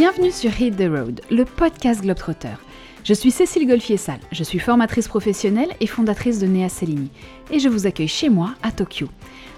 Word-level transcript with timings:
Bienvenue 0.00 0.30
sur 0.30 0.58
Hit 0.58 0.78
the 0.78 0.88
Road, 0.88 1.20
le 1.30 1.44
podcast 1.44 2.00
Globetrotter. 2.00 2.54
Je 3.04 3.12
suis 3.12 3.30
Cécile 3.30 3.68
Golfier-Sal, 3.68 4.18
je 4.32 4.42
suis 4.42 4.58
formatrice 4.58 5.08
professionnelle 5.08 5.68
et 5.78 5.86
fondatrice 5.86 6.38
de 6.38 6.46
Nea 6.46 6.70
Cellini, 6.70 7.10
et 7.50 7.58
je 7.58 7.68
vous 7.68 7.86
accueille 7.86 8.08
chez 8.08 8.30
moi 8.30 8.54
à 8.62 8.72
Tokyo. 8.72 9.08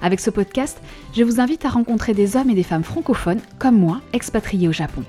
Avec 0.00 0.18
ce 0.18 0.30
podcast, 0.30 0.82
je 1.14 1.22
vous 1.22 1.38
invite 1.38 1.64
à 1.64 1.68
rencontrer 1.68 2.12
des 2.12 2.34
hommes 2.34 2.50
et 2.50 2.56
des 2.56 2.64
femmes 2.64 2.82
francophones 2.82 3.40
comme 3.60 3.78
moi, 3.78 4.00
expatriés 4.12 4.66
au 4.66 4.72
Japon. 4.72 5.04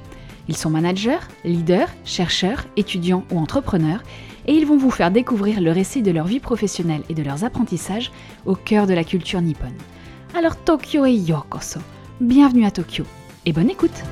Ils 0.49 0.55
sont 0.55 0.69
managers, 0.69 1.25
leaders, 1.43 1.89
chercheurs, 2.05 2.65
étudiants 2.77 3.23
ou 3.31 3.39
entrepreneurs, 3.39 4.03
et 4.45 4.53
ils 4.53 4.67
vont 4.67 4.77
vous 4.77 4.91
faire 4.91 5.09
découvrir 5.09 5.61
le 5.61 5.71
récit 5.71 6.03
de 6.03 6.11
leur 6.11 6.27
vie 6.27 6.41
professionnelle 6.41 7.01
et 7.09 7.15
de 7.15 7.23
leurs 7.23 7.43
apprentissages 7.43 8.11
au 8.45 8.53
cœur 8.53 8.85
de 8.85 8.93
la 8.93 9.03
culture 9.03 9.41
nippone. 9.41 9.73
Alors 10.37 10.57
Tokyo 10.57 11.07
et 11.07 11.15
Yokoso, 11.15 11.79
bienvenue 12.21 12.67
à 12.67 12.71
Tokyo, 12.71 13.05
et 13.47 13.51
bonne 13.51 13.71
écoute 13.71 14.03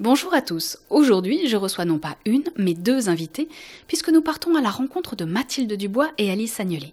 Bonjour 0.00 0.34
à 0.34 0.42
tous. 0.42 0.78
Aujourd'hui, 0.90 1.46
je 1.46 1.56
reçois 1.56 1.84
non 1.84 2.00
pas 2.00 2.16
une, 2.26 2.42
mais 2.56 2.74
deux 2.74 3.08
invités, 3.08 3.48
puisque 3.86 4.08
nous 4.08 4.22
partons 4.22 4.56
à 4.56 4.60
la 4.60 4.70
rencontre 4.70 5.14
de 5.14 5.24
Mathilde 5.24 5.72
Dubois 5.74 6.10
et 6.18 6.32
Alice 6.32 6.58
Agnolet. 6.58 6.92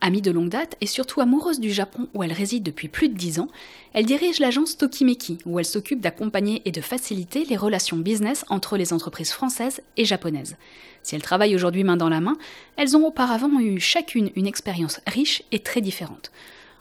Amie 0.00 0.22
de 0.22 0.30
longue 0.30 0.48
date 0.48 0.74
et 0.80 0.86
surtout 0.86 1.20
amoureuse 1.20 1.60
du 1.60 1.70
Japon 1.70 2.08
où 2.14 2.22
elle 2.22 2.32
réside 2.32 2.62
depuis 2.62 2.88
plus 2.88 3.10
de 3.10 3.14
dix 3.14 3.38
ans, 3.38 3.48
elle 3.92 4.06
dirige 4.06 4.38
l'agence 4.38 4.78
Tokimeki, 4.78 5.38
où 5.44 5.58
elle 5.58 5.66
s'occupe 5.66 6.00
d'accompagner 6.00 6.62
et 6.64 6.70
de 6.70 6.80
faciliter 6.80 7.44
les 7.44 7.56
relations 7.56 7.98
business 7.98 8.46
entre 8.48 8.78
les 8.78 8.94
entreprises 8.94 9.32
françaises 9.32 9.82
et 9.98 10.06
japonaises. 10.06 10.56
Si 11.02 11.14
elles 11.14 11.22
travaillent 11.22 11.54
aujourd'hui 11.54 11.84
main 11.84 11.98
dans 11.98 12.08
la 12.08 12.22
main, 12.22 12.38
elles 12.76 12.96
ont 12.96 13.04
auparavant 13.04 13.60
eu 13.60 13.78
chacune 13.78 14.30
une 14.36 14.46
expérience 14.46 15.00
riche 15.06 15.42
et 15.52 15.58
très 15.58 15.82
différente. 15.82 16.30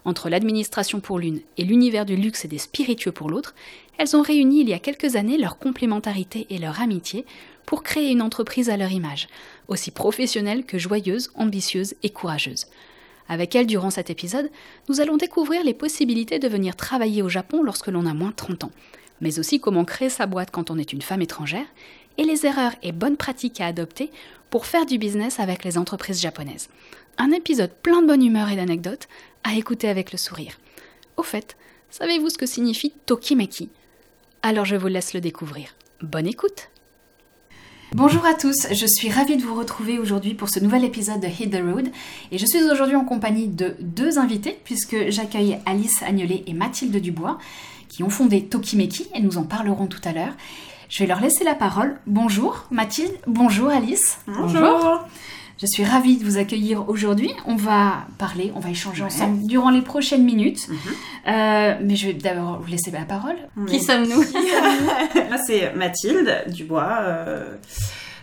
Entre 0.06 0.30
l'administration 0.30 1.02
pour 1.02 1.19
l'une 1.19 1.41
et 1.58 1.66
l'univers 1.66 2.06
du 2.06 2.16
luxe 2.16 2.45
et 2.45 2.47
des 2.47 2.59
spiritueux 2.59 3.11
pour 3.11 3.30
l'autre, 3.30 3.53
elles 3.98 4.16
ont 4.16 4.22
réuni 4.22 4.62
il 4.62 4.70
y 4.70 4.73
a 4.73 4.80
quelques 4.80 5.16
années 5.16 5.38
leur 5.38 5.58
complémentarité 5.58 6.48
et 6.50 6.58
leur 6.58 6.81
amitié 6.81 7.26
pour 7.66 7.84
créer 7.84 8.12
une 8.12 8.22
entreprise 8.22 8.70
à 8.70 8.78
leur 8.78 8.92
image, 8.92 9.28
aussi 9.67 9.92
professionnelle 9.92 10.66
que 10.66 10.78
joyeuse, 10.78 11.31
ambitieuse 11.36 11.95
et 12.03 12.09
courageuse. 12.09 12.68
Avec 13.28 13.56
elles, 13.56 13.68
durant 13.68 13.90
cet 13.90 14.09
épisode, 14.09 14.50
nous 14.88 15.02
allons 15.02 15.18
découvrir 15.18 15.64
les 15.64 15.73
possibilités 15.73 16.40
de 16.40 16.48
venir 16.48 16.75
travailler 16.75 17.22
au 17.22 17.30
Japon 17.30 17.62
lorsque 17.64 17.88
l'on 17.88 18.06
a 18.06 18.14
moins 18.14 18.30
de 18.30 18.36
30 18.36 18.66
ans, 18.66 18.72
mais 19.20 19.40
aussi 19.40 19.59
comment 19.59 19.84
créer 19.84 20.09
sa 20.09 20.28
boîte 20.28 20.52
quand 20.52 20.72
on 20.72 20.78
est 20.78 20.94
une 20.94 21.02
femme 21.02 21.22
étrangère, 21.22 21.66
et 22.18 22.23
les 22.23 22.45
erreurs 22.45 22.73
et 22.81 22.92
bonnes 22.92 23.18
pratiques 23.18 23.62
à 23.62 23.68
adopter 23.68 24.12
pour 24.50 24.66
faire 24.66 24.86
du 24.86 24.98
business 24.98 25.40
avec 25.40 25.64
les 25.64 25.78
entreprises 25.78 26.22
japonaises. 26.22 26.70
Un 27.18 27.31
épisode 27.31 27.73
plein 27.84 28.02
de 28.02 28.08
bonne 28.08 28.23
humeur 28.23 28.50
et 28.50 28.56
d'anecdotes 28.56 29.08
à 29.44 29.56
écouter 29.56 29.90
avec 29.90 30.12
le 30.12 30.18
sourire. 30.18 30.58
Au 31.18 31.23
fait, 31.23 31.58
savez-vous 31.90 32.30
ce 32.30 32.38
que 32.38 32.45
signifie 32.45 32.94
Tokimeki? 33.06 33.70
Alors 34.41 34.66
je 34.66 34.75
vous 34.75 34.88
laisse 34.88 35.13
le 35.13 35.21
découvrir. 35.21 35.75
Bonne 36.02 36.27
écoute 36.27 36.69
Bonjour 37.93 38.25
à 38.25 38.33
tous, 38.33 38.67
je 38.71 38.85
suis 38.85 39.09
ravie 39.09 39.38
de 39.38 39.44
vous 39.44 39.55
retrouver 39.55 39.97
aujourd'hui 39.97 40.33
pour 40.33 40.49
ce 40.49 40.59
nouvel 40.59 40.83
épisode 40.83 41.21
de 41.21 41.27
Hit 41.27 41.52
the 41.52 41.63
Road 41.63 41.89
et 42.31 42.38
je 42.38 42.45
suis 42.45 42.61
aujourd'hui 42.69 42.97
en 42.97 43.05
compagnie 43.05 43.47
de 43.47 43.77
deux 43.79 44.19
invités 44.19 44.59
puisque 44.66 45.09
j'accueille 45.09 45.57
Alice 45.66 46.03
Agnolet 46.03 46.44
et 46.47 46.53
Mathilde 46.53 46.97
Dubois 46.97 47.38
qui 47.88 48.03
ont 48.03 48.09
fondé 48.09 48.44
Tokimeki 48.44 49.07
et 49.16 49.21
nous 49.21 49.38
en 49.38 49.44
parlerons 49.44 49.88
tout 49.88 50.02
à 50.03 50.11
l'heure. 50.11 50.33
Je 50.89 50.99
vais 50.99 51.07
leur 51.07 51.22
laisser 51.22 51.45
la 51.45 51.55
parole. 51.55 51.97
Bonjour 52.05 52.66
Mathilde, 52.72 53.17
bonjour 53.25 53.69
Alice. 53.69 54.19
Bonjour. 54.27 55.05
Je 55.59 55.66
suis 55.66 55.83
ravie 55.83 56.17
de 56.17 56.23
vous 56.23 56.38
accueillir 56.38 56.88
aujourd'hui. 56.88 57.31
On 57.47 57.55
va 57.55 58.05
parler, 58.19 58.52
on 58.55 58.59
va 58.59 58.69
échanger 58.69 59.03
ensemble 59.03 59.47
durant 59.47 59.72
les 59.72 59.81
prochaines 59.81 60.23
minutes. 60.23 60.67
Mhm. 60.69 60.77
Euh, 61.27 61.78
mais 61.84 61.95
je 61.95 62.07
vais 62.07 62.13
d'abord 62.13 62.62
vous 62.62 62.69
laisser 62.69 62.91
la 62.91 63.06
parole. 63.06 63.35
Qui 63.68 63.79
sommes-nous 63.81 64.22
Là, 65.29 65.38
c'est 65.45 65.73
Mathilde 65.73 66.44
Dubois, 66.50 66.97
euh, 67.01 67.56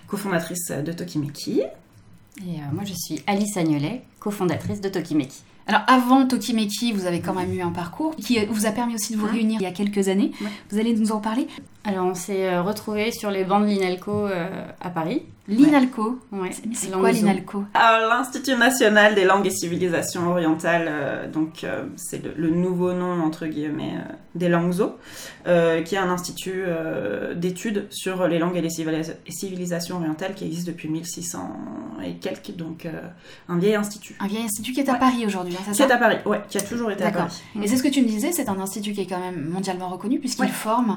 cofondatrice 0.06 0.70
de 0.70 0.92
Tokimeki. 0.92 1.60
Et 1.60 2.42
euh, 2.42 2.72
moi, 2.72 2.84
je 2.84 2.94
suis 2.94 3.20
Alice 3.26 3.56
Agnolet, 3.56 4.02
cofondatrice 4.20 4.80
de 4.80 4.88
Tokimeki. 4.88 5.42
Alors 5.66 5.80
avant 5.86 6.26
Tokimeki, 6.26 6.92
vous 6.92 7.06
avez 7.06 7.20
quand 7.20 7.34
même 7.34 7.52
eu 7.52 7.62
un 7.62 7.70
parcours 7.70 8.14
qui 8.16 8.38
vous 8.46 8.66
a 8.66 8.70
permis 8.70 8.94
aussi 8.94 9.14
de 9.14 9.18
vous 9.18 9.24
Ouais. 9.26 9.32
réunir 9.32 9.60
il 9.60 9.64
y 9.64 9.66
a 9.66 9.72
quelques 9.72 10.08
années. 10.08 10.30
Ouais. 10.42 10.48
Vous 10.70 10.78
allez 10.78 10.94
nous 10.94 11.10
en 11.10 11.20
parler. 11.20 11.48
Alors, 11.86 12.06
on 12.06 12.14
s'est 12.14 12.48
euh, 12.48 12.62
retrouvés 12.62 13.10
sur 13.12 13.30
les 13.30 13.44
bancs 13.44 13.62
de 13.62 13.66
l'INALCO 13.68 14.26
euh, 14.26 14.48
à 14.80 14.88
Paris. 14.90 15.22
L'INALCO. 15.46 16.18
Ouais. 16.32 16.48
C'est 16.72 16.90
quoi 16.90 17.12
l'INALCO 17.12 17.64
Alors, 17.74 18.08
L'Institut 18.08 18.56
national 18.56 19.14
des 19.14 19.24
langues 19.26 19.46
et 19.46 19.50
civilisations 19.50 20.30
orientales, 20.30 20.86
euh, 20.88 21.30
donc 21.30 21.62
euh, 21.64 21.84
c'est 21.96 22.24
le, 22.24 22.32
le 22.34 22.48
nouveau 22.48 22.94
nom 22.94 23.22
entre 23.22 23.44
guillemets 23.46 23.92
euh, 23.98 24.12
des 24.34 24.48
langues 24.48 24.72
zo, 24.72 24.94
euh, 25.46 25.82
qui 25.82 25.96
est 25.96 25.98
un 25.98 26.08
institut 26.08 26.62
euh, 26.66 27.34
d'études 27.34 27.86
sur 27.90 28.26
les 28.26 28.38
langues 28.38 28.56
et 28.56 28.62
les 28.62 28.70
civilisations 28.70 29.96
orientales 29.96 30.32
qui 30.34 30.46
existe 30.46 30.66
depuis 30.66 30.88
1600 30.88 31.50
et 32.02 32.14
quelques, 32.14 32.56
donc 32.56 32.86
euh, 32.86 32.92
un 33.50 33.58
vieil 33.58 33.74
institut. 33.74 34.16
Un 34.20 34.26
vieil 34.28 34.44
institut 34.44 34.72
qui 34.72 34.80
est 34.80 34.88
à 34.88 34.94
Ouais. 34.94 34.98
Paris 34.98 35.26
aujourd'hui, 35.26 35.54
hein, 35.58 35.62
c'est 35.66 35.72
Qui 35.76 35.82
est 35.82 35.92
à 35.92 35.98
Paris, 35.98 36.16
ouais, 36.24 36.40
qui 36.48 36.56
a 36.56 36.62
toujours 36.62 36.90
été 36.90 37.04
à. 37.04 37.10
Paris. 37.10 37.42
Et 37.62 37.66
c'est 37.68 37.76
ce 37.76 37.82
que 37.82 37.88
tu 37.88 38.00
me 38.00 38.06
disais, 38.08 38.32
c'est 38.32 38.48
un 38.48 38.58
institut 38.58 38.92
qui 38.94 39.02
est 39.02 39.06
quand 39.06 39.20
même 39.20 39.46
mondialement 39.50 39.90
reconnu 39.90 40.20
puisqu'il 40.20 40.42
Ouais. 40.44 40.48
forme 40.48 40.96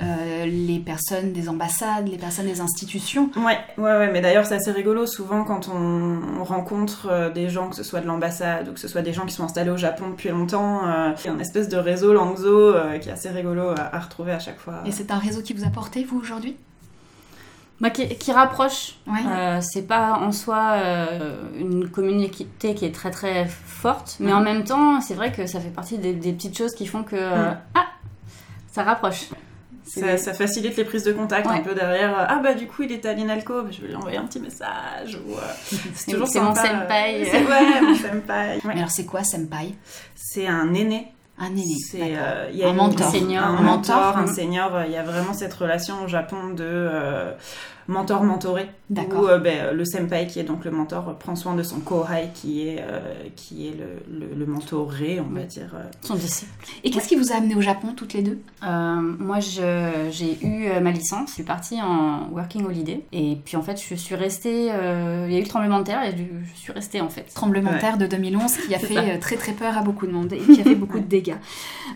euh, 0.00 0.46
les 0.46 0.78
personnes 0.78 1.32
des 1.32 1.48
ambassades, 1.48 2.08
les 2.08 2.18
personnes 2.18 2.46
des 2.46 2.60
institutions. 2.60 3.30
Ouais, 3.36 3.58
ouais, 3.78 3.82
ouais, 3.98 4.10
mais 4.12 4.20
d'ailleurs 4.20 4.46
c'est 4.46 4.54
assez 4.54 4.70
rigolo. 4.70 5.06
Souvent 5.06 5.44
quand 5.44 5.68
on, 5.68 6.20
on 6.40 6.44
rencontre 6.44 7.08
euh, 7.10 7.30
des 7.30 7.48
gens, 7.48 7.68
que 7.68 7.76
ce 7.76 7.82
soit 7.82 8.00
de 8.00 8.06
l'ambassade 8.06 8.68
ou 8.68 8.72
que 8.72 8.80
ce 8.80 8.88
soit 8.88 9.02
des 9.02 9.12
gens 9.12 9.26
qui 9.26 9.34
sont 9.34 9.44
installés 9.44 9.70
au 9.70 9.76
Japon 9.76 10.10
depuis 10.10 10.28
longtemps, 10.28 10.86
euh, 10.86 11.12
il 11.18 11.26
y 11.26 11.28
a 11.30 11.32
une 11.32 11.40
espèce 11.40 11.68
de 11.68 11.76
réseau 11.76 12.12
Langzo 12.12 12.48
euh, 12.74 12.98
qui 12.98 13.08
est 13.08 13.12
assez 13.12 13.30
rigolo 13.30 13.68
à, 13.70 13.94
à 13.96 13.98
retrouver 13.98 14.32
à 14.32 14.38
chaque 14.38 14.58
fois. 14.60 14.82
Et 14.86 14.92
c'est 14.92 15.10
un 15.10 15.18
réseau 15.18 15.42
qui 15.42 15.52
vous 15.52 15.64
a 15.64 15.70
porté, 15.70 16.04
vous, 16.04 16.18
aujourd'hui? 16.20 16.56
Bah, 17.80 17.90
qui, 17.90 18.08
qui 18.16 18.32
rapproche. 18.32 18.96
Ouais. 19.06 19.20
Euh, 19.28 19.60
c'est 19.60 19.82
pas 19.86 20.14
en 20.14 20.32
soi 20.32 20.72
euh, 20.74 21.36
une 21.56 21.88
communauté 21.88 22.74
qui 22.74 22.84
est 22.84 22.92
très 22.94 23.12
très 23.12 23.46
forte, 23.46 24.16
mais 24.18 24.32
Mhm. 24.32 24.36
en 24.36 24.40
même 24.40 24.64
temps, 24.64 25.00
c'est 25.00 25.14
vrai 25.14 25.30
que 25.30 25.46
ça 25.46 25.60
fait 25.60 25.68
partie 25.70 25.96
des, 25.98 26.12
des 26.12 26.32
petites 26.32 26.58
choses 26.58 26.74
qui 26.74 26.86
font 26.88 27.04
que. 27.04 27.14
euh, 27.14 27.50
Mhm. 27.50 27.56
Ah 27.76 27.86
Ça 28.72 28.82
rapproche. 28.82 29.28
Ça, 29.88 30.16
ça 30.18 30.34
facilite 30.34 30.76
les 30.76 30.84
prises 30.84 31.04
de 31.04 31.12
contact 31.12 31.46
un 31.46 31.60
peu 31.60 31.74
derrière. 31.74 32.18
euh, 32.18 32.24
Ah 32.28 32.40
bah 32.42 32.54
du 32.54 32.66
coup 32.66 32.82
il 32.82 32.92
était 32.92 33.08
à 33.08 33.12
l'Inalco, 33.14 33.54
je 33.70 33.80
vais 33.82 33.88
lui 33.88 33.94
envoyer 33.96 34.18
un 34.18 34.26
petit 34.26 34.40
message. 34.40 35.18
Ou, 35.26 35.32
euh, 35.32 35.40
c'est 35.94 36.12
toujours 36.12 36.28
c'est 36.28 36.40
mon 36.40 36.54
sympa, 36.54 36.68
senpai. 36.80 37.22
euh, 37.22 37.24
C'est 37.30 37.44
ouais, 37.46 37.80
mon 37.82 37.94
senpai. 37.94 38.58
Mais 38.64 38.74
alors 38.76 38.90
c'est 38.90 39.04
quoi 39.06 39.24
Senpai? 39.24 39.74
C'est 40.14 40.46
un 40.46 40.72
aîné 40.74 41.12
Un 41.38 41.46
aîné. 41.52 41.76
C'est, 41.90 42.00
euh, 42.16 42.48
il 42.52 42.58
y 42.58 42.64
a 42.64 42.68
Un 42.68 42.70
une- 42.70 42.76
mentor. 42.76 43.06
Un 43.06 43.10
senior. 43.10 43.44
un 43.44 43.48
Un 43.56 43.60
mentor, 43.62 43.96
mentor. 43.96 44.16
un 44.18 44.26
Mhm. 44.26 44.34
senior. 44.34 44.82
Il 44.86 44.92
y 44.92 44.96
a 44.96 45.02
vraiment 45.02 45.32
cette 45.32 45.54
relation 45.54 46.02
au 46.04 46.08
Japon 46.08 46.48
de 46.50 46.64
euh, 46.64 47.32
mentor-mentoré. 47.88 48.68
D'accord. 48.90 49.22
Où 49.24 49.26
euh, 49.28 49.38
ben, 49.38 49.74
le 49.74 49.84
senpai, 49.84 50.26
qui 50.26 50.38
est 50.38 50.44
donc 50.44 50.64
le 50.64 50.70
mentor, 50.70 51.16
prend 51.18 51.34
soin 51.36 51.54
de 51.54 51.62
son 51.62 51.80
kohai, 51.80 52.28
qui 52.34 52.66
est, 52.68 52.78
euh, 52.80 53.00
qui 53.36 53.68
est 53.68 53.72
le, 53.76 54.18
le, 54.28 54.34
le 54.34 54.46
mentoré, 54.46 55.20
on 55.20 55.34
va 55.34 55.42
dire. 55.42 55.70
euh. 55.74 55.82
Son 56.02 56.14
disciple. 56.14 56.50
Et 56.84 56.90
qu'est-ce 56.90 57.08
qui 57.08 57.16
vous 57.16 57.32
a 57.32 57.36
amené 57.36 57.54
au 57.54 57.60
Japon, 57.60 57.88
toutes 57.96 58.12
les 58.14 58.22
deux? 58.22 58.38
Euh, 58.62 58.94
moi, 59.00 59.40
je- 59.40 60.08
j'ai 60.10 60.38
eu 60.46 60.68
ma 60.80 60.90
licence, 60.90 61.30
je 61.30 61.34
suis 61.34 61.42
partie 61.42 61.80
en 61.82 62.28
working 62.30 62.64
holiday. 62.64 63.04
Et 63.12 63.36
puis 63.44 63.56
en 63.56 63.62
fait, 63.62 63.80
je 63.82 63.94
suis 63.94 64.14
restée. 64.14 64.70
euh, 64.70 65.24
il 65.28 65.32
y 65.32 65.36
a 65.36 65.38
eu 65.38 65.42
le 65.42 65.48
tremblement 65.48 65.78
de 65.80 65.84
terre 65.84 66.02
et 66.04 66.14
je 66.16 66.58
suis 66.60 66.72
restée 66.72 67.00
en 67.00 67.08
fait. 67.08 67.26
Tremblement 67.34 67.70
de 67.70 67.74
Ouais. 67.74 67.80
terre 67.80 67.98
de 67.98 68.06
2011 68.06 68.56
qui 68.66 68.74
a 68.74 68.78
fait 68.78 68.94
ça. 68.94 69.18
très 69.20 69.36
très 69.36 69.52
peur 69.52 69.76
à 69.76 69.82
beaucoup 69.82 70.06
de 70.06 70.12
monde 70.12 70.32
et 70.32 70.38
qui 70.38 70.60
a 70.60 70.64
fait 70.64 70.74
beaucoup 70.74 70.98
de 71.00 71.04
dégâts. 71.06 71.36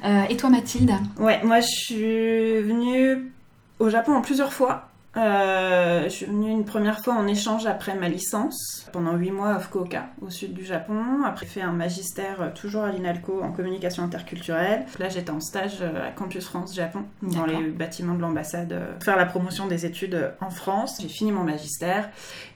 Euh, 0.05 0.23
et 0.29 0.37
toi, 0.37 0.51
Mathilde? 0.51 0.93
Ouais, 1.19 1.41
moi 1.45 1.61
je 1.61 1.67
suis 1.67 2.61
venue 2.63 3.31
au 3.79 3.89
Japon 3.89 4.13
en 4.15 4.21
plusieurs 4.21 4.53
fois. 4.53 4.89
Euh, 5.17 6.05
je 6.05 6.09
suis 6.09 6.25
venue 6.27 6.51
une 6.51 6.65
première 6.65 7.01
fois 7.01 7.15
en 7.15 7.27
échange 7.27 7.67
après 7.67 7.95
ma 7.95 8.09
licence, 8.09 8.87
pendant 8.93 9.15
8 9.15 9.31
mois 9.31 9.51
à 9.51 9.59
Fukuoka, 9.59 10.07
au 10.23 10.31
sud 10.31 10.55
du 10.55 10.65
Japon. 10.65 11.23
Après, 11.27 11.45
j'ai 11.45 11.53
fait 11.53 11.63
un 11.63 11.73
magistère 11.73 12.41
euh, 12.41 12.49
toujours 12.55 12.85
à 12.85 12.91
l'INALCO 12.93 13.43
en 13.43 13.53
communication 13.53 14.03
interculturelle. 14.05 14.87
Là, 14.99 15.11
j'étais 15.11 15.31
en 15.31 15.41
stage 15.41 15.79
euh, 15.83 16.09
à 16.09 16.11
Campus 16.13 16.47
France 16.47 16.75
Japon, 16.75 17.01
dans 17.23 17.45
les 17.45 17.69
bâtiments 17.71 18.15
de 18.15 18.23
l'ambassade, 18.23 18.75
pour 18.95 19.05
faire 19.05 19.17
la 19.19 19.27
promotion 19.27 19.67
des 19.67 19.85
études 19.85 20.33
en 20.41 20.49
France. 20.51 20.97
J'ai 21.03 21.09
fini 21.09 21.31
mon 21.31 21.45
magistère 21.45 22.09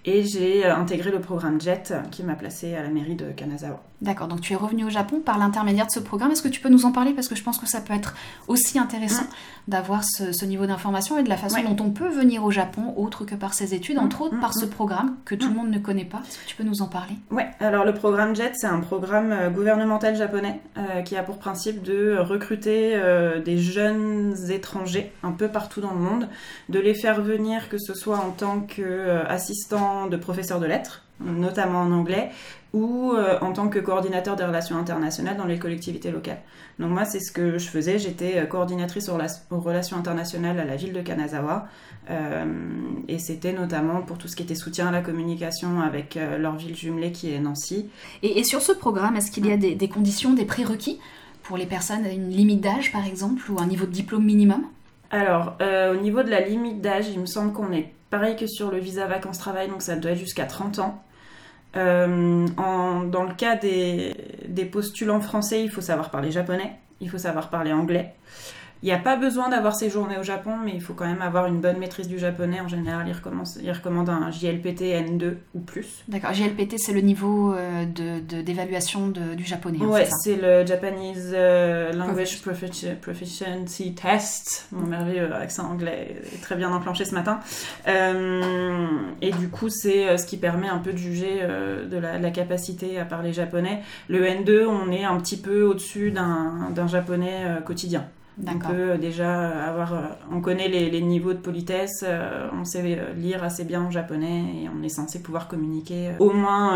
et 0.06 0.22
j'ai 0.24 0.64
intégré 0.64 1.10
le 1.10 1.20
programme 1.20 1.60
JET 1.60 1.92
qui 2.10 2.22
m'a 2.22 2.36
placée 2.36 2.74
à 2.74 2.82
la 2.82 2.88
mairie 2.88 3.16
de 3.16 3.30
Kanazawa. 3.32 3.82
D'accord, 4.02 4.28
donc 4.28 4.42
tu 4.42 4.52
es 4.52 4.56
revenu 4.56 4.84
au 4.84 4.90
Japon 4.90 5.20
par 5.24 5.38
l'intermédiaire 5.38 5.86
de 5.86 5.90
ce 5.90 6.00
programme. 6.00 6.30
Est-ce 6.30 6.42
que 6.42 6.48
tu 6.48 6.60
peux 6.60 6.68
nous 6.68 6.84
en 6.84 6.92
parler? 6.92 7.12
Parce 7.12 7.28
que 7.28 7.34
je 7.34 7.42
pense 7.42 7.56
que 7.58 7.66
ça 7.66 7.80
peut 7.80 7.94
être 7.94 8.14
aussi 8.46 8.78
intéressant 8.78 9.24
d'avoir 9.68 10.04
ce, 10.04 10.32
ce 10.32 10.44
niveau 10.44 10.66
d'information 10.66 11.18
et 11.18 11.22
de 11.22 11.28
la 11.28 11.36
façon 11.36 11.56
Ouais. 11.56 11.64
dont 11.64 11.82
on 11.82 11.90
peut 11.90 12.08
venir 12.10 12.44
au 12.44 12.45
Japon, 12.50 12.94
autre 12.96 13.24
que 13.24 13.34
par 13.34 13.54
ses 13.54 13.74
études, 13.74 13.98
entre 13.98 14.22
autres 14.22 14.34
Mm, 14.36 14.40
par 14.40 14.50
mm, 14.50 14.60
ce 14.60 14.66
programme 14.66 15.16
que 15.24 15.34
tout 15.34 15.46
Mm. 15.46 15.50
le 15.50 15.56
monde 15.56 15.70
ne 15.70 15.78
connaît 15.78 16.04
pas. 16.04 16.22
Est-ce 16.28 16.38
que 16.38 16.46
tu 16.48 16.56
peux 16.56 16.64
nous 16.64 16.82
en 16.82 16.86
parler? 16.86 17.14
Ouais, 17.30 17.46
alors 17.60 17.84
le 17.84 17.94
programme 17.94 18.34
JET, 18.36 18.52
c'est 18.56 18.66
un 18.66 18.80
programme 18.80 19.32
euh, 19.32 19.50
gouvernemental 19.50 20.16
japonais 20.16 20.60
euh, 20.78 21.02
qui 21.02 21.16
a 21.16 21.22
pour 21.22 21.38
principe 21.38 21.82
de 21.82 22.16
recruter 22.18 22.92
euh, 22.94 23.40
des 23.40 23.58
jeunes 23.58 24.34
étrangers 24.50 25.12
un 25.22 25.32
peu 25.32 25.48
partout 25.48 25.80
dans 25.80 25.92
le 25.92 25.98
monde, 26.00 26.28
de 26.68 26.78
les 26.78 26.94
faire 26.94 27.20
venir, 27.22 27.68
que 27.68 27.78
ce 27.78 27.94
soit 27.94 28.18
en 28.18 28.30
tant 28.30 28.60
qu'assistant 28.60 30.06
de 30.06 30.16
professeur 30.16 30.60
de 30.60 30.66
lettres, 30.66 31.02
notamment 31.20 31.80
en 31.80 31.92
anglais, 31.92 32.30
ou 32.76 33.14
euh, 33.14 33.38
en 33.40 33.52
tant 33.52 33.68
que 33.68 33.78
coordinateur 33.78 34.36
des 34.36 34.44
relations 34.44 34.76
internationales 34.76 35.38
dans 35.38 35.46
les 35.46 35.58
collectivités 35.58 36.10
locales. 36.10 36.42
Donc 36.78 36.90
moi, 36.90 37.06
c'est 37.06 37.20
ce 37.20 37.32
que 37.32 37.56
je 37.56 37.68
faisais. 37.68 37.98
J'étais 37.98 38.36
euh, 38.36 38.44
coordinatrice 38.44 39.08
aux, 39.08 39.58
relations 39.58 39.96
internationales 39.96 40.60
à 40.60 40.64
la 40.66 40.76
ville 40.76 40.92
de 40.92 41.00
Kanazawa. 41.00 41.68
Euh, 42.10 42.44
et 43.08 43.18
c'était 43.18 43.54
notamment 43.54 44.02
pour 44.02 44.18
tout 44.18 44.28
ce 44.28 44.36
qui 44.36 44.42
était 44.42 44.54
soutien 44.54 44.88
à 44.88 44.90
la 44.90 45.00
communication 45.00 45.80
avec 45.80 46.18
leur 46.38 46.54
ville 46.56 46.76
jumelée 46.76 47.12
qui 47.12 47.32
est 47.32 47.38
Nancy. 47.40 47.88
Et, 48.22 48.44
sur 48.44 48.60
ce 48.60 48.72
programme, 48.72 49.16
est-ce 49.16 49.30
qu'il 49.30 49.46
y 49.46 49.52
a 49.52 49.56
des, 49.56 49.74
des 49.74 49.88
conditions, 49.88 50.34
des 50.34 50.44
prérequis 50.44 51.00
pour 51.42 51.56
les 51.56 51.66
personnes, 51.66 52.04
une 52.04 52.28
limite 52.28 52.60
d'âge 52.60 52.92
par 52.92 53.06
exemple, 53.06 53.50
ou 53.50 53.58
un 53.58 53.66
niveau 53.66 53.86
de 53.86 53.92
diplôme 53.92 54.24
minimum? 54.24 54.64
Alors, 55.10 55.56
au 55.60 55.96
niveau 55.96 56.22
de 56.22 56.30
la 56.30 56.40
limite 56.40 56.80
d'âge, 56.80 57.06
il 57.08 57.20
me 57.20 57.26
semble 57.26 57.52
qu'on 57.52 57.72
est 57.72 57.92
pareil 58.10 58.36
que 58.36 58.46
sur 58.46 58.70
le 58.70 58.78
visa 58.78 59.06
vacances-travail, 59.06 59.68
donc 59.68 59.82
ça 59.82 59.96
doit 59.96 60.12
être 60.12 60.18
jusqu'à 60.18 60.44
30 60.44 60.78
ans. 60.80 61.02
Euh, 61.76 62.46
dans 62.56 63.24
le 63.24 63.34
cas 63.34 63.56
des, 63.56 64.14
des 64.48 64.64
postulants 64.64 65.20
français, 65.20 65.62
il 65.62 65.70
faut 65.70 65.80
savoir 65.80 66.10
parler 66.10 66.30
japonais, 66.30 66.72
il 67.00 67.10
faut 67.10 67.18
savoir 67.18 67.50
parler 67.50 67.72
anglais. 67.72 68.14
Il 68.82 68.86
n'y 68.86 68.92
a 68.92 68.98
pas 68.98 69.16
besoin 69.16 69.48
d'avoir 69.48 69.74
séjourné 69.74 70.18
au 70.18 70.22
Japon, 70.22 70.52
mais 70.62 70.72
il 70.74 70.82
faut 70.82 70.92
quand 70.92 71.06
même 71.06 71.22
avoir 71.22 71.46
une 71.46 71.60
bonne 71.60 71.78
maîtrise 71.78 72.08
du 72.08 72.18
japonais. 72.18 72.60
En 72.60 72.68
général, 72.68 73.06
il, 73.08 73.72
recommande 73.72 74.10
un 74.10 74.30
JLPT 74.30 74.82
N2 74.82 75.34
ou 75.54 75.60
plus. 75.60 76.04
D'accord, 76.08 76.34
JLPT, 76.34 76.78
c'est 76.78 76.92
le 76.92 77.00
niveau 77.00 77.54
euh, 77.54 77.86
d'évaluation 77.86 79.08
du 79.08 79.44
japonais. 79.44 79.78
Hein, 79.80 79.86
ouais, 79.86 80.06
c'est 80.22 80.36
le 80.36 80.66
Japanese 80.66 81.32
euh, 81.32 81.92
Language 81.92 82.42
Proficiency 83.00 83.94
Test. 83.94 84.68
Mon 84.72 84.86
merveilleux 84.86 85.32
accent 85.34 85.70
anglais 85.70 86.22
est 86.34 86.42
très 86.42 86.54
bien 86.54 86.70
enclenché 86.70 87.06
ce 87.06 87.14
matin. 87.14 87.40
Euh, 87.88 88.86
et 89.22 89.30
du 89.30 89.48
coup, 89.48 89.70
c'est 89.70 90.18
ce 90.18 90.26
qui 90.26 90.36
permet 90.36 90.68
un 90.68 90.78
peu 90.78 90.92
de 90.92 90.98
juger 90.98 91.40
de 91.40 91.96
la, 91.96 92.18
la, 92.18 92.30
capacité 92.30 92.98
à 92.98 93.06
parler 93.06 93.32
japonais. 93.32 93.82
Le 94.08 94.22
N2, 94.26 94.66
on 94.66 94.92
est 94.92 95.04
un 95.04 95.18
petit 95.18 95.38
peu 95.38 95.62
au-dessus 95.62 96.10
d'un 96.10 96.86
japonais 96.86 97.46
quotidien. 97.64 98.06
On 98.44 98.58
peut 98.58 98.98
déjà 98.98 99.48
avoir, 99.66 99.94
euh, 99.94 100.00
on 100.30 100.40
connaît 100.40 100.68
les, 100.68 101.00
niveaux 101.00 101.32
de 101.32 101.38
politesse, 101.38 102.04
euh, 102.06 102.48
on 102.52 102.64
sait 102.64 102.98
euh, 102.98 103.14
lire 103.14 103.42
assez 103.42 103.64
bien 103.64 103.80
en 103.82 103.90
japonais 103.90 104.44
et 104.62 104.68
on 104.68 104.82
est 104.82 104.90
censé 104.90 105.22
pouvoir 105.22 105.48
communiquer 105.48 106.10
au 106.18 106.32
moins 106.32 106.74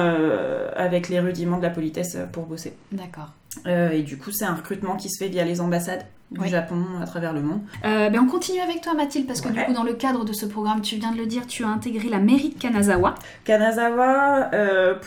avec 0.76 1.08
les 1.08 1.20
rudiments 1.20 1.58
de 1.58 1.62
la 1.62 1.70
politesse 1.70 2.16
pour 2.32 2.46
bosser. 2.46 2.74
D'accord. 2.92 3.30
et 3.66 4.02
du 4.02 4.16
coup, 4.16 4.30
c'est 4.30 4.44
un 4.44 4.54
recrutement 4.54 4.96
qui 4.96 5.10
se 5.10 5.22
fait 5.22 5.28
via 5.28 5.44
les 5.44 5.60
ambassades 5.60 6.06
du 6.30 6.48
Japon 6.48 6.84
à 7.02 7.06
travers 7.06 7.32
le 7.32 7.42
monde. 7.42 7.60
ben 7.82 8.18
on 8.20 8.26
continue 8.26 8.60
avec 8.60 8.80
toi 8.80 8.94
Mathilde 8.94 9.26
parce 9.26 9.40
que 9.40 9.48
du 9.48 9.60
coup 9.60 9.72
dans 9.72 9.84
le 9.84 9.94
cadre 9.94 10.24
de 10.24 10.32
ce 10.32 10.46
programme, 10.46 10.80
tu 10.80 10.96
viens 10.96 11.12
de 11.12 11.18
le 11.18 11.26
dire, 11.26 11.46
tu 11.46 11.64
as 11.64 11.68
intégré 11.68 12.08
la 12.08 12.18
mairie 12.18 12.50
de 12.50 12.58
Kanazawa. 12.58 13.14
Kanazawa, 13.44 14.50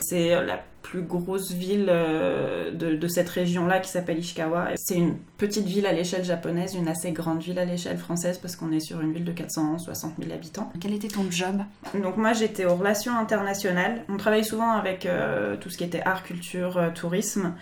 c'est 0.00 0.30
la 0.30 0.58
plus 0.84 1.02
grosse 1.02 1.50
ville 1.50 1.86
euh, 1.88 2.70
de, 2.70 3.08
cette 3.08 3.28
région-là 3.30 3.80
qui 3.80 3.88
s'appelle 3.88 4.18
Ishikawa. 4.18 4.68
C'est 4.76 4.96
une 4.96 5.16
petite 5.38 5.66
ville 5.66 5.86
à 5.86 5.92
l'échelle 5.92 6.24
japonaise, 6.24 6.74
une 6.74 6.88
assez 6.88 7.10
grande 7.10 7.40
ville 7.40 7.58
à 7.58 7.64
l'échelle 7.64 7.96
française 7.96 8.38
parce 8.38 8.54
qu'on 8.54 8.70
est 8.70 8.80
sur 8.80 9.00
une 9.00 9.12
ville 9.12 9.24
de 9.24 9.32
460 9.32 10.12
000 10.20 10.32
habitants. 10.32 10.70
Quel 10.80 10.92
était 10.92 11.08
ton 11.08 11.28
job? 11.30 11.62
Donc 11.94 12.18
moi 12.18 12.34
j'étais 12.34 12.66
aux 12.66 12.76
relations 12.76 13.16
internationales. 13.16 14.04
On 14.10 14.18
travaille 14.18 14.44
souvent 14.44 14.72
avec 14.72 15.06
euh, 15.06 15.56
tout 15.56 15.70
ce 15.70 15.78
qui 15.78 15.84
était 15.84 16.02
art, 16.02 16.22
culture, 16.22 16.76
euh, 16.76 16.90
tourisme. 16.90 17.54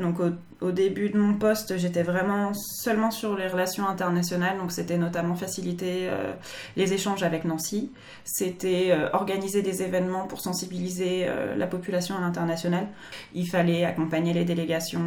donc 0.00 0.18
au, 0.18 0.30
au 0.60 0.72
début 0.72 1.10
de 1.10 1.18
mon 1.18 1.34
poste, 1.34 1.76
j'étais 1.76 2.02
vraiment 2.02 2.54
seulement 2.54 3.10
sur 3.10 3.36
les 3.36 3.46
relations 3.46 3.86
internationales, 3.86 4.56
donc 4.58 4.72
c'était 4.72 4.96
notamment 4.96 5.34
faciliter 5.34 6.08
euh, 6.08 6.32
les 6.76 6.94
échanges 6.94 7.22
avec 7.22 7.44
Nancy, 7.44 7.92
c'était 8.24 8.88
euh, 8.90 9.10
organiser 9.12 9.60
des 9.60 9.82
événements 9.82 10.26
pour 10.26 10.40
sensibiliser 10.40 11.26
la 11.56 11.66
population 11.66 12.05
à 12.14 12.20
l'international. 12.20 12.88
Il 13.34 13.48
fallait 13.48 13.84
accompagner 13.84 14.32
les 14.32 14.44
délégations, 14.44 15.00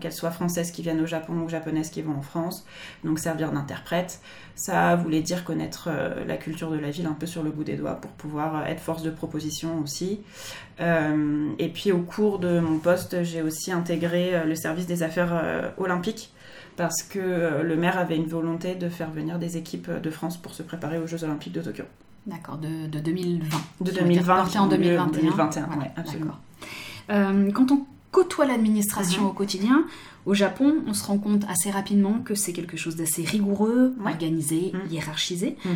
qu'elles 0.00 0.12
soient 0.12 0.30
françaises 0.30 0.70
qui 0.70 0.82
viennent 0.82 1.00
au 1.00 1.06
Japon 1.06 1.34
ou 1.44 1.48
japonaises 1.48 1.90
qui 1.90 2.02
vont 2.02 2.16
en 2.16 2.22
France, 2.22 2.66
donc 3.04 3.18
servir 3.18 3.52
d'interprète. 3.52 4.20
Ça 4.54 4.96
voulait 4.96 5.20
dire 5.20 5.44
connaître 5.44 5.90
la 6.26 6.36
culture 6.36 6.70
de 6.70 6.78
la 6.78 6.90
ville 6.90 7.06
un 7.06 7.14
peu 7.14 7.26
sur 7.26 7.42
le 7.42 7.50
bout 7.50 7.64
des 7.64 7.76
doigts 7.76 7.94
pour 7.94 8.10
pouvoir 8.12 8.66
être 8.66 8.80
force 8.80 9.02
de 9.02 9.10
proposition 9.10 9.78
aussi. 9.80 10.20
et 10.78 11.68
puis 11.68 11.92
au 11.92 12.00
cours 12.00 12.38
de 12.38 12.60
mon 12.60 12.78
poste, 12.78 13.22
j'ai 13.22 13.42
aussi 13.42 13.72
intégré 13.72 14.44
le 14.44 14.54
service 14.54 14.86
des 14.86 15.02
affaires 15.02 15.32
euh, 15.32 15.70
olympiques 15.76 16.32
parce 16.76 17.02
que 17.02 17.18
euh, 17.18 17.62
le 17.62 17.76
maire 17.76 17.98
avait 17.98 18.16
une 18.16 18.26
volonté 18.26 18.74
de 18.74 18.88
faire 18.88 19.10
venir 19.10 19.38
des 19.38 19.56
équipes 19.56 19.90
de 19.90 20.10
France 20.10 20.40
pour 20.40 20.54
se 20.54 20.62
préparer 20.62 20.98
aux 20.98 21.06
Jeux 21.06 21.24
olympiques 21.24 21.52
de 21.52 21.62
Tokyo. 21.62 21.84
D'accord, 22.26 22.58
de, 22.58 22.86
2020. 22.86 23.48
De 23.80 23.90
2020. 23.90 24.60
en 24.60 24.66
2021. 24.68 25.06
2021, 25.06 25.68
oui, 25.78 25.84
absolument. 25.96 26.36
Euh, 27.10 27.50
quand 27.50 27.72
on 27.72 27.84
côtoie 28.12 28.46
l'administration 28.46 29.22
mhm. 29.22 29.28
au 29.28 29.32
quotidien, 29.32 29.84
au 30.24 30.34
Japon, 30.34 30.76
on 30.86 30.94
se 30.94 31.04
rend 31.04 31.18
compte 31.18 31.44
assez 31.48 31.70
rapidement 31.70 32.20
que 32.20 32.34
c'est 32.34 32.52
quelque 32.52 32.76
chose 32.76 32.94
d'assez 32.94 33.24
rigoureux, 33.24 33.94
organisé, 34.04 34.72
mhm. 34.72 34.92
hiérarchisé. 34.92 35.56
Mhm. 35.64 35.72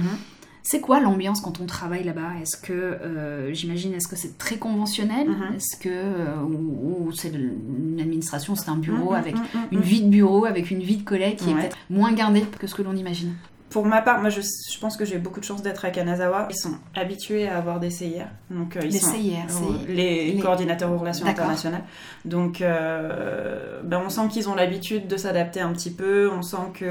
C'est 0.62 0.80
quoi 0.80 0.98
l'ambiance 0.98 1.40
quand 1.40 1.60
on 1.60 1.66
travaille 1.66 2.02
là-bas? 2.02 2.32
Est-ce 2.42 2.56
que, 2.56 2.72
euh, 2.72 3.54
j'imagine, 3.54 3.94
est-ce 3.94 4.08
que 4.08 4.16
c'est 4.16 4.36
très 4.36 4.56
conventionnel? 4.56 5.28
Est-ce 5.54 5.76
que, 5.76 5.88
euh, 5.88 6.42
ou, 6.42 7.12
c'est 7.12 7.28
une 7.28 8.00
administration, 8.00 8.56
c'est 8.56 8.68
un 8.68 8.76
bureau 8.76 9.14
avec 9.14 9.36
une 9.70 9.80
vie 9.80 10.02
de 10.02 10.08
bureau, 10.08 10.44
avec 10.44 10.72
une 10.72 10.80
vie 10.80 10.96
de 10.96 11.04
collègue 11.04 11.36
qui 11.36 11.50
est 11.50 11.54
peut-être 11.54 11.76
moins 11.88 12.12
gardée 12.12 12.42
que 12.42 12.66
ce 12.66 12.74
que 12.74 12.82
l'on 12.82 12.96
imagine? 12.96 13.34
Pour 13.70 13.84
ma 13.84 14.00
part, 14.00 14.20
moi 14.20 14.30
je, 14.30 14.40
pense 14.80 14.96
que 14.96 15.04
j'ai 15.04 15.18
beaucoup 15.18 15.40
de 15.40 15.44
chance 15.44 15.62
d'être 15.62 15.84
à 15.84 15.90
Kanazawa. 15.90 16.48
Ils 16.50 16.56
sont 16.56 16.76
habitués 16.94 17.48
à 17.48 17.58
avoir 17.58 17.80
des 17.80 17.90
CIR. 17.90 18.26
Donc, 18.50 18.76
euh, 18.76 18.80
ils 18.84 18.92
les 18.92 18.98
sont, 18.98 19.12
CIR, 19.12 19.46
les, 19.88 20.38
coordinateurs 20.40 20.90
aux 20.92 20.98
relations 20.98 21.26
internationales. 21.26 21.84
Donc 22.24 22.60
ben, 22.60 24.02
on 24.04 24.08
sent 24.08 24.28
qu'ils 24.30 24.48
ont 24.48 24.54
l'habitude 24.54 25.08
de 25.08 25.16
s'adapter 25.16 25.60
un 25.60 25.72
petit 25.72 25.90
peu. 25.90 26.30
On 26.30 26.42
sent 26.42 26.72
qu'il 26.78 26.86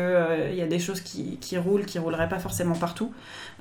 il 0.52 0.56
y 0.56 0.62
a 0.62 0.68
des 0.68 0.80
choses 0.80 1.02
qui, 1.02 1.38
qui 1.38 1.58
roulent, 1.58 1.86
qui 1.86 2.00
rouleraient 2.00 2.30
pas 2.30 2.40
forcément 2.40 2.76
partout. 2.76 3.12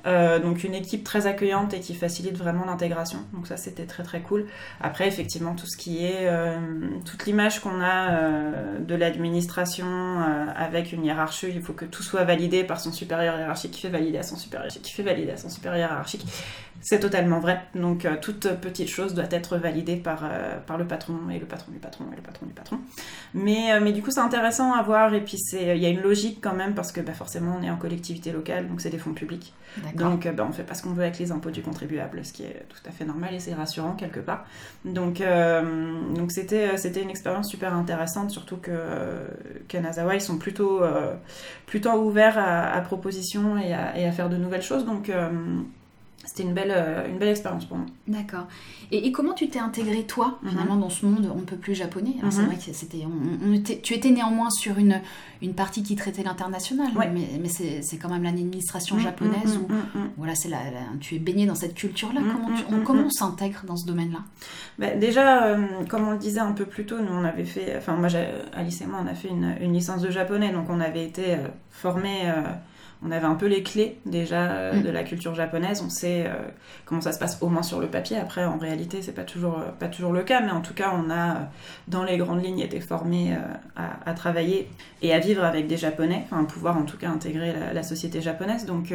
Euh, 0.05 0.39
donc 0.39 0.63
une 0.63 0.75
équipe 0.75 1.03
très 1.03 1.25
accueillante 1.25 1.73
et 1.73 1.79
qui 1.79 1.95
facilite 1.95 2.37
vraiment 2.37 2.65
l'intégration. 2.65 3.19
Donc 3.33 3.47
ça 3.47 3.57
c'était 3.57 3.85
très 3.85 4.03
très 4.03 4.21
cool. 4.21 4.45
Après 4.79 5.07
effectivement 5.07 5.55
tout 5.55 5.65
ce 5.65 5.77
qui 5.77 6.05
est 6.05 6.27
euh, 6.27 6.59
toute 7.05 7.25
l'image 7.25 7.59
qu'on 7.59 7.81
a 7.81 8.11
euh, 8.11 8.79
de 8.79 8.95
l'administration 8.95 9.85
avec 10.55 10.91
une 10.91 11.05
hiérarchie, 11.05 11.47
il 11.53 11.61
faut 11.61 11.73
que 11.73 11.85
tout 11.85 12.03
soit 12.03 12.23
validé 12.23 12.63
par 12.63 12.79
son 12.79 12.91
supérieur 12.91 13.37
hiérarchique 13.37 13.71
qui 13.71 13.81
fait 13.81 13.89
valider 13.89 14.17
à 14.17 14.23
son 14.23 14.35
supérieur 14.35 14.71
qui 14.71 14.91
fait 14.91 15.03
valider 15.03 15.31
à 15.31 15.37
son 15.37 15.49
supérieur 15.49 15.89
hiérarchique. 15.89 16.25
C'est 16.81 16.99
totalement 16.99 17.39
vrai. 17.39 17.61
Donc 17.73 18.07
toute 18.21 18.47
petite 18.61 18.89
chose 18.89 19.15
doit 19.15 19.25
être 19.31 19.57
validée 19.57 19.95
par, 19.95 20.29
par 20.67 20.77
le 20.77 20.85
patron 20.85 21.15
et 21.33 21.39
le 21.39 21.45
patron 21.45 21.71
du 21.71 21.79
patron 21.79 22.05
et 22.13 22.15
le 22.15 22.21
patron 22.21 22.45
du 22.45 22.53
patron. 22.53 22.77
Mais, 23.33 23.79
mais 23.79 23.91
du 23.91 24.03
coup 24.03 24.11
c'est 24.11 24.19
intéressant 24.19 24.73
à 24.73 24.83
voir 24.83 25.13
et 25.15 25.21
puis 25.21 25.37
il 25.53 25.77
y 25.77 25.85
a 25.85 25.89
une 25.89 26.01
logique 26.01 26.39
quand 26.41 26.53
même 26.53 26.75
parce 26.75 26.91
que 26.91 27.01
bah, 27.01 27.13
forcément 27.13 27.57
on 27.59 27.63
est 27.63 27.71
en 27.71 27.77
collectivité 27.77 28.31
locale 28.31 28.67
donc 28.67 28.81
c'est 28.81 28.91
des 28.91 28.99
fonds 28.99 29.13
publics. 29.13 29.53
Donc, 29.95 30.27
ben, 30.27 30.45
on 30.49 30.51
fait 30.51 30.63
pas 30.63 30.73
ce 30.73 30.83
qu'on 30.83 30.91
veut 30.91 31.03
avec 31.03 31.17
les 31.19 31.31
impôts 31.31 31.51
du 31.51 31.61
contribuable, 31.61 32.23
ce 32.23 32.33
qui 32.33 32.43
est 32.43 32.65
tout 32.69 32.81
à 32.87 32.91
fait 32.91 33.05
normal 33.05 33.33
et 33.33 33.39
c'est 33.39 33.53
rassurant 33.53 33.93
quelque 33.93 34.19
part. 34.19 34.45
Donc, 34.83 35.21
euh, 35.21 36.13
donc 36.13 36.31
c'était, 36.31 36.73
euh, 36.73 36.77
c'était 36.77 37.01
une 37.01 37.09
expérience 37.09 37.49
super 37.49 37.73
intéressante, 37.73 38.31
surtout 38.31 38.57
que 38.57 38.71
Kanazawa, 39.67 40.15
ils 40.15 40.21
sont 40.21 40.37
plutôt, 40.37 40.81
plutôt 41.65 41.91
ouverts 41.93 42.37
à, 42.37 42.79
propositions 42.81 43.57
et 43.57 43.73
à, 43.73 43.97
et 43.97 44.05
à, 44.05 44.11
faire 44.11 44.29
de 44.29 44.37
nouvelles 44.37 44.61
choses. 44.61 44.85
Donc, 44.85 45.11
c'était 46.25 46.43
une 46.43 46.53
belle, 46.53 46.73
euh, 46.75 47.07
une 47.07 47.17
belle 47.17 47.29
expérience 47.29 47.65
pour 47.65 47.77
moi. 47.77 47.85
D'accord. 48.07 48.47
Et, 48.91 49.11
comment 49.11 49.33
tu 49.33 49.49
t'es 49.49 49.59
intégré 49.59 50.03
toi, 50.03 50.39
mhm. 50.41 50.49
finalement, 50.49 50.75
dans 50.75 50.89
ce 50.89 51.05
monde 51.05 51.31
on 51.33 51.39
ne 51.39 51.45
peut 51.45 51.55
plus 51.55 51.75
japonais? 51.75 52.15
C'est 52.29 52.41
mhm. 52.41 52.45
vrai 52.47 52.55
que 52.55 52.73
c'était, 52.73 53.05
on, 53.05 53.61
tu 53.61 53.93
étais 53.93 54.09
néanmoins 54.09 54.49
sur 54.49 54.77
une, 54.77 55.01
une 55.41 55.53
partie 55.53 55.83
qui 55.83 55.95
traitait 55.95 56.23
l'international, 56.23 56.91
mais, 56.95 57.39
mais 57.39 57.49
c'est, 57.49 57.97
quand 57.97 58.09
même 58.09 58.23
l'administration 58.23 58.95
mhm, 58.95 59.01
japonaise 59.01 59.57
où 59.57 59.67
voilà, 60.17 60.35
c'est 60.35 60.49
la, 60.49 60.59
tu 60.99 61.15
es 61.15 61.19
baigné 61.19 61.45
dans 61.45 61.55
cette 61.55 61.75
culture-là. 61.75 62.21
comment, 62.21 62.83
comment 62.83 63.03
on 63.03 63.09
s'intègre 63.09 63.63
dans 63.65 63.75
ce 63.75 63.85
domaine-là? 63.85 64.19
Ben, 64.79 64.99
Déjà, 64.99 65.45
euh, 65.45 65.65
comme 65.89 66.07
on 66.07 66.11
le 66.11 66.17
disait 66.17 66.39
un 66.39 66.51
peu 66.51 66.65
plus 66.65 66.85
tôt, 66.85 66.99
nous 66.99 67.13
on 67.13 67.23
avait 67.23 67.45
fait, 67.45 67.75
enfin 67.77 67.95
moi, 67.95 68.09
Alice 68.53 68.81
et 68.81 68.85
moi, 68.85 68.99
on 69.03 69.07
a 69.07 69.13
fait 69.13 69.29
une, 69.29 69.55
une 69.61 69.73
licence 69.73 70.01
de 70.01 70.09
japonais, 70.09 70.51
donc 70.51 70.69
on 70.69 70.79
avait 70.79 71.05
été 71.05 71.35
euh, 71.35 71.47
formés 71.69 72.31
on 73.03 73.11
avait 73.11 73.25
un 73.25 73.35
peu 73.35 73.47
les 73.47 73.63
clés 73.63 73.99
déjà 74.05 74.51
euh, 74.51 74.73
mm. 74.73 74.83
de 74.83 74.89
la 74.89 75.03
culture 75.03 75.35
japonaise. 75.35 75.81
On 75.85 75.89
sait 75.89 76.25
euh, 76.27 76.33
comment 76.85 77.01
ça 77.01 77.11
se 77.11 77.19
passe 77.19 77.37
au 77.41 77.49
moins 77.49 77.63
sur 77.63 77.79
le 77.79 77.87
papier. 77.87 78.17
Après, 78.17 78.45
en 78.45 78.57
réalité, 78.57 79.01
c'est 79.01 79.11
pas 79.11 79.23
toujours 79.23 79.59
euh, 79.59 79.71
pas 79.77 79.87
toujours 79.87 80.11
le 80.11 80.23
cas, 80.23 80.41
mais 80.41 80.51
en 80.51 80.61
tout 80.61 80.73
cas, 80.73 80.93
on 80.95 81.11
a 81.11 81.49
dans 81.87 82.03
les 82.03 82.17
grandes 82.17 82.43
lignes 82.43 82.59
été 82.59 82.79
formés 82.79 83.35
à, 83.75 84.13
travailler 84.13 84.69
et 85.01 85.13
à 85.13 85.19
vivre 85.19 85.43
avec 85.43 85.67
des 85.67 85.77
japonais, 85.77 86.25
enfin 86.25 86.43
pouvoir 86.45 86.77
en 86.77 86.83
tout 86.83 86.97
cas 86.97 87.09
intégrer 87.09 87.53
la, 87.73 87.83
société 87.83 88.21
japonaise. 88.21 88.65
Donc 88.65 88.93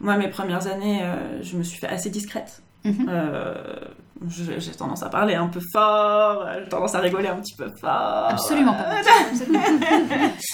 moi, 0.00 0.16
mes 0.16 0.28
premières 0.28 0.66
années, 0.66 1.00
je 1.42 1.56
me 1.56 1.62
suis 1.62 1.78
fait 1.78 1.88
assez 1.88 2.10
discrète. 2.10 2.62
Mm-hmm. 2.84 4.58
j'ai 4.58 4.72
tendance 4.72 5.02
à 5.02 5.08
parler 5.08 5.34
un 5.34 5.48
peu 5.48 5.60
fort, 5.72 6.46
j'ai 6.58 6.68
tendance 6.68 6.94
à 6.94 7.00
rigoler 7.00 7.28
un 7.28 7.36
petit 7.36 7.54
peu 7.54 7.68
fort. 7.68 8.28
Absolument 8.30 8.74
pas. 8.74 8.90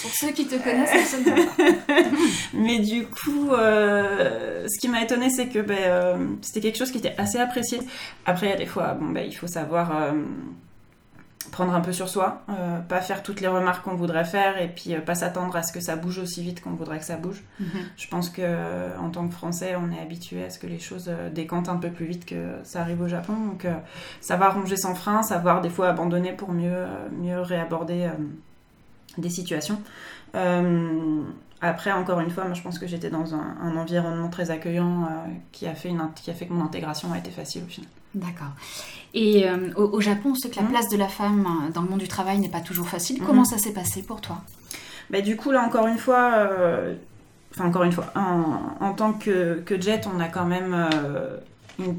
Pour 0.01 0.11
ceux 0.11 0.31
qui 0.31 0.47
te 0.47 0.55
connaissent. 0.55 1.15
Mais 2.53 2.79
du 2.79 3.05
coup, 3.05 3.51
euh, 3.51 4.65
ce 4.67 4.79
qui 4.79 4.87
m'a 4.87 5.01
étonné, 5.01 5.29
c'est 5.29 5.47
que 5.47 5.59
ben, 5.59 5.77
euh, 5.77 6.27
c'était 6.41 6.61
quelque 6.61 6.77
chose 6.77 6.91
qui 6.91 6.99
était 6.99 7.15
assez 7.17 7.37
apprécié. 7.37 7.79
Après, 8.25 8.47
il 8.47 8.49
y 8.49 8.53
a 8.53 8.57
des 8.57 8.65
fois, 8.65 8.93
bon, 8.93 9.09
ben, 9.09 9.25
il 9.25 9.33
faut 9.33 9.47
savoir 9.47 9.95
euh, 9.95 10.13
prendre 11.51 11.73
un 11.73 11.81
peu 11.81 11.91
sur 11.91 12.07
soi, 12.07 12.43
pas 12.87 13.01
faire 13.01 13.23
toutes 13.23 13.41
les 13.41 13.47
remarques 13.47 13.83
qu'on 13.83 13.95
voudrait 13.95 14.23
faire 14.23 14.61
et 14.61 14.67
puis 14.67 14.93
pas 15.05 15.15
s'attendre 15.15 15.55
à 15.55 15.63
ce 15.63 15.73
que 15.73 15.79
ça 15.79 15.95
bouge 15.95 16.19
aussi 16.19 16.43
vite 16.43 16.61
qu'on 16.61 16.71
voudrait 16.71 16.99
que 16.99 17.05
ça 17.05 17.17
bouge. 17.17 17.43
Mhm. 17.59 17.67
Je 17.97 18.07
pense 18.07 18.29
que 18.29 18.97
en 18.99 19.09
tant 19.09 19.27
que 19.27 19.33
Français, 19.33 19.75
on 19.75 19.91
est 19.91 19.99
habitué 19.99 20.45
à 20.45 20.49
ce 20.49 20.59
que 20.59 20.67
les 20.67 20.79
choses 20.79 21.11
décantent 21.33 21.69
un 21.69 21.77
peu 21.77 21.89
plus 21.89 22.05
vite 22.05 22.25
que 22.25 22.53
ça 22.63 22.81
arrive 22.81 23.01
au 23.01 23.07
Japon. 23.07 23.33
Donc, 23.33 23.65
savoir 24.21 24.53
ronger 24.53 24.77
sans 24.77 24.95
frein, 24.95 25.23
savoir 25.23 25.61
des 25.61 25.69
fois 25.69 25.89
abandonner 25.89 26.33
pour 26.33 26.51
mieux, 26.51 26.85
mieux 27.19 27.41
réaborder 27.41 28.09
des 29.21 29.29
situations. 29.29 29.81
Euh, 30.35 31.21
après, 31.61 31.91
encore 31.91 32.19
une 32.21 32.29
fois, 32.29 32.45
moi, 32.45 32.53
je 32.53 32.61
pense 32.61 32.79
que 32.79 32.87
j'étais 32.87 33.09
dans 33.09 33.35
un, 33.35 33.55
un 33.61 33.75
environnement 33.75 34.29
très 34.29 34.49
accueillant 34.51 35.03
euh, 35.03 35.07
qui, 35.51 35.67
a 35.67 35.73
fait 35.75 35.89
une, 35.89 36.01
qui 36.15 36.29
a 36.31 36.33
fait 36.33 36.45
que 36.45 36.53
mon 36.53 36.63
intégration 36.63 37.11
a 37.11 37.17
été 37.17 37.31
facile 37.31 37.63
au 37.65 37.69
final. 37.69 37.89
D'accord. 38.15 38.51
Et 39.13 39.47
euh, 39.47 39.71
au, 39.75 39.83
au 39.97 40.01
Japon, 40.01 40.29
on 40.31 40.35
sait 40.35 40.49
que 40.49 40.55
la 40.55 40.61
Mhm. 40.63 40.69
place 40.69 40.89
de 40.89 40.97
la 40.97 41.07
femme 41.09 41.45
dans 41.73 41.81
le 41.81 41.89
monde 41.89 41.99
du 41.99 42.07
travail 42.07 42.39
n'est 42.39 42.49
pas 42.49 42.61
toujours 42.61 42.87
facile. 42.87 43.19
Mhm. 43.19 43.27
Comment 43.27 43.43
ça 43.45 43.57
s'est 43.57 43.73
passé 43.73 44.01
pour 44.03 44.21
toi? 44.21 44.37
Bah, 45.09 45.21
du 45.21 45.35
coup, 45.35 45.51
là, 45.51 45.63
encore 45.63 45.87
une 45.87 45.97
fois, 45.97 46.47
enfin, 47.51 47.65
encore 47.67 47.83
une 47.83 47.91
fois, 47.91 48.05
en, 48.15 48.61
en 48.79 48.93
tant 48.93 49.13
que, 49.13 49.59
que 49.65 49.79
jet, 49.81 50.07
on 50.13 50.19
a 50.19 50.27
quand 50.27 50.45
même. 50.45 50.75
une- 51.79 51.95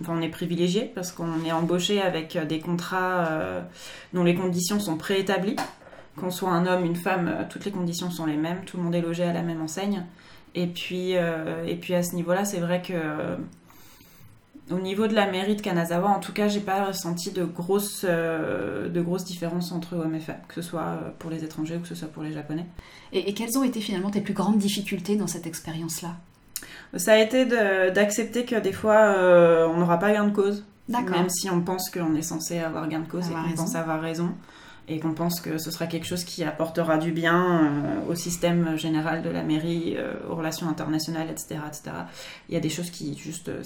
enfin, 0.00 0.14
on 0.18 0.20
est 0.20 0.28
privilégié 0.28 0.90
parce 0.94 1.12
qu'on 1.12 1.44
est 1.44 1.52
embauché 1.52 2.02
avec 2.02 2.36
des 2.48 2.58
contrats 2.58 3.26
euh, 3.30 3.60
dont 4.12 4.24
les 4.24 4.34
conditions 4.34 4.80
sont 4.80 4.96
préétablies. 4.96 5.56
Qu'on 6.16 6.30
soit 6.30 6.50
un 6.50 6.66
homme, 6.66 6.84
une 6.84 6.96
femme, 6.96 7.28
euh, 7.28 7.42
toutes 7.48 7.64
les 7.64 7.70
conditions 7.72 8.10
sont 8.10 8.26
les 8.26 8.36
mêmes, 8.36 8.64
tout 8.64 8.76
le 8.76 8.82
monde 8.84 8.94
est 8.94 9.00
logé 9.00 9.24
à 9.24 9.32
la 9.32 9.42
même 9.42 9.60
enseigne. 9.60 10.04
Et 10.54 10.68
puis, 10.68 11.16
euh, 11.16 11.64
et 11.66 11.74
puis 11.74 11.94
à 11.94 12.02
ce 12.04 12.14
niveau-là, 12.14 12.44
c'est 12.44 12.60
vrai 12.60 12.80
que 12.80 12.92
euh, 12.92 13.36
au 14.70 14.78
niveau 14.78 15.06
de 15.08 15.14
la 15.14 15.30
mairie 15.30 15.56
de 15.56 15.60
Kanazawa, 15.60 16.08
en 16.08 16.20
tout 16.20 16.32
cas, 16.32 16.46
j'ai 16.48 16.60
pas 16.60 16.84
ressenti 16.86 17.32
de 17.32 17.44
grosses, 17.44 18.06
euh, 18.08 18.88
de 18.88 19.00
grosses 19.02 19.24
différences 19.24 19.72
entre 19.72 19.96
hommes 19.96 20.14
et 20.14 20.20
femmes, 20.20 20.36
que 20.48 20.54
ce 20.54 20.62
soit 20.62 20.98
pour 21.18 21.30
les 21.30 21.42
étrangers 21.44 21.76
ou 21.76 21.80
que 21.80 21.88
ce 21.88 21.94
soit 21.96 22.08
pour 22.08 22.22
les 22.22 22.32
japonais. 22.32 22.66
et, 23.12 23.28
et 23.28 23.34
quelles 23.34 23.58
ont 23.58 23.64
été 23.64 23.80
finalement 23.80 24.10
tes 24.10 24.20
plus 24.20 24.34
grandes 24.34 24.58
difficultés 24.58 25.16
dans 25.16 25.26
cette 25.26 25.46
expérience-là? 25.46 26.14
Ça 26.96 27.14
a 27.14 27.18
été 27.18 27.44
de- 27.44 27.90
d'accepter 27.92 28.44
que 28.44 28.54
des 28.58 28.72
fois, 28.72 29.16
on 29.68 29.76
n'aura 29.78 29.98
pas 29.98 30.12
gain 30.12 30.24
de 30.24 30.32
cause, 30.34 30.64
même 31.16 31.28
si 31.28 31.50
on 31.50 31.60
pense 31.60 31.90
qu'on 31.90 32.14
est 32.14 32.22
censé 32.22 32.58
avoir 32.60 32.86
gain 32.88 33.00
de 33.00 33.08
cause 33.08 33.24
Avoir 33.26 33.46
et 33.46 33.50
qu'on 33.50 33.56
pense 33.56 33.74
avoir 33.74 34.00
raison. 34.00 34.30
Et 34.86 35.00
qu'on 35.00 35.14
pense 35.14 35.40
que 35.40 35.56
ce 35.58 35.70
sera 35.70 35.86
quelque 35.86 36.06
chose 36.06 36.24
qui 36.24 36.44
apportera 36.44 36.98
du 36.98 37.10
bien 37.10 37.64
euh, 37.64 38.10
au 38.10 38.14
système 38.14 38.76
général 38.76 39.22
de 39.22 39.30
la 39.30 39.42
mairie, 39.42 39.94
euh, 39.96 40.14
aux 40.28 40.34
relations 40.34 40.68
internationales, 40.68 41.28
etc., 41.30 41.56
etc. 41.66 41.96
Il 42.48 42.54
y 42.54 42.58
a 42.58 42.60
des 42.60 42.68
choses 42.68 42.90
qui 42.90 43.16
juste 43.16 43.48
euh, 43.48 43.62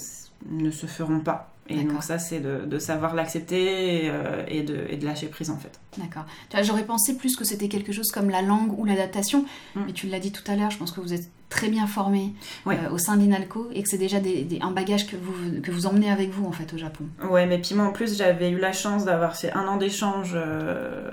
ne 0.49 0.71
se 0.71 0.87
feront 0.87 1.21
pas. 1.21 1.53
Et 1.71 1.83
donc 1.85 2.03
ça, 2.03 2.19
c'est 2.19 2.41
de, 2.41 2.65
de 2.65 2.79
savoir 2.79 3.15
l'accepter 3.15 4.05
et, 4.07 4.11
euh, 4.11 4.43
et 4.49 4.63
de, 4.63 4.87
et 4.89 4.97
de 4.97 5.05
lâcher 5.05 5.27
prise 5.27 5.51
en 5.51 5.59
fait. 5.59 5.79
D'accord. 5.99 6.25
J'aurais 6.63 6.85
pensé 6.85 7.17
plus 7.17 7.37
que 7.37 7.45
c'était 7.45 7.69
quelque 7.69 7.93
chose 7.93 8.11
comme 8.11 8.31
la 8.31 8.41
langue 8.43 8.79
ou 8.79 8.85
l'adaptation, 8.85 9.45
Mm. 9.75 9.81
mais 9.87 9.93
tu 9.93 10.07
l'as 10.07 10.19
dit 10.21 10.33
tout 10.33 10.43
à 10.51 10.57
l'heure, 10.57 10.71
je 10.71 10.79
pense 10.79 10.93
que 10.93 11.01
vous 11.01 11.13
êtes 11.13 11.29
très 11.51 11.69
bien 11.69 11.87
formé 11.87 12.33
Ouais. 12.67 12.79
au 12.93 12.99
sein 12.99 13.17
d'Inalco 13.17 13.69
et 13.75 13.83
que 13.83 13.89
c'est 13.89 13.99
déjà 13.99 14.21
des- 14.21 14.45
des- 14.45 14.61
un 14.61 14.71
bagage 14.71 15.07
que 15.07 15.17
vous, 15.17 15.61
que 15.63 15.71
vous 15.71 15.87
emmenez 15.87 16.11
avec 16.11 16.31
vous 16.31 16.47
en 16.47 16.53
fait 16.53 16.73
au 16.75 16.79
Japon. 16.79 17.05
Ouais, 17.31 17.47
mais 17.47 17.59
puis 17.59 17.75
moi 17.75 17.85
en 17.87 17.93
plus 17.93 18.17
j'avais 18.17 18.51
eu 18.51 18.59
la 18.59 18.73
chance 18.73 19.05
d'avoir 19.05 19.37
fait 19.37 19.53
un 19.53 19.67
an 19.67 19.77
d'échange 19.77 20.33
euh, 20.35 21.11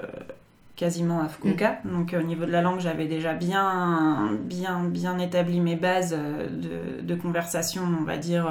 quasiment 0.75 1.21
à 1.21 1.29
Fukuoka. 1.29 1.79
Donc 1.85 2.13
euh, 2.13 2.19
au 2.19 2.23
niveau 2.23 2.45
de 2.45 2.51
la 2.51 2.61
langue, 2.61 2.79
j'avais 2.81 3.07
déjà 3.07 3.33
bien, 3.33 4.31
bien, 4.41 4.83
bien 4.83 5.17
établi 5.19 5.59
mes 5.61 5.75
bases 5.77 6.13
euh, 6.17 6.47
de, 6.49 7.01
de 7.01 7.15
conversation, 7.15 7.83
on 7.99 8.03
va 8.03 8.17
dire. 8.17 8.45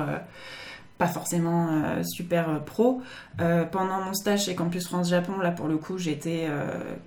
Pas 0.98 1.08
forcément 1.08 1.68
euh, 1.70 2.02
super 2.04 2.48
euh, 2.48 2.58
pro. 2.58 3.02
Euh, 3.40 3.64
pendant 3.64 4.00
mon 4.00 4.14
stage 4.14 4.44
chez 4.44 4.54
Campus 4.54 4.86
France 4.86 5.08
Japon, 5.08 5.38
là 5.38 5.50
pour 5.50 5.66
le 5.66 5.76
coup, 5.76 5.98
j'étais 5.98 6.48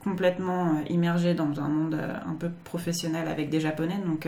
complètement 0.03 0.81
immergée 0.89 1.33
dans 1.33 1.59
un 1.59 1.69
monde 1.69 1.97
un 2.25 2.33
peu 2.33 2.49
professionnel 2.63 3.27
avec 3.27 3.49
des 3.49 3.59
japonais. 3.59 3.99
Donc 4.05 4.27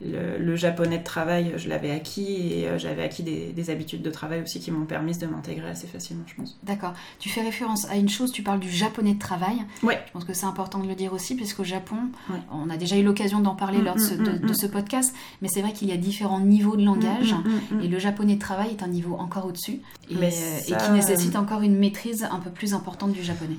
le, 0.00 0.38
le 0.38 0.56
japonais 0.56 0.98
de 0.98 1.04
travail, 1.04 1.52
je 1.56 1.68
l'avais 1.68 1.90
acquis 1.90 2.52
et 2.54 2.68
euh, 2.68 2.78
j'avais 2.78 3.02
acquis 3.02 3.22
des, 3.22 3.52
des 3.52 3.70
habitudes 3.70 4.02
de 4.02 4.10
travail 4.10 4.42
aussi 4.42 4.58
qui 4.60 4.70
m'ont 4.70 4.84
permis 4.86 5.16
de 5.16 5.26
m'intégrer 5.26 5.68
assez 5.68 5.86
facilement, 5.86 6.24
je 6.26 6.34
pense. 6.34 6.58
D'accord. 6.62 6.94
Tu 7.20 7.28
fais 7.28 7.42
référence 7.42 7.88
à 7.88 7.96
une 7.96 8.08
chose, 8.08 8.32
tu 8.32 8.42
parles 8.42 8.60
du 8.60 8.70
japonais 8.70 9.14
de 9.14 9.18
travail. 9.18 9.56
Ouais. 9.82 10.00
Je 10.08 10.12
pense 10.12 10.24
que 10.24 10.32
c'est 10.34 10.46
important 10.46 10.78
de 10.80 10.88
le 10.88 10.94
dire 10.94 11.12
aussi, 11.12 11.34
puisqu'au 11.36 11.64
Japon, 11.64 11.96
on 12.52 12.68
a 12.70 12.76
déjà 12.76 12.96
eu 12.96 13.02
l'occasion 13.02 13.40
d'en 13.40 13.54
parler 13.54 13.78
Mm, 13.78 13.84
lors 13.84 13.94
de 13.96 14.00
ce, 14.00 14.14
mm, 14.14 14.24
de- 14.24 14.44
mm, 14.44 14.48
de 14.48 14.52
ce 14.54 14.66
podcast, 14.66 15.14
mais 15.40 15.48
c'est 15.48 15.60
vrai 15.62 15.72
qu'il 15.72 15.88
y 15.88 15.92
a 15.92 15.96
différents 15.96 16.40
niveaux 16.40 16.76
de 16.76 16.84
langage. 16.84 17.34
Et 17.82 17.88
le 17.88 17.98
japonais 17.98 18.34
de 18.34 18.40
travail 18.40 18.70
est 18.70 18.82
un 18.82 18.88
niveau 18.88 19.14
encore 19.16 19.46
au-dessus 19.46 19.80
et, 20.10 20.14
euh, 20.14 20.58
et 20.68 20.76
qui 20.76 20.90
nécessite 20.92 21.36
encore 21.36 21.62
une 21.62 21.76
maîtrise 21.76 22.26
un 22.30 22.38
peu 22.40 22.50
plus 22.50 22.74
importante 22.74 23.12
du 23.12 23.22
japonais. 23.22 23.56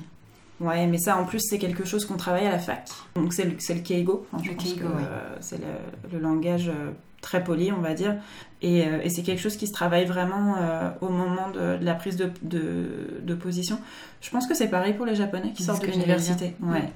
Ouais, 0.60 0.86
mais 0.86 0.98
ça 0.98 1.16
en 1.16 1.24
plus 1.24 1.40
c'est 1.40 1.58
quelque 1.58 1.84
chose 1.84 2.04
qu'on 2.04 2.16
travaille 2.16 2.46
à 2.46 2.52
la 2.52 2.58
fac. 2.58 2.88
Donc 3.16 3.32
c'est 3.32 3.44
le, 3.44 3.50
le 3.52 3.80
keigo. 3.80 4.26
Enfin, 4.32 4.42
je 4.44 4.50
Le 4.50 4.56
pense 4.56 4.64
keigo, 4.64 4.88
que, 4.88 4.92
ouais. 4.94 5.02
euh, 5.02 5.36
c'est 5.40 5.58
le, 5.58 6.12
le 6.12 6.18
langage 6.20 6.68
euh, 6.68 6.92
très 7.20 7.42
poli, 7.42 7.72
on 7.72 7.80
va 7.80 7.94
dire. 7.94 8.16
Et, 8.62 8.86
euh, 8.86 9.00
et 9.02 9.08
c'est 9.10 9.22
quelque 9.22 9.40
chose 9.40 9.56
qui 9.56 9.66
se 9.66 9.72
travaille 9.72 10.04
vraiment 10.06 10.54
euh, 10.58 10.90
au 11.00 11.08
moment 11.08 11.50
de, 11.52 11.78
de 11.78 11.84
la 11.84 11.94
prise 11.94 12.16
de, 12.16 12.30
de, 12.42 13.20
de 13.22 13.34
position. 13.34 13.78
Je 14.20 14.30
pense 14.30 14.46
que 14.46 14.54
c'est 14.54 14.68
pareil 14.68 14.94
pour 14.94 15.06
les 15.06 15.16
Japonais 15.16 15.52
qui 15.52 15.62
sortent 15.64 15.82
de 15.82 15.90
l'université. 15.90 16.54
Ouais. 16.62 16.88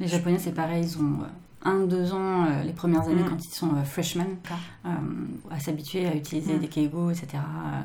Les 0.00 0.08
japonais, 0.08 0.38
c'est 0.38 0.54
pareil, 0.54 0.82
ils 0.84 0.98
ont 0.98 1.18
un, 1.62 1.80
deux 1.84 2.14
ans 2.14 2.46
euh, 2.46 2.62
les 2.64 2.72
premières 2.72 3.02
années 3.06 3.22
Mm. 3.22 3.28
quand 3.28 3.44
ils 3.44 3.54
sont 3.54 3.68
euh, 3.76 3.82
freshmen, 3.84 4.26
euh, 4.86 4.88
à 5.50 5.60
s'habituer 5.60 6.06
à 6.06 6.14
utiliser 6.14 6.54
Mm. 6.54 6.58
des 6.60 6.68
keigo, 6.68 7.10
etc. 7.10 7.28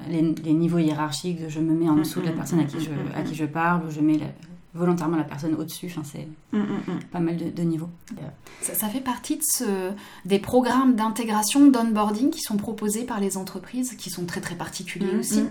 Les, 0.09 0.21
les 0.21 0.53
niveaux 0.53 0.77
hiérarchiques, 0.79 1.41
je 1.49 1.59
me 1.59 1.73
mets 1.73 1.89
en 1.89 1.95
Mm, 1.95 1.99
dessous 1.99 2.21
de 2.21 2.27
la 2.27 2.31
personne 2.31 2.61
à 2.61 2.63
qui 2.63 2.79
je, 2.79 2.91
à 3.19 3.21
qui 3.23 3.35
je 3.35 3.43
parle, 3.45 3.85
ou 3.85 3.91
je 3.91 3.99
mets 3.99 4.17
la- 4.17 4.27
volontairement 4.75 5.17
la 5.17 5.23
personne 5.23 5.55
au-dessus, 5.55 5.87
enfin, 5.87 6.03
c'est 6.03 6.27
Mm, 6.55 6.59
mm, 6.59 6.63
mm. 6.63 6.99
pas 7.11 7.19
mal 7.19 7.37
de, 7.37 7.49
de 7.49 7.61
niveaux. 7.63 7.89
Ça, 8.61 8.73
ça 8.73 8.87
fait 8.87 9.01
partie 9.01 9.35
de 9.37 9.43
ce, 9.43 9.91
des 10.25 10.39
programmes 10.39 10.95
d'intégration, 10.95 11.67
d'onboarding 11.67 12.29
qui 12.29 12.41
sont 12.41 12.57
proposés 12.57 13.03
par 13.03 13.19
les 13.19 13.37
entreprises, 13.37 13.95
qui 13.95 14.09
sont 14.09 14.25
très 14.25 14.41
très 14.41 14.55
particuliers 14.55 15.15
aussi. 15.19 15.43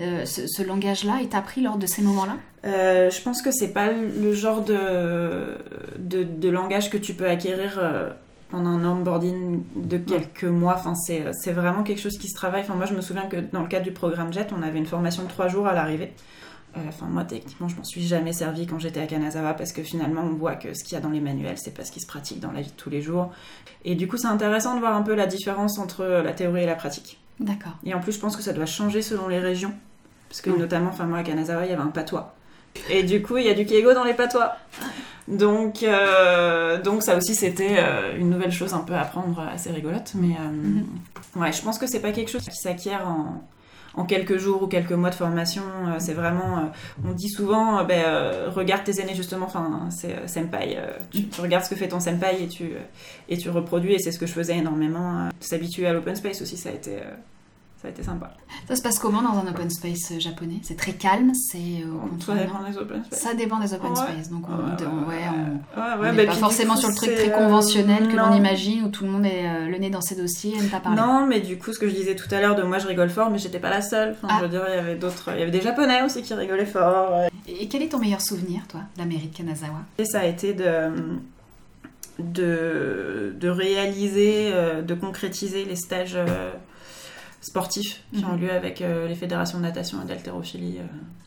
Euh, 0.00 0.24
ce 0.24 0.46
ce 0.46 0.62
langage-là 0.62 1.20
est 1.22 1.34
appris 1.34 1.60
lors 1.60 1.76
de 1.76 1.86
ces 1.86 2.02
moments-là? 2.02 2.36
Euh, 2.64 3.10
je 3.10 3.20
pense 3.20 3.42
que 3.42 3.50
c'est 3.50 3.72
pas 3.72 3.90
le 3.90 4.32
genre 4.32 4.62
de, 4.62 5.58
de, 5.98 6.22
de 6.22 6.48
langage 6.48 6.88
que 6.88 6.96
tu 6.96 7.14
peux 7.14 7.28
acquérir 7.28 7.78
euh, 7.78 8.10
pendant 8.50 8.70
un 8.70 8.84
onboarding 8.84 9.62
de 9.74 9.98
quelques 9.98 10.44
mois. 10.44 10.76
Enfin, 10.78 10.94
c'est, 10.94 11.24
c'est 11.32 11.52
vraiment 11.52 11.82
quelque 11.82 12.00
chose 12.00 12.16
qui 12.16 12.28
se 12.28 12.34
travaille. 12.34 12.62
Enfin, 12.62 12.74
moi, 12.74 12.86
je 12.86 12.94
me 12.94 13.00
souviens 13.00 13.26
que 13.26 13.36
dans 13.52 13.62
le 13.62 13.68
cadre 13.68 13.84
du 13.84 13.92
programme 13.92 14.32
JET, 14.32 14.48
on 14.56 14.62
avait 14.62 14.78
une 14.78 14.86
formation 14.86 15.24
de 15.24 15.28
trois 15.28 15.48
jours 15.48 15.66
à 15.66 15.74
l'arrivée. 15.74 16.12
Euh, 16.76 16.80
Enfin, 16.88 17.06
moi, 17.06 17.24
techniquement, 17.24 17.68
je 17.68 17.76
m'en 17.76 17.84
suis 17.84 18.02
jamais 18.02 18.32
servi 18.32 18.66
quand 18.66 18.78
j'étais 18.78 19.00
à 19.00 19.06
Kanazawa 19.06 19.54
parce 19.54 19.72
que 19.72 19.82
finalement, 19.82 20.22
on 20.22 20.34
voit 20.34 20.56
que 20.56 20.74
ce 20.74 20.82
qu'il 20.84 20.94
y 20.94 20.96
a 20.96 21.00
dans 21.00 21.10
les 21.10 21.20
manuels, 21.20 21.56
c'est 21.58 21.72
pas 21.74 21.84
ce 21.84 21.92
qui 21.92 22.00
se 22.00 22.06
pratique 22.06 22.40
dans 22.40 22.50
la 22.52 22.60
vie 22.62 22.70
de 22.70 22.76
tous 22.76 22.90
les 22.90 23.00
jours. 23.00 23.30
Et 23.84 23.94
du 23.94 24.08
coup, 24.08 24.16
c'est 24.16 24.26
intéressant 24.26 24.74
de 24.74 24.80
voir 24.80 24.94
un 24.96 25.02
peu 25.02 25.14
la 25.14 25.26
différence 25.26 25.78
entre 25.78 26.04
la 26.04 26.32
théorie 26.32 26.62
et 26.62 26.66
la 26.66 26.74
pratique. 26.74 27.20
D'accord. 27.40 27.72
Et 27.84 27.94
en 27.94 28.00
plus, 28.00 28.12
je 28.12 28.20
pense 28.20 28.36
que 28.36 28.42
ça 28.42 28.52
doit 28.52 28.66
changer 28.66 29.02
selon 29.02 29.28
les 29.28 29.38
régions. 29.40 29.72
Parce 30.28 30.40
que 30.40 30.50
Ouais. 30.50 30.58
notamment, 30.58 30.88
enfin 30.90 31.04
moi 31.04 31.18
à 31.18 31.22
Kanazawa, 31.22 31.64
il 31.64 31.70
y 31.70 31.72
avait 31.72 31.82
un 31.82 31.86
patois. 31.88 32.34
Et 32.90 33.04
du 33.04 33.22
coup, 33.22 33.36
il 33.36 33.44
y 33.46 33.48
a 33.48 33.54
du 33.54 33.66
keigo 33.66 33.92
dans 33.94 34.02
les 34.04 34.14
patois. 34.14 34.56
Donc, 35.28 35.82
euh, 35.84 36.80
donc 36.82 37.02
ça 37.02 37.16
aussi, 37.16 37.34
c'était 37.34 37.76
euh, 37.78 38.18
une 38.18 38.30
nouvelle 38.30 38.50
chose 38.52 38.74
un 38.74 38.80
peu 38.80 38.94
à 38.94 39.02
apprendre, 39.02 39.40
assez 39.40 39.70
rigolote. 39.70 40.12
Mais 40.16 40.34
euh, 40.40 40.50
Mhm. 40.50 40.86
ouais, 41.36 41.52
je 41.52 41.62
pense 41.62 41.78
que 41.78 41.86
c'est 41.86 42.00
pas 42.00 42.12
quelque 42.12 42.30
chose 42.30 42.42
qui 42.44 42.56
s'acquiert 42.56 43.06
en, 43.06 43.42
en 43.96 44.04
quelques 44.04 44.38
jours 44.38 44.62
ou 44.62 44.66
quelques 44.66 44.92
mois 44.92 45.10
de 45.10 45.14
formation. 45.14 45.62
Euh, 45.86 45.96
c'est 45.98 46.12
vraiment, 46.12 46.58
euh, 46.58 47.06
on 47.08 47.12
dit 47.12 47.28
souvent, 47.28 47.78
euh, 47.78 47.84
ben, 47.84 48.50
regarde 48.50 48.84
tes 48.84 49.00
aînés 49.00 49.14
justement. 49.14 49.46
Enfin, 49.46 49.88
c'est 49.90 50.28
senpai. 50.28 50.78
tu, 51.10 51.28
tu 51.28 51.40
regardes 51.40 51.64
ce 51.64 51.70
que 51.70 51.76
fait 51.76 51.88
ton 51.88 52.00
senpai 52.00 52.42
et 52.42 52.48
tu 52.48 52.72
et 53.28 53.36
tu 53.36 53.50
reproduis. 53.50 53.94
Et 53.94 53.98
c'est 53.98 54.12
ce 54.12 54.18
que 54.18 54.26
je 54.26 54.32
faisais 54.32 54.56
énormément. 54.56 55.28
S'habituer 55.40 55.86
à 55.86 55.92
l'open 55.92 56.16
space 56.16 56.42
aussi, 56.42 56.56
ça 56.56 56.70
a 56.70 56.72
été, 56.72 56.98
ça 57.84 57.88
a 57.88 57.90
été 57.90 58.02
sympa. 58.02 58.32
Ça 58.66 58.76
se 58.76 58.80
passe 58.82 58.98
comment 58.98 59.20
dans 59.20 59.38
un 59.38 59.46
open 59.46 59.68
space 59.68 60.12
euh, 60.12 60.18
japonais? 60.18 60.54
C'est 60.62 60.76
très 60.78 60.92
calme, 60.94 61.32
c'est 61.34 61.58
euh, 61.58 61.92
au 61.92 62.00
Ça 62.18 62.32
contraire- 62.32 62.46
dépend 62.46 62.70
des 62.70 62.78
open 62.78 63.04
space. 63.04 63.18
Ça 63.20 63.34
dépend 63.34 63.58
des 63.60 63.74
open 63.74 63.90
Ouais. 63.90 63.96
space, 63.96 64.30
donc 64.30 64.44
on, 64.48 64.52
Ouais, 64.54 66.00
ouais, 66.00 66.12
n'est 66.12 66.24
bah, 66.24 66.32
pas 66.32 66.38
forcément 66.38 66.72
coup, 66.72 66.80
sur 66.80 66.88
le 66.88 66.94
truc 66.94 67.14
très 67.14 67.30
conventionnel 67.30 68.08
que 68.08 68.16
l'on 68.16 68.32
imagine 68.34 68.84
où 68.84 68.88
tout 68.88 69.04
le 69.04 69.10
monde 69.10 69.26
est 69.26 69.46
euh, 69.46 69.68
le 69.68 69.76
nez 69.76 69.90
dans 69.90 70.00
ses 70.00 70.14
dossiers 70.14 70.54
et 70.58 70.62
ne 70.62 70.68
pas 70.68 70.80
parler. 70.80 70.98
Non, 70.98 71.26
mais 71.26 71.40
du 71.40 71.58
coup, 71.58 71.74
ce 71.74 71.78
que 71.78 71.86
je 71.86 71.94
disais 71.94 72.16
tout 72.16 72.34
à 72.34 72.40
l'heure 72.40 72.54
de 72.54 72.62
moi, 72.62 72.78
je 72.78 72.86
rigole 72.86 73.10
fort, 73.10 73.28
mais 73.28 73.36
j'étais 73.36 73.58
pas 73.58 73.68
la 73.68 73.82
seule. 73.82 74.12
Enfin, 74.16 74.28
Ah. 74.30 74.36
Je 74.38 74.44
veux 74.44 74.48
dire, 74.50 74.64
il 74.66 74.74
y 74.74 74.78
avait 74.78 74.94
d'autres, 74.96 75.28
il 75.34 75.40
y 75.40 75.42
avait 75.42 75.50
des 75.50 75.60
Japonais 75.60 76.00
aussi 76.02 76.22
qui 76.22 76.32
rigolaient 76.32 76.64
fort. 76.64 77.28
Et 77.46 77.68
quel 77.68 77.82
est 77.82 77.88
ton 77.88 77.98
meilleur 77.98 78.22
souvenir, 78.22 78.62
toi, 78.66 78.80
de 78.96 79.00
la 79.02 79.06
mairie 79.06 79.28
de 79.28 79.36
Kanazawa? 79.36 79.80
Et 79.98 80.06
ça 80.06 80.20
a 80.20 80.24
été 80.24 80.54
de, 80.54 80.88
de, 82.18 83.34
de 83.38 83.48
réaliser, 83.48 84.52
de 84.82 84.94
concrétiser 84.94 85.64
les 85.66 85.76
stages 85.76 86.16
sportifs 87.44 88.02
qui 88.12 88.24
ont 88.24 88.32
Mhm. 88.34 88.40
lieu 88.40 88.50
avec 88.50 88.80
euh, 88.82 89.06
les 89.08 89.14
fédérations 89.14 89.58
de 89.58 89.62
natation 89.64 90.02
et 90.02 90.06
d'haltérophilie. 90.06 90.78
euh, 90.78 90.84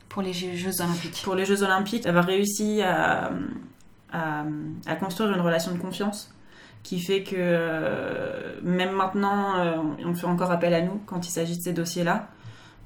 Pour 0.09 0.21
les 0.21 0.33
Jeux 0.33 0.81
Olympiques. 0.81 1.21
pour 1.23 1.35
les 1.35 1.45
Jeux 1.45 1.63
Olympiques, 1.63 2.03
d'avoir 2.03 2.25
réussi 2.25 2.81
à, 2.81 3.31
à, 4.11 4.43
à 4.85 4.95
construire 4.95 5.31
une 5.33 5.41
relation 5.41 5.71
de 5.73 5.77
confiance 5.77 6.33
qui 6.83 6.99
fait 6.99 7.23
que 7.23 7.35
euh, 7.37 8.59
même 8.63 8.91
maintenant, 8.93 9.55
on 10.05 10.13
fait 10.15 10.25
encore 10.27 10.51
appel 10.51 10.73
à 10.73 10.81
nous 10.81 11.01
quand 11.05 11.27
il 11.27 11.31
s'agit 11.31 11.57
de 11.57 11.61
ces 11.61 11.73
dossiers-là. 11.73 12.29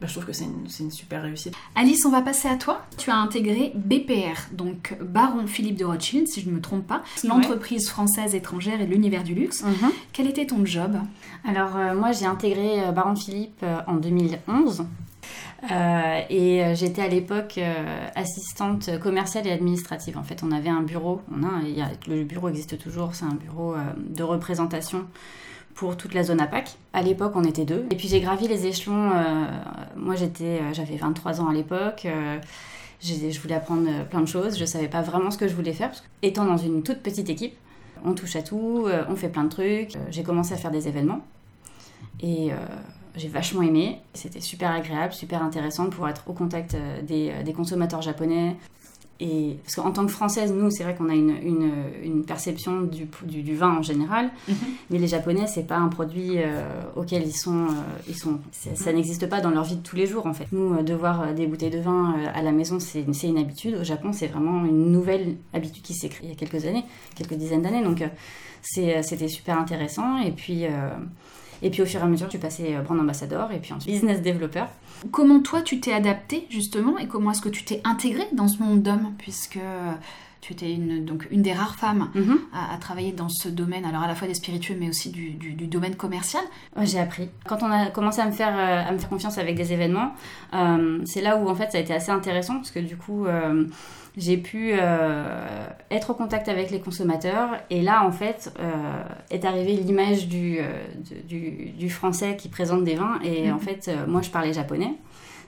Bah, 0.02 0.08
je 0.08 0.14
trouve 0.14 0.26
que 0.26 0.34
c'est 0.34 0.46
une, 0.46 0.68
c'est 0.68 0.82
une 0.84 0.90
super 0.90 1.22
réussite. 1.22 1.54
Alice, 1.76 2.04
on 2.08 2.10
va 2.10 2.24
passer 2.24 2.48
à 2.48 2.56
toi. 2.56 2.82
Tu 2.98 3.12
as 3.12 3.16
intégré 3.16 3.72
BPR, 3.76 4.52
donc 4.52 4.98
Baron 5.00 5.46
Philippe 5.46 5.78
de 5.78 5.86
Rothschild, 5.86 6.28
si 6.28 6.42
je 6.42 6.50
ne 6.50 6.56
me 6.56 6.60
trompe 6.62 6.88
pas, 6.88 7.04
l'entreprise 7.24 7.88
française 7.88 8.34
étrangère 8.34 8.82
et 8.82 8.88
l'univers 8.88 9.24
du 9.24 9.36
luxe. 9.36 9.64
Mhm. 9.64 9.92
Quel 10.12 10.28
était 10.28 10.48
ton 10.48 10.66
job? 10.66 10.98
Alors 11.46 11.78
euh, 11.78 11.94
moi 11.94 12.12
j'ai 12.14 12.26
intégré 12.26 12.84
euh, 12.84 12.92
Baron 12.92 13.16
Philippe 13.16 13.60
euh, 13.64 13.80
en 13.86 13.96
2011 13.96 14.86
Euh, 15.72 16.22
et 16.32 16.74
j'étais 16.74 17.04
à 17.04 17.08
l'époque 17.08 17.60
euh, 17.60 18.08
assistante 18.16 18.90
commerciale 19.00 19.46
et 19.46 19.52
administrative. 19.52 20.18
En 20.18 20.24
fait 20.24 20.42
on 20.44 20.52
avait 20.52 20.70
un 20.72 20.82
bureau, 20.82 21.22
on 21.32 21.44
a, 21.44 21.62
il 21.64 21.78
y 21.78 21.82
a- 21.82 21.92
le 22.08 22.24
bureau 22.24 22.50
existe 22.50 22.80
toujours, 22.80 23.14
c'est 23.14 23.26
un 23.26 23.36
bureau 23.36 23.76
euh, 23.76 23.78
de 23.98 24.24
représentation 24.24 25.06
pour 25.82 25.98
toute 25.98 26.14
la 26.14 26.22
zone 26.22 26.40
APAC. 26.40 26.78
À 26.94 27.02
l'époque 27.02 27.32
on 27.34 27.44
était 27.44 27.66
deux. 27.66 27.88
Et 27.90 27.96
puis 27.96 28.08
j'ai 28.08 28.22
gravi 28.22 28.48
les 28.48 28.68
échelons, 28.68 29.14
euh, 29.16 29.46
moi 29.96 30.14
j'étais, 30.16 30.60
euh, 30.62 30.74
j'avais 30.74 30.96
23 30.96 31.42
ans 31.42 31.50
à 31.50 31.54
l'époque. 31.54 32.04
euh, 32.06 32.38
je 33.02 33.40
voulais 33.40 33.56
apprendre 33.56 33.90
plein 34.12 34.22
de 34.22 34.28
choses, 34.28 34.60
je 34.60 34.66
savais 34.66 34.88
pas 34.88 35.02
vraiment 35.02 35.32
ce 35.32 35.40
que 35.40 35.48
je 35.48 35.56
voulais 35.56 35.74
faire. 35.74 35.90
Étant 36.22 36.46
dans 36.46 36.58
une 36.58 36.84
toute 36.84 37.00
petite 37.00 37.32
équipe, 37.32 37.56
on 38.06 38.14
touche 38.14 38.36
à 38.36 38.44
tout, 38.44 38.86
on 39.10 39.16
fait 39.16 39.30
plein 39.30 39.44
de 39.46 39.50
trucs. 39.50 39.94
J'ai 40.12 40.22
commencé 40.22 40.54
à 40.54 40.58
faire 40.58 40.70
des 40.70 40.88
événements 40.88 41.22
et 42.22 42.52
j'ai 43.16 43.28
vachement 43.28 43.64
aimé. 43.64 43.98
C'était 44.14 44.40
super 44.40 44.70
agréable, 44.70 45.14
super 45.14 45.42
intéressant 45.42 45.86
de 45.86 45.90
pouvoir 45.90 46.12
être 46.12 46.30
au 46.30 46.34
contact 46.34 46.78
des 47.02 47.54
consommateurs 47.56 48.04
japonais. 48.04 48.56
Et, 49.24 49.58
parce 49.64 49.76
qu'en 49.76 49.92
tant 49.92 50.04
que 50.06 50.12
française, 50.12 50.52
nous, 50.52 50.72
c'est 50.72 50.84
vrai 50.84 50.96
qu'on 50.96 51.08
a 51.08 51.14
une, 51.14 51.36
une, 51.44 51.72
une 52.04 52.26
perception 52.26 52.82
du, 52.82 53.08
du, 53.24 53.44
du 53.44 53.56
vin 53.56 53.78
en 53.78 53.84
général, 53.84 54.32
mais 54.90 54.98
les 54.98 55.06
japonais, 55.08 55.46
c'est 55.46 55.68
pas 55.68 55.78
un 55.78 55.90
produit 55.90 56.40
euh, 56.40 56.64
auquel 56.96 57.28
ils 57.28 57.36
sont. 57.36 57.66
euh, 57.66 57.72
ils 58.10 58.16
sont 58.18 58.40
c'est- 58.52 58.76
ça 58.76 58.92
n'existe 58.92 59.30
pas 59.30 59.40
dans 59.40 59.52
leur 59.52 59.64
vie 59.64 59.76
de 59.76 59.84
tous 59.84 59.96
les 59.96 60.08
jours, 60.08 60.26
en 60.26 60.34
fait. 60.34 60.48
Nous, 60.52 60.74
euh, 60.74 60.82
de 60.82 60.94
voir 60.96 61.22
euh, 61.22 61.34
des 61.34 61.46
bouteilles 61.46 61.70
de 61.70 61.80
vin 61.80 62.16
à 62.34 62.42
la 62.42 62.52
maison, 62.52 62.80
c'est 62.80 63.04
une 63.28 63.38
habitude. 63.38 63.76
Au 63.80 63.84
Japon, 63.84 64.12
c'est 64.12 64.28
vraiment 64.28 64.66
une 64.66 64.92
nouvelle 64.92 65.36
habitude 65.54 65.84
qui 65.84 65.94
s'est 65.94 66.10
créée 66.10 66.28
il 66.28 66.30
y 66.30 66.34
a 66.34 66.36
quelques 66.36 66.66
années, 66.66 66.84
quelques 67.16 67.36
dizaines 67.36 67.62
d'années. 67.62 67.84
Donc, 67.84 68.04
c'était 68.64 69.28
super 69.28 69.60
intéressant. 69.60 70.18
Et 70.20 70.32
puis. 70.32 70.66
Et 71.62 71.70
puis 71.70 71.82
au 71.82 71.86
fur 71.86 72.00
et 72.00 72.04
à 72.04 72.08
mesure, 72.08 72.28
je 72.28 72.32
suis 72.32 72.40
passée 72.40 72.76
euh, 72.76 72.82
brand 72.82 73.00
ambassador 73.00 73.52
et 73.52 73.60
puis 73.60 73.74
ensuite 73.74 73.94
business 73.94 74.22
developer. 74.22 74.64
Comment 75.12 75.40
toi 75.42 75.62
tu 75.62 75.80
t'es 75.80 75.94
adapté 75.94 76.46
justement 76.50 76.98
et 76.98 77.08
comment 77.08 77.32
est-ce 77.32 77.42
que 77.42 77.50
tu 77.50 77.64
t'es 77.64 77.82
intégré 77.84 78.24
dans 78.34 78.48
ce 78.48 78.62
monde 78.62 78.82
d'hommes? 78.84 79.14
Puisque 79.18 79.60
tu 80.42 80.54
étais 80.54 80.74
une, 80.74 81.06
donc 81.06 81.28
une 81.30 81.44
des 81.44 81.54
rares 81.54 81.76
femmes 81.76 82.10
Mhm. 82.16 82.40
à, 82.52 82.74
à 82.74 82.78
travailler 82.78 83.12
dans 83.12 83.30
ce 83.30 83.48
domaine, 83.48 83.86
alors 83.86 84.02
à 84.02 84.08
la 84.08 84.16
fois 84.16 84.28
des 84.28 84.34
spiritueux 84.34 84.76
mais 84.80 84.90
aussi 84.90 85.10
du, 85.12 85.32
du- 85.32 85.54
du 85.54 85.68
domaine 85.68 85.96
commercial. 85.96 86.42
J'ai 86.82 87.00
appris. 87.00 87.30
Quand 87.48 87.62
on 87.62 87.72
a 87.72 87.88
commencé 87.92 88.22
à 88.22 88.26
me 88.26 88.32
faire, 88.32 88.56
euh, 88.58 88.90
à 88.90 88.92
me 88.92 88.98
faire 88.98 89.10
confiance 89.10 89.38
avec 89.38 89.56
des 89.56 89.72
événements, 89.72 90.14
euh, 90.56 91.00
c'est 91.06 91.22
là 91.22 91.38
où 91.38 91.48
en 91.48 91.54
fait 91.56 91.72
ça 91.72 91.78
a 91.78 91.82
été 91.82 91.94
assez 91.94 92.12
intéressant 92.12 92.56
parce 92.56 92.72
que 92.72 92.80
du 92.80 92.98
coup 92.98 93.26
euh, 93.28 93.66
j'ai 94.18 94.38
pu 94.38 94.72
euh, 94.74 95.66
être 95.90 96.10
au 96.10 96.14
contact 96.14 96.50
avec 96.50 96.70
les 96.72 96.80
consommateurs 96.82 97.50
et 97.70 97.82
là 97.82 98.06
en 98.06 98.12
fait 98.12 98.54
euh, 98.60 99.04
est 99.30 99.46
arrivée 99.46 99.74
l'image 99.74 100.28
du, 100.28 100.58
euh, 100.60 100.64
du, 101.28 101.72
du 101.78 101.90
français 101.90 102.36
qui 102.36 102.50
présente 102.50 102.84
des 102.84 102.96
vins 102.96 103.20
et 103.24 103.48
Mhm. 103.48 103.56
en 103.56 103.60
fait 103.60 103.90
moi 104.08 104.22
je 104.22 104.30
parlais 104.30 104.54
japonais. 104.54 104.94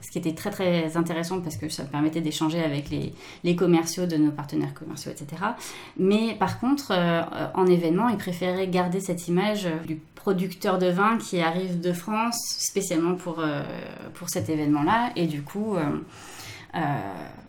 Ce 0.00 0.10
qui 0.10 0.18
était 0.18 0.34
très 0.34 0.50
très 0.50 0.98
intéressant 0.98 1.40
parce 1.40 1.56
que 1.56 1.70
ça 1.70 1.82
me 1.82 1.88
permettait 1.88 2.20
d'échanger 2.20 2.62
avec 2.62 2.90
les, 2.90 3.14
les 3.42 3.56
commerciaux 3.56 4.04
de 4.04 4.18
nos 4.18 4.30
partenaires 4.30 4.74
commerciaux, 4.74 5.10
etc. 5.10 5.42
Mais 5.96 6.34
par 6.38 6.60
contre, 6.60 6.88
euh, 6.90 7.22
en 7.54 7.66
événement, 7.66 8.10
ils 8.10 8.18
préféraient 8.18 8.68
garder 8.68 9.00
cette 9.00 9.28
image 9.28 9.66
du 9.86 9.96
producteur 10.14 10.78
de 10.78 10.88
vin 10.88 11.16
qui 11.16 11.40
arrive 11.40 11.80
de 11.80 11.94
France 11.94 12.38
spécialement 12.58 13.14
pour, 13.14 13.40
euh, 13.40 13.62
pour 14.12 14.28
cet 14.28 14.50
événement-là. 14.50 15.10
Et 15.16 15.26
du 15.26 15.40
coup, 15.40 15.74
euh, 15.76 16.78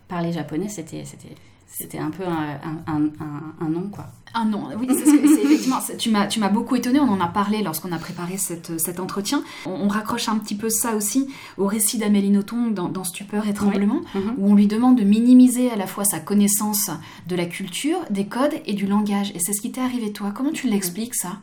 parler 0.08 0.32
japonais, 0.32 0.68
c'était, 0.70 1.04
c'était, 1.06 1.36
c'était 1.68 1.98
un 1.98 2.12
peu 2.12 2.24
un, 2.26 2.60
un, 2.88 3.04
un, 3.20 3.66
un 3.66 3.70
nom, 3.70 3.90
quoi. 3.90 4.06
Ah 4.38 4.44
non, 4.44 4.68
oui, 4.78 4.88
c'est 4.90 5.06
ce 5.06 5.16
effectivement, 5.46 5.80
tu 5.98 6.10
m'as, 6.12 6.28
tu 6.28 6.42
m'as 6.42 6.50
beaucoup 6.50 6.76
étonné, 6.76 7.00
on 7.00 7.08
en 7.10 7.22
a 7.22 7.28
parlé 7.28 7.64
lorsqu'on 7.64 7.94
a 7.94 7.98
préparé 7.98 8.36
cette, 8.38 8.78
cet 8.80 9.00
entretien. 9.00 9.44
On, 9.66 9.72
on 9.72 9.88
raccroche 9.88 10.28
un 10.28 10.38
petit 10.38 10.56
peu 10.56 10.70
ça 10.70 10.96
aussi 10.96 11.28
au 11.58 11.66
récit 11.68 11.98
d'Amélie 11.98 12.32
Nothomb 12.32 12.72
dans, 12.72 12.90
dans 12.90 13.06
Stupeur 13.06 13.48
et 13.48 13.54
Tremblement, 13.54 14.02
Mhm. 14.14 14.34
où 14.38 14.52
on 14.52 14.56
lui 14.56 14.68
demande 14.68 14.98
de 14.98 15.04
minimiser 15.06 15.72
à 15.72 15.78
la 15.78 15.88
fois 15.88 16.04
sa 16.04 16.20
connaissance 16.20 16.92
de 17.28 17.36
la 17.36 17.46
culture, 17.46 18.00
des 18.10 18.26
codes 18.28 18.56
et 18.66 18.74
du 18.74 18.88
langage. 18.88 19.32
Et 19.36 19.40
c'est 19.40 19.54
ce 19.54 19.62
qui 19.62 19.72
t'est 19.72 19.82
arrivé 19.82 20.12
toi. 20.12 20.32
Comment 20.36 20.52
tu 20.52 20.68
l'expliques 20.68 21.16
ça? 21.16 21.38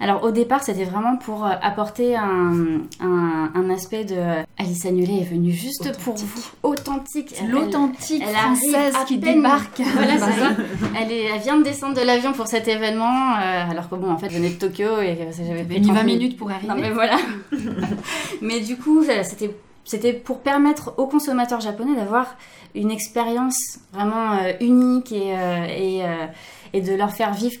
Alors 0.00 0.24
au 0.24 0.30
départ, 0.30 0.62
c'était 0.62 0.84
vraiment 0.84 1.16
pour 1.16 1.44
euh, 1.46 1.50
apporter 1.62 2.16
un, 2.16 2.80
un, 3.00 3.50
un 3.54 3.70
aspect 3.70 4.04
de... 4.04 4.16
Alice 4.58 4.84
Agnelet 4.86 5.20
est 5.20 5.30
venue 5.30 5.52
juste 5.52 5.96
pour 6.02 6.14
vous, 6.14 6.44
authentique. 6.62 7.34
L'authentique 7.48 8.24
française 8.24 8.94
à 8.94 9.04
qui 9.04 9.18
peine. 9.18 9.36
débarque. 9.36 9.80
Voilà, 9.80 10.18
c'est 10.18 10.40
ça. 10.40 10.50
Elle, 11.00 11.12
est, 11.12 11.24
elle 11.24 11.40
vient 11.40 11.56
de 11.58 11.62
descendre 11.62 11.94
de 11.94 12.02
l'avion 12.02 12.32
pour 12.32 12.46
cet 12.46 12.68
événement, 12.68 13.34
euh, 13.34 13.70
alors 13.70 13.88
que 13.88 13.94
bon, 13.94 14.10
en 14.10 14.18
fait, 14.18 14.30
je 14.30 14.36
venais 14.36 14.50
de 14.50 14.58
Tokyo 14.58 15.00
et 15.00 15.16
que 15.16 15.44
j'avais 15.44 15.64
pris 15.64 15.80
mis 15.80 15.86
30 15.86 15.96
20 15.96 16.02
minutes 16.04 16.36
pour 16.36 16.50
arriver. 16.50 16.68
Non, 16.68 16.76
mais 16.76 16.90
voilà. 16.90 17.16
mais 18.42 18.60
du 18.60 18.76
coup, 18.76 19.02
c'était, 19.22 19.54
c'était 19.84 20.12
pour 20.12 20.40
permettre 20.40 20.94
aux 20.96 21.06
consommateurs 21.06 21.60
japonais 21.60 21.94
d'avoir 21.94 22.36
une 22.76 22.90
expérience 22.90 23.78
vraiment 23.92 24.32
euh, 24.34 24.52
unique 24.60 25.12
et, 25.12 25.32
euh, 25.34 25.64
et, 25.66 26.04
euh, 26.04 26.26
et 26.72 26.80
de 26.80 26.94
leur 26.94 27.12
faire 27.12 27.32
vivre 27.34 27.56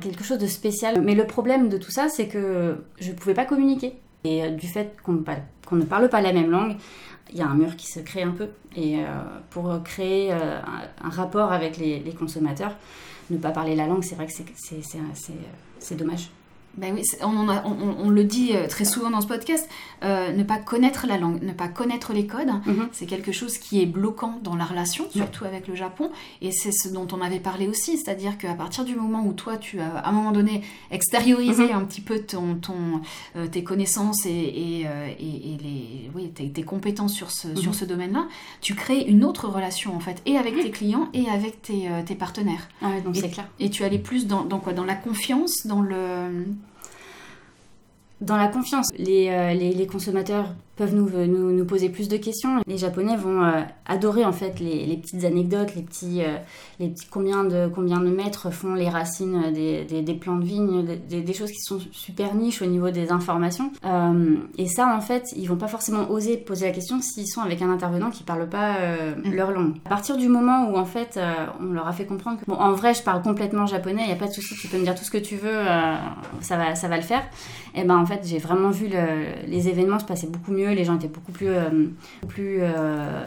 quelque 0.00 0.24
chose 0.24 0.38
de 0.38 0.46
spécial. 0.46 1.00
Mais 1.02 1.14
le 1.14 1.26
problème 1.26 1.68
de 1.68 1.78
tout 1.78 1.90
ça, 1.90 2.08
c'est 2.08 2.28
que 2.28 2.76
je 2.98 3.10
ne 3.10 3.16
pouvais 3.16 3.34
pas 3.34 3.44
communiquer. 3.44 3.94
Et 4.24 4.42
euh, 4.42 4.50
du 4.50 4.66
fait 4.66 4.96
qu'on 5.02 5.12
ne, 5.12 5.84
parle, 5.84 6.08
pas 6.08 6.20
la 6.20 6.32
même 6.32 6.50
langue, 6.50 6.76
il 7.30 7.38
y 7.38 7.42
a 7.42 7.46
un 7.46 7.54
mur 7.54 7.76
qui 7.76 7.86
se 7.86 8.00
crée 8.00 8.22
un 8.22 8.30
peu. 8.30 8.48
Et 8.74 8.98
euh, 8.98 9.06
pour 9.50 9.82
créer 9.84 10.32
euh, 10.32 10.60
un, 11.02 11.10
rapport 11.10 11.52
avec 11.52 11.76
les, 11.76 12.00
les 12.00 12.12
consommateurs, 12.12 12.74
ne 13.30 13.38
pas 13.38 13.50
parler 13.50 13.74
la 13.74 13.86
langue, 13.86 14.02
c'est 14.02 14.14
vrai 14.14 14.26
que 14.26 14.32
c'est 15.78 15.96
dommage. 15.96 16.30
Ben 16.76 16.92
oui, 16.94 17.02
on, 17.22 17.48
a- 17.48 17.64
on- 17.66 17.96
on 18.06 18.08
le 18.10 18.24
dit 18.24 18.50
euh, 18.54 18.66
très 18.66 18.84
souvent 18.84 19.10
dans 19.10 19.20
ce 19.20 19.26
podcast, 19.26 19.68
euh, 20.02 20.32
ne 20.32 20.42
pas 20.42 20.58
connaître 20.58 21.06
la 21.06 21.18
langue, 21.18 21.42
ne 21.42 21.52
pas 21.52 21.68
connaître 21.68 22.12
les 22.12 22.26
codes, 22.26 22.48
Mhm. 22.66 22.88
c'est 22.92 23.06
quelque 23.06 23.32
chose 23.32 23.58
qui 23.58 23.80
est 23.80 23.86
bloquant 23.86 24.40
dans 24.42 24.56
la 24.56 24.64
relation, 24.64 25.04
surtout 25.10 25.44
avec 25.44 25.68
le 25.68 25.74
Japon, 25.76 26.10
et 26.42 26.50
c'est 26.52 26.72
ce 26.72 26.88
dont 26.88 27.06
on 27.12 27.20
avait 27.20 27.38
parlé 27.40 27.68
aussi, 27.68 27.96
c'est-à-dire 27.96 28.38
qu'à 28.38 28.54
partir 28.54 28.84
du 28.84 28.94
moment 28.96 29.24
où 29.24 29.32
toi, 29.32 29.56
tu 29.56 29.78
as 29.80 29.98
à 29.98 30.08
un 30.08 30.12
moment 30.12 30.32
donné 30.32 30.62
extériorisé 30.90 31.64
Mhm. 31.68 31.72
un 31.76 31.84
petit 31.84 32.00
peu 32.00 32.20
ton, 32.20 32.54
ton, 32.56 33.00
euh, 33.36 33.46
tes 33.46 33.62
connaissances 33.64 34.26
et, 34.26 34.30
et, 34.30 34.80
et- 34.80 35.54
et 35.54 35.56
les, 35.62 36.10
oui, 36.14 36.30
tes, 36.34 36.50
tes 36.50 36.62
compétences 36.62 37.12
sur 37.14 37.30
ce, 37.30 37.54
sur 37.56 37.70
Mhm. 37.70 37.74
ce 37.78 37.84
domaine-là, 37.84 38.26
tu 38.60 38.74
crées 38.74 39.00
une 39.02 39.24
autre 39.24 39.48
relation 39.48 39.94
en 39.94 40.00
fait, 40.00 40.20
et 40.26 40.36
avec 40.38 40.54
tes 40.60 40.70
clients 40.70 41.08
et 41.12 41.28
avec 41.28 41.62
tes, 41.62 41.88
tes 42.06 42.14
partenaires. 42.14 42.68
Ah 42.82 42.90
ouais, 42.90 43.00
donc 43.00 43.16
Et- 43.16 43.30
clair. 43.30 43.48
Et 43.60 43.70
tu 43.70 43.84
allais 43.84 43.98
plus 43.98 44.26
dans, 44.26 44.44
dans 44.44 44.58
quoi? 44.58 44.72
Dans 44.72 44.84
la 44.84 44.94
confiance, 44.94 45.66
dans 45.66 45.80
le... 45.80 46.46
Dans 48.20 48.36
la 48.36 48.48
confiance, 48.48 48.88
les, 48.96 49.28
euh, 49.28 49.54
les, 49.54 49.72
les 49.72 49.86
consommateurs 49.86 50.54
peuvent 50.76 50.94
nous, 50.94 51.08
nous, 51.26 51.52
nous 51.52 51.64
poser 51.64 51.88
plus 51.88 52.08
de 52.08 52.16
questions. 52.16 52.60
Les 52.66 52.78
Japonais 52.78 53.16
vont 53.16 53.42
euh, 53.44 53.60
adorer 53.86 54.24
en 54.24 54.32
fait 54.32 54.58
les, 54.60 54.86
les 54.86 54.96
petites 54.96 55.24
anecdotes, 55.24 55.74
les 55.76 55.82
petits, 55.82 56.22
euh, 56.22 56.36
les 56.80 56.88
petits 56.88 57.06
combien, 57.10 57.44
de, 57.44 57.68
combien 57.74 58.00
de 58.00 58.08
mètres 58.10 58.50
font 58.52 58.74
les 58.74 58.88
racines 58.88 59.52
des, 59.52 59.84
des, 59.84 60.02
des 60.02 60.14
plants 60.14 60.36
de 60.36 60.44
vigne, 60.44 60.84
des, 61.08 61.20
des 61.22 61.32
choses 61.32 61.50
qui 61.50 61.60
sont 61.60 61.78
super 61.92 62.34
niches 62.34 62.62
au 62.62 62.66
niveau 62.66 62.90
des 62.90 63.12
informations. 63.12 63.70
Euh, 63.84 64.36
et 64.58 64.66
ça 64.66 64.94
en 64.96 65.00
fait, 65.00 65.32
ils 65.36 65.46
vont 65.48 65.56
pas 65.56 65.68
forcément 65.68 66.10
oser 66.10 66.36
poser 66.36 66.66
la 66.66 66.72
question 66.72 67.00
s'ils 67.00 67.28
sont 67.28 67.40
avec 67.42 67.62
un 67.62 67.70
intervenant 67.70 68.10
qui 68.10 68.22
parle 68.22 68.48
pas 68.48 68.76
euh, 68.78 69.14
Mm. 69.24 69.32
leur 69.34 69.50
langue. 69.52 69.74
À 69.84 69.88
partir 69.90 70.16
du 70.16 70.28
moment 70.28 70.68
où 70.70 70.76
en 70.76 70.84
fait 70.84 71.16
euh, 71.16 71.32
on 71.60 71.72
leur 71.72 71.86
a 71.86 71.92
fait 71.92 72.06
comprendre 72.06 72.40
que 72.40 72.44
bon 72.46 72.54
en 72.56 72.72
vrai 72.72 72.94
je 72.94 73.02
parle 73.02 73.22
complètement 73.22 73.66
japonais, 73.66 74.02
il 74.04 74.08
y 74.08 74.12
a 74.12 74.16
pas 74.16 74.26
de 74.26 74.32
souci, 74.32 74.54
tu 74.60 74.66
peux 74.68 74.78
me 74.78 74.82
dire 74.84 74.94
tout 74.94 75.04
ce 75.04 75.10
que 75.10 75.18
tu 75.18 75.36
veux, 75.36 75.48
euh, 75.52 75.94
ça 76.40 76.56
va, 76.56 76.74
ça 76.74 76.88
va 76.88 76.96
le 76.96 77.02
faire. 77.02 77.22
Et 77.74 77.84
ben 77.84 77.96
en 77.96 78.06
fait 78.06 78.20
j'ai 78.24 78.38
vraiment 78.38 78.70
vu 78.70 78.88
le- 78.88 79.48
les 79.48 79.68
événements 79.68 79.98
se 79.98 80.04
passer 80.04 80.26
beaucoup 80.26 80.52
mieux, 80.52 80.63
les 80.72 80.84
gens 80.84 80.96
étaient 80.96 81.08
beaucoup 81.08 81.32
plus, 81.32 81.48
euh, 81.48 81.68
plus 82.28 82.58
euh, 82.60 83.24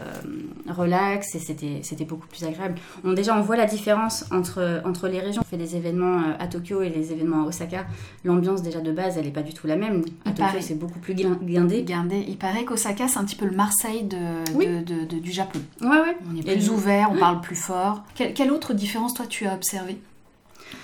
relax 0.70 1.36
et 1.36 1.40
c'était 1.40 1.80
c'était 1.84 2.06
beaucoup 2.06 2.28
plus 2.28 2.44
agréable. 2.44 2.76
On, 3.04 3.14
déjà 3.14 3.38
on 3.38 3.42
voit 3.42 3.58
la 3.58 3.66
différence 3.66 4.26
entre, 4.32 4.82
entre 4.86 5.08
les 5.08 5.20
régions. 5.20 5.42
On 5.46 5.50
fait 5.50 5.58
des 5.58 5.76
événements 5.76 6.20
euh, 6.22 6.34
à 6.40 6.48
Tokyo 6.48 6.82
et 6.82 6.90
les 6.90 7.12
événements 7.12 7.44
à 7.44 7.48
Osaka. 7.48 7.86
L'ambiance 8.24 8.62
déjà 8.62 8.80
de 8.82 8.92
base 8.92 9.18
elle 9.18 9.28
est 9.28 9.32
pas 9.32 9.44
du 9.44 9.54
tout 9.54 9.68
la 9.68 9.76
même. 9.76 10.04
À 10.26 10.30
Il 10.30 10.34
Tokyo 10.34 10.58
c'est 10.62 10.76
beaucoup 10.80 11.00
plus 11.00 11.14
guin- 11.14 11.38
guindé. 11.42 11.84
Gardé. 11.84 12.26
Il 12.28 12.38
paraît 12.38 12.66
qu'Osaka, 12.66 13.08
c'est 13.08 13.20
un 13.20 13.26
petit 13.26 13.36
peu 13.36 13.46
le 13.46 13.56
Marseille 13.56 14.04
de, 14.04 14.18
Oui. 14.56 14.66
de- 14.68 14.82
de- 14.84 15.06
de- 15.06 15.20
du 15.20 15.32
Japon. 15.32 15.60
Ouais 15.82 15.88
ouais. 15.90 16.18
On 16.32 16.36
est 16.38 16.44
plus 16.44 16.64
du- 16.66 16.70
ouvert, 16.70 17.10
on 17.12 17.14
Ouais. 17.14 17.20
parle 17.20 17.42
plus 17.42 17.56
fort. 17.56 18.04
Quelle, 18.16 18.34
quelle 18.34 18.52
autre 18.52 18.74
différence, 18.74 19.14
toi, 19.14 19.26
tu 19.28 19.46
as 19.46 19.54
observé 19.54 19.98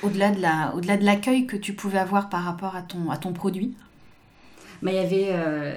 Au-delà 0.01 0.31
de 0.31 0.41
la, 0.41 0.73
au-delà 0.75 0.95
de 0.97 1.03
l'accueil 1.03 1.45
que 1.45 1.57
tu 1.57 1.73
pouvais 1.73 1.97
avoir 1.99 2.29
par 2.29 2.43
rapport 2.43 2.75
à 2.75 2.81
ton, 2.81 3.09
à 3.11 3.17
ton 3.17 3.33
produit? 3.33 3.73
Bah, 4.81 4.91
il 4.91 4.95
y 4.95 4.99
avait 4.99 5.27
euh, 5.31 5.75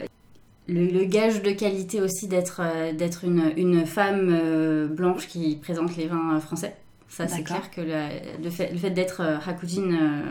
le, 0.68 1.04
gage 1.04 1.42
de 1.42 1.50
qualité 1.50 2.00
aussi 2.00 2.28
d'être 2.28 2.62
d'être 2.94 3.24
une, 3.24 3.52
une 3.56 3.86
femme 3.86 4.88
blanche 4.88 5.28
qui 5.28 5.56
présente 5.56 5.96
les 5.96 6.06
vins 6.06 6.40
français. 6.40 6.74
Ça, 7.08 7.28
c'est 7.28 7.44
clair 7.44 7.70
que 7.70 7.80
le, 7.80 8.50
fait, 8.50 8.72
le 8.72 8.78
fait 8.78 8.90
d'être 8.90 9.22
Hakujin 9.46 10.22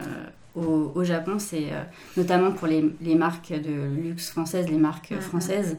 au, 0.55 1.03
Japon, 1.03 1.37
c'est 1.37 1.71
euh, 1.71 1.83
notamment 2.17 2.51
pour 2.51 2.67
les, 2.67 2.83
les, 3.01 3.15
marques 3.15 3.51
de 3.51 3.87
luxe 4.01 4.29
françaises, 4.29 4.67
les 4.69 4.77
marques 4.77 5.13
françaises, 5.19 5.77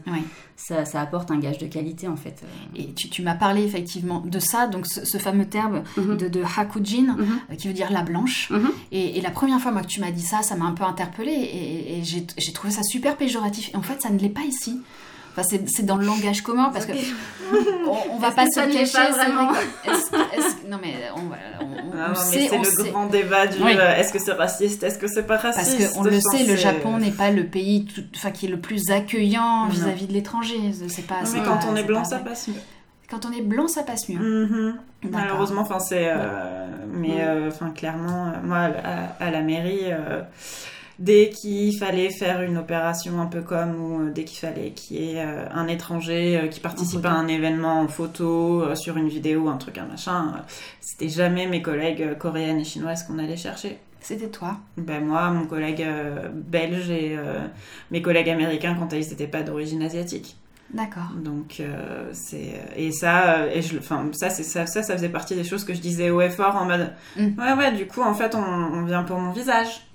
ça, 0.56 0.84
ça, 0.84 1.00
apporte 1.00 1.30
un 1.30 1.38
gage 1.38 1.58
de 1.58 1.66
qualité 1.66 2.08
en 2.08 2.16
fait. 2.16 2.42
Et 2.74 2.92
tu, 2.92 3.08
tu 3.08 3.22
m'as 3.22 3.34
parlé 3.34 3.64
effectivement 3.64 4.20
de 4.20 4.38
ça, 4.38 4.66
donc 4.66 4.86
ce, 4.86 5.18
fameux 5.18 5.46
terme 5.46 5.82
mm-hmm. 5.96 6.16
de, 6.16 6.28
de, 6.28 6.42
hakujin, 6.42 7.16
mm-hmm. 7.16 7.52
euh, 7.52 7.54
qui 7.56 7.68
veut 7.68 7.74
dire 7.74 7.90
la 7.90 8.02
blanche. 8.02 8.50
Mm-hmm. 8.50 8.70
et, 8.92 9.18
et, 9.18 9.20
la 9.20 9.30
première 9.30 9.60
fois 9.60 9.72
moi, 9.72 9.82
que 9.82 9.86
tu 9.86 10.00
m'as 10.00 10.10
dit 10.10 10.22
ça, 10.22 10.42
ça 10.42 10.56
m'a 10.56 10.66
un 10.66 10.72
peu 10.72 10.84
interpellée 10.84 11.32
et, 11.32 11.98
et 11.98 12.04
j'ai 12.04 12.52
trouvé 12.52 12.72
ça 12.72 12.82
super 12.82 13.16
péjoratif. 13.16 13.70
Et 13.72 13.76
en 13.76 13.82
fait, 13.82 14.02
ça 14.02 14.10
ne 14.10 14.18
l'est 14.18 14.28
pas 14.28 14.44
ici 14.44 14.80
c'est 15.42 15.84
dans 15.84 15.96
le 15.96 16.06
langage 16.06 16.42
commun 16.42 16.70
parce 16.72 16.86
que 16.86 16.92
on, 18.10 18.18
va 18.18 18.30
pas 18.30 18.46
se 18.46 18.60
le 18.60 18.72
cacher. 18.72 19.10
vraiment. 19.12 19.52
non 20.68 20.78
mais 20.80 20.94
on, 21.14 22.14
c'est 22.14 22.48
le 22.48 22.90
grand 22.90 23.06
débat 23.06 23.46
du 23.46 23.62
euh, 23.62 23.96
est-ce 23.96 24.12
que 24.12 24.18
c'est 24.18 24.32
raciste, 24.32 24.82
est-ce 24.82 24.98
que 24.98 25.08
c'est 25.08 25.26
pas 25.26 25.36
raciste? 25.36 25.78
Parce 25.78 25.92
qu'on 25.92 26.04
le 26.04 26.20
sait, 26.20 26.44
le 26.44 26.56
Japon 26.56 26.98
n'est 26.98 27.10
pas 27.10 27.30
le 27.30 27.44
pays 27.44 27.86
enfin 28.14 28.30
qui 28.30 28.46
est 28.46 28.48
le 28.48 28.60
plus 28.60 28.90
accueillant 28.90 29.68
vis-à-vis 29.68 30.06
de 30.06 30.12
l'étranger. 30.12 30.58
C'est 30.88 31.06
pas. 31.06 31.20
Mais 31.32 31.42
quand 31.42 31.60
on 31.70 31.76
est 31.76 31.84
blanc, 31.84 32.04
ça 32.04 32.18
passe 32.18 32.48
mieux. 32.48 32.54
Quand 33.08 33.24
on 33.24 33.30
est 33.30 33.42
blanc, 33.42 33.68
ça 33.68 33.84
passe 33.84 34.08
mieux. 34.08 34.18
Mm-hmm. 34.18 34.74
Malheureusement, 35.10 35.60
enfin 35.60 35.78
c'est, 35.78 36.08
euh, 36.08 36.66
mais 36.92 37.20
euh, 37.20 37.48
enfin 37.48 37.70
clairement, 37.70 38.32
moi 38.42 38.70
à, 39.20 39.30
la 39.30 39.42
mairie 39.42 39.84
dès 40.98 41.30
qu'il 41.30 41.76
fallait 41.76 42.10
faire 42.10 42.42
une 42.42 42.56
opération 42.56 43.20
un 43.20 43.26
peu 43.26 43.42
comme 43.42 43.80
ou 43.80 44.00
euh, 44.00 44.10
dès 44.10 44.24
qu'il 44.24 44.38
fallait 44.38 44.70
qu'il 44.70 44.96
y 44.96 45.10
ait 45.10 45.24
euh, 45.24 45.46
un 45.52 45.68
étranger 45.68 46.38
euh, 46.38 46.48
qui 46.48 46.60
participe 46.60 47.04
à 47.04 47.10
un 47.10 47.28
événement 47.28 47.80
en 47.80 47.88
photo, 47.88 48.74
sur 48.74 48.96
une 48.96 49.08
vidéo, 49.08 49.48
un 49.48 49.56
truc, 49.56 49.78
un 49.78 49.86
machin, 49.86 50.32
c'était 50.80 51.08
jamais 51.08 51.46
mes 51.46 51.62
collègues 51.62 52.16
coréennes 52.18 52.60
et 52.60 52.64
chinoises 52.64 53.04
qu'on 53.04 53.18
allait 53.18 53.36
chercher. 53.36 53.78
C'était 54.00 54.28
toi 54.28 54.58
Ben 54.76 55.04
moi, 55.04 55.30
mon 55.30 55.46
collègue 55.46 55.84
belge 56.32 56.90
et 56.90 57.16
mes 57.90 58.02
collègues 58.02 58.30
américains 58.30 58.76
quand 58.78 58.92
ils 58.92 59.00
n'étaient 59.00 59.26
pas 59.26 59.42
d'origine 59.42 59.82
asiatique. 59.82 60.36
D'accord. 60.72 61.10
Donc 61.16 61.62
c'est 62.12 62.60
et 62.76 62.92
ça 62.92 63.46
et 63.48 63.62
je 63.62 63.78
enfin 63.78 64.08
ça 64.12 64.30
c'est 64.30 64.42
ça, 64.42 64.66
ça 64.66 64.82
ça 64.82 64.94
faisait 64.94 65.08
partie 65.08 65.34
des 65.34 65.44
choses 65.44 65.64
que 65.64 65.74
je 65.74 65.80
disais 65.80 66.10
au 66.10 66.20
effort 66.20 66.56
en 66.56 66.66
mode 66.66 66.92
mm. 67.16 67.38
ouais 67.38 67.52
ouais 67.54 67.72
du 67.72 67.86
coup 67.86 68.02
en 68.02 68.14
fait 68.14 68.34
on, 68.34 68.42
on 68.42 68.84
vient 68.84 69.04
pour 69.04 69.18
mon 69.18 69.30
visage 69.30 69.85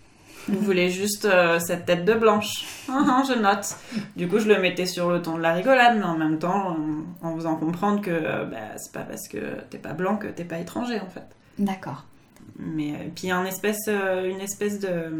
vous 0.48 0.60
voulez 0.60 0.90
juste 0.90 1.26
euh, 1.26 1.60
cette 1.60 1.86
tête 1.86 2.06
de 2.06 2.14
blanche. 2.14 2.66
Ah, 2.90 3.04
ah, 3.08 3.24
je 3.28 3.34
note. 3.34 3.76
Du 4.16 4.28
coup, 4.28 4.40
je 4.40 4.48
le 4.48 4.60
mettais 4.60 4.86
sur 4.86 5.10
le 5.10 5.22
ton 5.22 5.38
de 5.38 5.42
la 5.42 5.54
rigolade, 5.54 5.98
mais 5.98 6.06
en 6.06 6.18
même 6.18 6.40
temps, 6.40 6.78
en, 7.22 7.36
faisant 7.36 7.56
comprendre 7.56 8.02
que 8.02 8.12
euh, 8.12 8.46
bah, 8.46 8.58
c'est 8.78 8.92
pas 8.92 9.02
parce 9.02 9.28
que 9.28 9.38
t'es 9.70 9.78
pas 9.78 9.94
blanc 9.94 10.18
que 10.18 10.28
t'es 10.28 10.44
pas 10.44 10.60
étranger, 10.60 11.00
en 11.00 11.10
fait. 11.10 11.26
D'accord. 11.60 12.06
Mais 12.58 12.92
euh, 12.92 13.08
puis 13.16 13.26
il 13.26 13.30
y 13.30 13.32
a 13.32 13.36
une 13.36 13.48
espèce, 13.48 13.88
une 13.88 14.42
espèce 14.42 14.80
de 14.80 15.12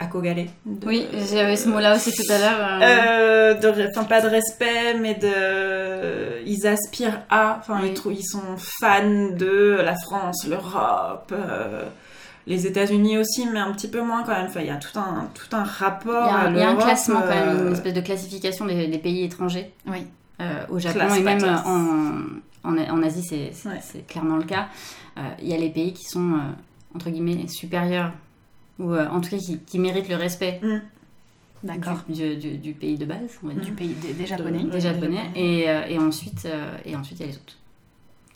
accogalé. 0.00 0.48
Oui, 0.86 1.08
j'avais 1.32 1.56
ce 1.56 1.68
mot-là 1.68 1.96
aussi 1.96 2.12
tout 2.12 2.30
à 2.32 2.38
l'heure. 2.38 3.58
enfin, 3.90 4.04
pas 4.04 4.20
de 4.20 4.28
respect, 4.28 4.94
mais 5.00 5.14
de. 5.14 6.44
Ils 6.46 6.66
aspirent 6.66 7.22
à. 7.30 7.58
Enfin, 7.58 7.80
ils, 7.82 7.94
ils, 8.12 8.24
sont 8.24 8.56
fans 8.56 9.30
de 9.30 9.80
la 9.82 9.94
France, 9.96 10.46
l'Europe 10.48 11.32
les 12.48 12.66
États-Unis 12.66 13.18
aussi, 13.18 13.46
mais 13.46 13.60
un 13.60 13.72
petit 13.72 13.88
peu 13.88 14.00
moins 14.00 14.24
quand 14.24 14.32
même. 14.32 14.46
Enfin, 14.46 14.60
il 14.60 14.66
y 14.66 14.70
a 14.70 14.76
tout 14.76 14.98
un, 14.98 15.28
tout 15.34 15.54
un 15.54 15.64
rapport. 15.64 16.28
Il 16.50 16.56
y 16.56 16.62
a, 16.62 16.70
un 16.70 16.76
classement 16.76 17.20
quand 17.20 17.28
même, 17.28 17.58
une 17.58 17.66
euh, 17.68 17.72
espèce 17.72 17.94
de 17.94 18.00
classification 18.00 18.64
des, 18.66 18.98
pays 18.98 19.24
étrangers. 19.24 19.70
Oui. 19.86 20.06
Euh, 20.40 20.64
au 20.70 20.78
Japon 20.78 21.14
et 21.14 21.20
même 21.20 21.44
en, 21.44 22.76
en, 22.76 23.02
Asie, 23.02 23.22
c'est 23.52 24.06
clairement 24.06 24.38
le 24.38 24.44
cas. 24.44 24.68
Euh, 25.18 25.22
il 25.42 25.48
y 25.48 25.54
a 25.54 25.58
les 25.58 25.68
pays 25.68 25.92
qui 25.92 26.04
sont, 26.04 26.38
entre 26.94 27.10
guillemets, 27.10 27.46
supérieurs, 27.48 28.12
ou 28.78 28.94
en 28.94 29.20
tout 29.20 29.30
cas 29.30 29.36
qui, 29.36 29.78
méritent 29.78 30.08
le 30.08 30.16
respect. 30.16 30.60
Mm. 30.62 30.80
D'accord. 31.64 31.98
Du, 32.08 32.36
du, 32.36 32.72
pays 32.72 32.96
de 32.96 33.04
base, 33.04 33.40
du 33.42 33.72
pays 33.72 33.94
des, 33.94 34.26
Japonais. 34.26 34.62
des 34.62 34.80
Japonais. 34.80 35.30
Et, 35.34 35.64
et, 35.64 35.98
ensuite, 35.98 36.48
et 36.86 36.96
ensuite, 36.96 37.18
il 37.18 37.26
y 37.26 37.28
a 37.28 37.32
les 37.32 37.36
autres 37.36 37.57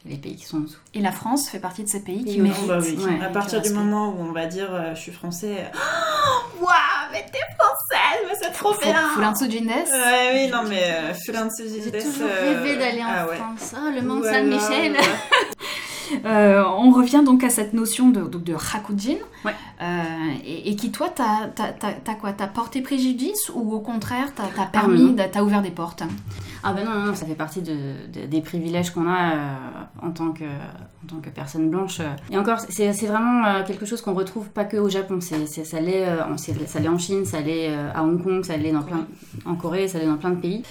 les 0.04 0.16
pays 0.16 0.36
qui 0.36 0.44
sont 0.44 0.58
en 0.58 0.60
dessous. 0.60 0.80
Et 0.94 1.00
la 1.00 1.12
France 1.12 1.48
fait 1.48 1.60
partie 1.60 1.84
de 1.84 1.88
ces 1.88 2.00
pays 2.00 2.24
qui 2.24 2.40
méritent. 2.40 2.66
Bah 2.66 2.78
oui. 2.80 2.98
à 3.22 3.28
partir 3.28 3.60
du 3.60 3.70
moment 3.70 4.10
où 4.10 4.22
on 4.22 4.32
va 4.32 4.46
dire 4.46 4.68
euh, 4.72 4.94
je 4.94 5.00
suis 5.00 5.12
français, 5.12 5.70
oh, 5.74 6.60
waouh, 6.60 6.72
mais 7.12 7.24
t'es 7.32 7.38
française, 7.58 8.26
mais 8.26 8.34
c'est 8.40 8.52
trop 8.52 8.74
bien. 8.78 9.10
Fulanzo 9.14 9.48
Gindes. 9.48 9.68
Ouais, 9.68 10.30
oui, 10.34 10.50
non 10.50 10.64
mais 10.68 10.82
euh, 10.82 11.14
Fulanzo 11.14 11.64
Gindes. 11.64 11.92
J'ai 11.92 12.02
toujours 12.02 12.28
rêvé 12.28 12.76
d'aller 12.76 13.02
en 13.02 13.08
ah 13.08 13.26
France. 13.26 13.74
Oh, 13.76 13.90
le 13.94 14.02
Mont 14.02 14.22
Saint-Michel. 14.22 14.96
Euh, 16.24 16.62
on 16.78 16.90
revient 16.90 17.22
donc 17.24 17.44
à 17.44 17.50
cette 17.50 17.72
notion 17.72 18.10
de, 18.10 18.22
de, 18.22 18.38
de 18.38 18.54
Hakujin, 18.54 19.16
euh, 19.46 20.02
et, 20.44 20.76
qui 20.76 20.90
toi, 20.90 21.08
t'as 21.14 22.14
quoi 22.14 22.32
T'as 22.32 22.46
porté 22.46 22.82
préjudice 22.82 23.50
ou 23.54 23.72
au 23.72 23.80
contraire, 23.80 24.32
t'as 24.34 24.62
as 24.62 24.66
permis, 24.66 25.14
ah, 25.18 25.24
t'as 25.30 25.42
ouvert 25.42 25.62
des 25.62 25.70
portes? 25.70 26.02
Ah 26.64 26.72
ben 26.72 26.84
non, 26.84 27.06
non, 27.06 27.14
ça 27.14 27.26
fait 27.26 27.34
partie 27.34 27.60
de, 27.60 28.26
des 28.26 28.40
privilèges 28.40 28.90
qu'on 28.90 29.08
a 29.08 29.32
euh, 29.32 29.54
en, 30.00 30.10
tant 30.12 30.30
que, 30.30 30.44
en 30.44 31.06
tant 31.08 31.16
que 31.16 31.28
personne 31.28 31.68
blanche. 31.70 32.00
Et 32.30 32.38
encore, 32.38 32.60
c'est 32.68 32.90
vraiment 33.06 33.64
quelque 33.64 33.84
chose 33.84 34.00
qu'on 34.00 34.14
retrouve 34.14 34.48
pas 34.48 34.64
que 34.64 34.76
au 34.76 34.88
Japon. 34.88 35.18
C'est 35.20 35.64
ça 35.64 35.80
l'est 35.80 36.06
en 36.88 36.98
Chine, 36.98 37.24
ça 37.24 37.40
l'est 37.40 37.74
à 37.94 38.02
Hong 38.02 38.22
Kong, 38.22 38.44
ça 38.44 38.56
l'est 38.56 38.72
dans 38.72 38.82
plein, 38.82 39.06
en 39.44 39.54
Corée, 39.54 39.88
ça 39.88 39.98
l'est 39.98 40.06
dans 40.06 40.16
plein 40.16 40.30
de 40.30 40.40
pays. 40.40 40.62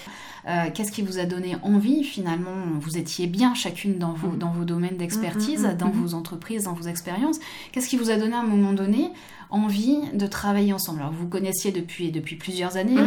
Euh, 0.48 0.70
qu'est-ce 0.74 0.92
qui 0.92 1.02
vous 1.02 1.20
a 1.20 1.26
donné 1.26 1.56
envie 1.62 2.04
finalement? 2.04 2.56
Vous 2.80 2.98
étiez 2.98 3.28
bien 3.28 3.54
chacune 3.54 3.98
dans 3.98 4.14
vos, 4.14 4.30
mm. 4.30 4.38
dans 4.38 4.52
vos 4.52 4.64
domaines 4.64 4.98
d'expertise, 4.98 5.64
mm, 5.64 5.74
mm, 5.74 5.78
dans 5.78 5.90
vos 5.90 6.14
entreprises, 6.14 6.64
dans 6.64 6.74
vos 6.74 6.88
expériences. 6.88 7.40
Qu'est-ce 7.72 7.88
qui 7.88 7.98
vous 7.98 8.10
a 8.10 8.16
donné 8.16 8.34
à 8.34 8.40
un 8.40 8.46
moment 8.46 8.74
donné 8.74 9.12
envie 9.52 10.00
de 10.14 10.26
travailler 10.26 10.74
ensemble? 10.74 11.02
Alors 11.02 11.12
vous, 11.12 11.24
vous 11.24 11.28
connaissiez 11.28 11.72
depuis, 11.72 12.12
depuis 12.12 12.38
plusieurs 12.38 12.78
années, 12.78 12.98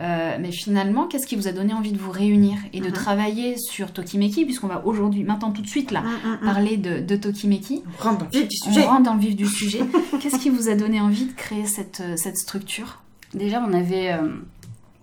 euh, 0.00 0.36
mais 0.40 0.52
finalement, 0.52 1.06
qu'est-ce 1.06 1.26
qui 1.26 1.34
vous 1.34 1.48
a 1.48 1.52
donné 1.52 1.72
envie 1.72 1.92
de 1.92 1.98
vous 1.98 2.10
réunir 2.10 2.56
et 2.72 2.80
de 2.80 2.90
travailler 2.90 3.56
sur 3.56 3.92
Tokimeki, 3.92 4.44
puisqu'on 4.44 4.68
va 4.68 4.86
aujourd'hui, 4.86 5.24
maintenant 5.24 5.50
tout 5.50 5.62
de 5.62 5.68
suite 5.68 5.90
là, 5.90 6.04
parler 6.44 6.76
de, 6.76 7.00
de 7.00 7.16
Tokimeki 7.16 7.82
On 7.98 8.02
rentre 8.04 8.18
dans 8.18 8.24
le 8.26 8.30
vif 8.30 8.46
du 8.48 8.56
sujet. 8.56 8.84
On 8.84 8.88
rentre 8.88 9.02
dans 9.02 9.14
le 9.14 9.20
vif 9.20 9.34
du 9.34 9.46
sujet. 9.46 9.80
qu'est-ce 10.20 10.38
qui 10.38 10.50
vous 10.50 10.68
a 10.68 10.76
donné 10.76 11.00
envie 11.00 11.24
de 11.24 11.32
créer 11.32 11.66
cette, 11.66 12.02
cette 12.16 12.36
structure? 12.36 13.02
Déjà, 13.34 13.60
on 13.66 13.72
avait... 13.72 14.12
Euh, 14.12 14.28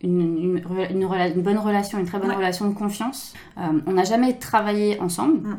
une, 0.04 0.60
une, 0.60 1.42
bonne 1.42 1.58
relation, 1.58 1.98
une 2.00 2.06
très 2.06 2.20
bonne 2.20 2.32
relation 2.32 2.68
de 2.68 2.74
confiance. 2.74 3.34
Euh, 3.58 3.62
on 3.88 3.94
n'a 3.94 4.04
jamais 4.04 4.34
travaillé 4.34 5.00
ensemble, 5.00 5.48
mm. 5.48 5.58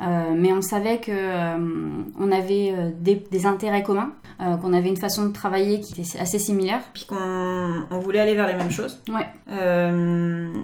euh, 0.00 0.34
mais 0.34 0.52
on 0.52 0.62
savait 0.62 0.98
que 0.98 1.12
euh, 1.12 1.58
on 2.18 2.32
avait 2.32 2.74
des, 2.98 3.46
intérêts 3.46 3.82
communs, 3.82 4.12
qu'on 4.38 4.72
avait 4.72 4.88
une 4.88 4.96
façon 4.96 5.26
de 5.26 5.32
travailler 5.32 5.80
qui 5.80 6.00
était 6.00 6.18
assez 6.18 6.38
similaire. 6.38 6.80
Puis 6.94 7.04
qu'on 7.06 7.16
on 7.90 7.98
voulait 7.98 8.18
aller 8.18 8.34
vers 8.34 8.48
les 8.48 8.54
mêmes 8.54 8.70
choses. 8.70 9.00
Ouais. 9.08 9.26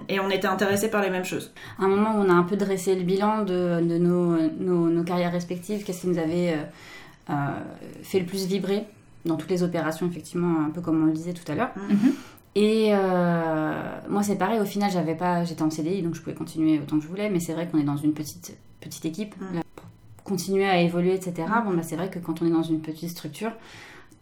et 0.09 0.19
on 0.19 0.29
était 0.29 0.47
intéressés 0.47 0.89
par 0.89 1.01
les 1.01 1.09
mêmes 1.09 1.23
choses. 1.23 1.53
À 1.79 1.85
un 1.85 1.87
moment 1.87 2.15
où 2.15 2.23
on 2.25 2.29
a 2.29 2.33
un 2.33 2.43
peu 2.43 2.57
dressé 2.57 2.95
le 2.95 3.03
bilan 3.03 3.43
de, 3.43 3.79
de 3.81 3.97
nos, 3.97 4.37
nos, 4.59 4.89
nos, 4.89 5.03
carrières 5.03 5.31
respectives, 5.31 5.85
qu'est-ce 5.85 6.01
qui 6.01 6.07
nous 6.07 6.17
avait 6.17 6.57
fait 8.03 8.19
le 8.19 8.25
plus 8.25 8.47
vibrer 8.47 8.85
dans 9.25 9.35
toutes 9.35 9.51
les 9.51 9.63
opérations, 9.63 10.07
effectivement, 10.07 10.65
un 10.65 10.71
peu 10.71 10.81
comme 10.81 11.03
on 11.03 11.05
le 11.05 11.13
disait 11.13 11.33
tout 11.33 11.49
à 11.49 11.55
l'heure. 11.55 11.71
Mm-hmm. 11.77 12.11
Et 12.61 12.89
euh, 12.91 13.99
moi, 14.09 14.21
c'est 14.21 14.35
pareil, 14.35 14.59
au 14.59 14.65
final, 14.65 14.91
j'avais 14.91 15.15
pas, 15.15 15.45
j'étais 15.45 15.61
en 15.61 15.69
CDI, 15.69 16.01
donc 16.01 16.13
je 16.15 16.19
pouvais 16.19 16.35
continuer 16.35 16.77
autant 16.77 16.97
que 16.97 17.03
je 17.03 17.07
voulais, 17.07 17.29
mais 17.29 17.39
c'est 17.39 17.53
vrai 17.53 17.69
qu'on 17.69 17.79
est 17.79 17.83
dans 17.83 17.95
une 17.95 18.11
petite, 18.13 18.57
petite 18.81 19.05
équipe. 19.05 19.33
Mm. 19.39 19.61
continuer 20.25 20.65
à 20.65 20.81
évoluer, 20.81 21.13
etc. 21.13 21.47
Mm. 21.47 21.69
Bon, 21.69 21.73
bah, 21.73 21.83
c'est 21.83 21.95
vrai 21.95 22.09
que 22.09 22.19
quand 22.19 22.41
on 22.41 22.45
est 22.45 22.51
dans 22.51 22.61
une 22.61 22.81
petite 22.81 23.11
structure, 23.11 23.53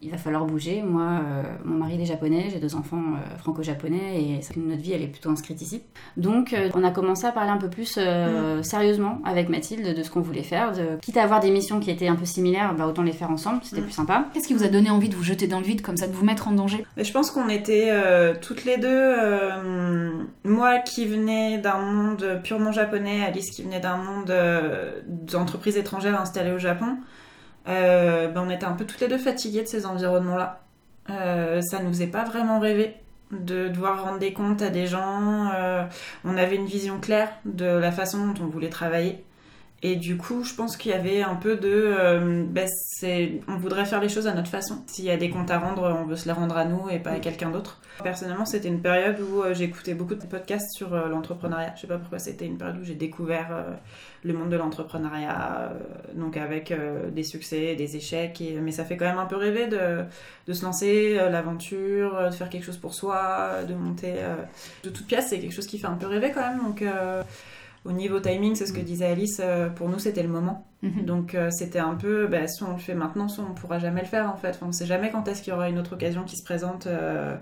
il 0.01 0.11
va 0.11 0.17
falloir 0.17 0.45
bouger. 0.45 0.83
Moi, 0.83 1.03
euh, 1.03 1.43
mon 1.65 1.77
mari 1.77 1.99
est 2.01 2.05
japonais, 2.05 2.49
j'ai 2.51 2.59
deux 2.59 2.75
enfants 2.75 2.97
euh, 2.97 3.37
franco-japonais 3.39 4.21
et 4.21 4.39
notre 4.57 4.81
vie 4.81 4.93
elle 4.93 5.01
est 5.01 5.07
plutôt 5.07 5.29
inscrite 5.29 5.61
ici. 5.61 5.81
Donc 6.17 6.53
euh, 6.53 6.69
on 6.75 6.83
a 6.83 6.91
commencé 6.91 7.25
à 7.25 7.31
parler 7.31 7.49
un 7.49 7.57
peu 7.57 7.69
plus 7.69 7.97
mm. 7.97 8.63
sérieusement 8.63 9.19
avec 9.25 9.49
Mathilde 9.49 9.95
de 9.95 10.03
ce 10.03 10.11
qu'on 10.11 10.21
voulait 10.21 10.43
faire. 10.43 10.71
De... 10.73 10.97
Quitte 11.01 11.17
à 11.17 11.23
avoir 11.23 11.39
des 11.39 11.49
missions 11.49 11.79
qui 11.79 11.89
étaient 11.89 12.07
un 12.07 12.15
peu 12.15 12.25
similaires, 12.25 12.75
bah, 12.75 12.85
autant 12.87 13.03
les 13.03 13.11
faire 13.11 13.31
ensemble, 13.31 13.61
c'était 13.63 13.81
mm. 13.81 13.85
plus 13.85 13.93
sympa. 13.93 14.25
Qu'est-ce 14.33 14.47
qui 14.47 14.53
vous 14.53 14.63
a 14.63 14.69
donné 14.69 14.89
envie 14.89 15.09
de 15.09 15.15
vous 15.15 15.23
jeter 15.23 15.47
dans 15.47 15.59
le 15.59 15.65
vide 15.65 15.81
comme 15.81 15.97
ça, 15.97 16.07
de 16.07 16.13
vous 16.13 16.25
mettre 16.25 16.47
en 16.47 16.51
danger? 16.51 16.85
Mais 16.95 17.03
Je 17.03 17.11
pense 17.11 17.31
qu'on 17.31 17.49
était 17.49 17.91
toutes 18.41 18.65
les 18.65 18.77
deux, 18.77 19.15
moi 20.43 20.79
qui 20.79 21.05
venais 21.05 21.57
d'un 21.57 21.79
monde 21.79 22.41
purement 22.43 22.71
japonais, 22.71 23.23
Alice 23.25 23.49
qui 23.49 23.63
venait 23.63 23.79
d'un 23.79 23.97
monde 23.97 24.33
d'entreprises 25.07 25.77
étrangères 25.77 26.19
installées 26.19 26.51
au 26.51 26.59
Japon. 26.59 26.97
Euh, 27.67 28.27
ben 28.29 28.43
on 28.45 28.49
était 28.49 28.65
un 28.65 28.73
peu 28.73 28.85
toutes 28.85 29.01
les 29.01 29.07
deux 29.07 29.17
fatiguées 29.17 29.63
de 29.63 29.67
ces 29.67 29.85
environnements-là. 29.85 30.61
Euh, 31.09 31.61
ça 31.61 31.81
nous 31.81 31.89
faisait 31.89 32.07
pas 32.07 32.23
vraiment 32.23 32.59
rêvé 32.59 32.95
de 33.31 33.67
devoir 33.67 34.03
rendre 34.03 34.19
des 34.19 34.33
comptes 34.33 34.61
à 34.61 34.69
des 34.69 34.87
gens. 34.87 35.49
Euh, 35.53 35.83
on 36.23 36.37
avait 36.37 36.55
une 36.55 36.65
vision 36.65 36.99
claire 36.99 37.29
de 37.45 37.65
la 37.65 37.91
façon 37.91 38.27
dont 38.27 38.43
on 38.43 38.47
voulait 38.47 38.69
travailler. 38.69 39.23
Et 39.83 39.95
du 39.95 40.17
coup, 40.17 40.43
je 40.43 40.55
pense 40.55 40.75
qu'il 40.75 40.91
y 40.91 40.93
avait 40.95 41.21
un 41.21 41.35
peu 41.35 41.55
de. 41.55 41.69
euh, 41.69 42.43
ben, 42.47 42.67
on 43.47 43.57
voudrait 43.57 43.85
faire 43.85 44.01
les 44.01 44.09
choses 44.09 44.25
à 44.25 44.33
notre 44.33 44.49
façon. 44.49 44.83
S'il 44.87 45.05
y 45.05 45.11
a 45.11 45.17
des 45.17 45.29
comptes 45.29 45.51
à 45.51 45.59
rendre, 45.59 45.83
on 46.01 46.05
veut 46.05 46.15
se 46.15 46.25
les 46.25 46.31
rendre 46.31 46.57
à 46.57 46.65
nous 46.65 46.89
et 46.89 46.97
pas 46.97 47.11
à 47.11 47.19
quelqu'un 47.19 47.51
d'autre. 47.51 47.79
Personnellement, 48.03 48.45
c'était 48.45 48.69
une 48.69 48.81
période 48.81 49.19
où 49.19 49.41
euh, 49.41 49.53
j'écoutais 49.53 49.93
beaucoup 49.93 50.15
de 50.15 50.25
podcasts 50.25 50.75
sur 50.75 50.93
euh, 50.95 51.07
l'entrepreneuriat. 51.09 51.73
Je 51.75 51.81
sais 51.81 51.87
pas 51.87 51.99
pourquoi 51.99 52.17
c'était 52.17 52.45
une 52.45 52.57
période 52.57 52.77
où 52.79 52.83
j'ai 52.83 52.95
découvert 52.95 53.49
euh, 53.51 53.73
le 54.23 54.33
monde 54.33 54.49
de 54.49 54.57
l'entrepreneuriat, 54.57 55.73
donc 56.15 56.37
avec 56.37 56.73
des 57.13 57.23
succès, 57.23 57.75
des 57.75 57.95
échecs. 57.95 58.43
Mais 58.61 58.71
ça 58.71 58.83
fait 58.83 58.97
quand 58.97 59.05
même 59.05 59.19
un 59.19 59.25
peu 59.25 59.35
rêver 59.37 59.67
de, 59.67 60.03
de 60.47 60.53
se 60.53 60.65
lancer, 60.65 61.15
l'aventure, 61.29 62.29
de 62.29 62.33
faire 62.33 62.49
quelque 62.49 62.65
chose 62.65 62.77
pour 62.77 62.93
soi, 62.93 63.63
de 63.69 63.73
monter. 63.73 64.15
de 64.83 64.89
toute 64.89 65.05
pièce, 65.07 65.27
c'est 65.29 65.39
quelque 65.39 65.53
chose 65.53 65.67
qui 65.67 65.77
fait 65.77 65.87
un 65.87 65.93
peu 65.93 66.07
rêver 66.07 66.31
quand 66.33 66.41
même. 66.41 66.57
Donc. 66.57 66.83
Au 67.87 67.91
niveau 67.93 68.19
timing, 68.19 68.53
c'est 68.55 68.65
ce 68.67 68.73
que 68.73 68.81
disait 68.81 69.05
Alice, 69.07 69.39
euh, 69.43 69.69
pour 69.69 69.87
nous 69.89 69.99
c'était 69.99 70.23
le 70.23 70.29
moment. 70.29 70.65
Mhm. 70.83 71.05
Donc 71.05 71.33
euh, 71.35 71.49
c'était 71.51 71.79
un 71.79 71.95
peu, 71.95 72.27
bah, 72.27 72.47
soit 72.47 72.67
on 72.69 72.73
le 72.73 72.79
fait 72.79 72.93
maintenant, 72.95 73.27
soit 73.27 73.45
on 73.49 73.53
pourra 73.53 73.79
jamais 73.79 74.01
le 74.01 74.07
faire 74.07 74.29
en 74.29 74.35
fait. 74.37 74.49
Enfin, 74.49 74.67
on 74.67 74.71
sait 74.71 74.85
jamais 74.85 75.09
quand 75.09 75.27
est-ce 75.27 75.41
qu'il 75.41 75.51
y 75.51 75.55
aura 75.55 75.69
une 75.69 75.79
autre 75.79 75.93
occasion 75.93 76.23
qui 76.23 76.35
se 76.37 76.43
présente 76.43 76.85
euh, 76.87 77.35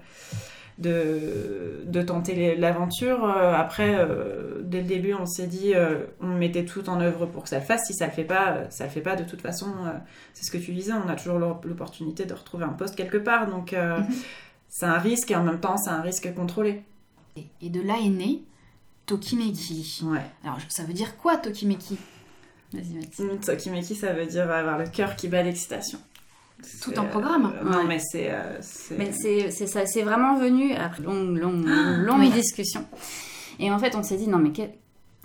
de, 0.77 1.83
de 1.85 2.01
tenter 2.01 2.55
l'aventure. 2.55 3.25
Après, 3.27 3.95
euh, 3.95 4.61
dès 4.63 4.81
le 4.81 4.87
début, 4.87 5.13
on 5.13 5.25
s'est 5.25 5.47
dit, 5.47 5.73
on 6.21 6.27
mettait 6.27 6.65
tout 6.65 6.89
en 6.89 6.99
œuvre 6.99 7.25
pour 7.25 7.43
que 7.43 7.49
ça 7.49 7.59
le 7.59 7.65
fasse. 7.65 7.85
Si 7.87 7.93
ça 7.93 8.05
le 8.07 8.11
fait 8.11 8.23
pas, 8.25 8.69
ça 8.69 8.83
le 8.85 8.89
fait 8.89 9.01
pas 9.01 9.15
de 9.15 9.23
toute 9.23 9.41
façon. 9.41 9.67
c'est 10.33 10.43
ce 10.45 10.51
que 10.51 10.57
tu 10.57 10.73
disais, 10.73 10.91
on 10.93 11.09
a 11.09 11.15
toujours 11.15 11.39
l'op- 11.39 11.65
l'opportunité 11.65 12.25
de 12.25 12.33
retrouver 12.33 12.65
un 12.65 12.73
poste 12.73 12.95
quelque 12.95 13.17
part. 13.17 13.47
Donc 13.49 13.71
Mhm. 13.73 14.05
c'est 14.67 14.85
un 14.85 14.97
risque 14.97 15.31
et 15.31 15.35
en 15.35 15.43
même 15.43 15.59
temps 15.59 15.77
c'est 15.77 15.91
un 15.91 16.01
risque 16.01 16.33
contrôlé. 16.35 16.83
Et 17.61 17.69
de 17.69 17.81
là 17.81 17.95
est 18.03 18.09
né 18.09 18.43
Tokimeki. 19.05 20.01
Ouais. 20.05 20.19
Alors, 20.43 20.57
ça 20.69 20.83
veut 20.83 20.93
dire 20.93 21.17
quoi, 21.17 21.37
Tokimeki? 21.37 21.97
Vas-y, 22.73 22.93
Mathilde. 22.95 23.41
Tokimeki, 23.45 23.95
ça 23.95 24.13
veut 24.13 24.25
dire 24.25 24.49
avoir 24.49 24.77
le 24.77 24.87
cœur 24.87 25.15
qui 25.15 25.27
bat 25.27 25.43
d'excitation. 25.43 25.99
Tout 26.81 26.91
C'est, 26.91 26.97
un 26.97 27.03
programme? 27.05 27.53
euh, 27.61 27.63
Non, 27.69 27.77
Ouais. 27.79 27.83
mais 27.87 27.99
c'est. 27.99 28.31
euh, 28.31 28.57
c'est- 28.61 28.97
Mais 28.97 29.11
c'est 29.11 29.51
c'est 29.51 29.67
ça, 29.67 29.85
c'est 29.85 30.01
vraiment 30.03 30.37
venu 30.37 30.73
après 30.73 31.03
longue, 31.03 31.37
longue, 31.37 31.65
longue 31.65 32.19
oui. 32.19 32.29
discussion. 32.31 32.85
Et 33.59 33.71
en 33.71 33.77
fait, 33.77 33.95
on 33.95 34.03
s'est 34.03 34.17
dit 34.17 34.27
non 34.27 34.37
mais 34.39 34.51
que- 34.51 34.61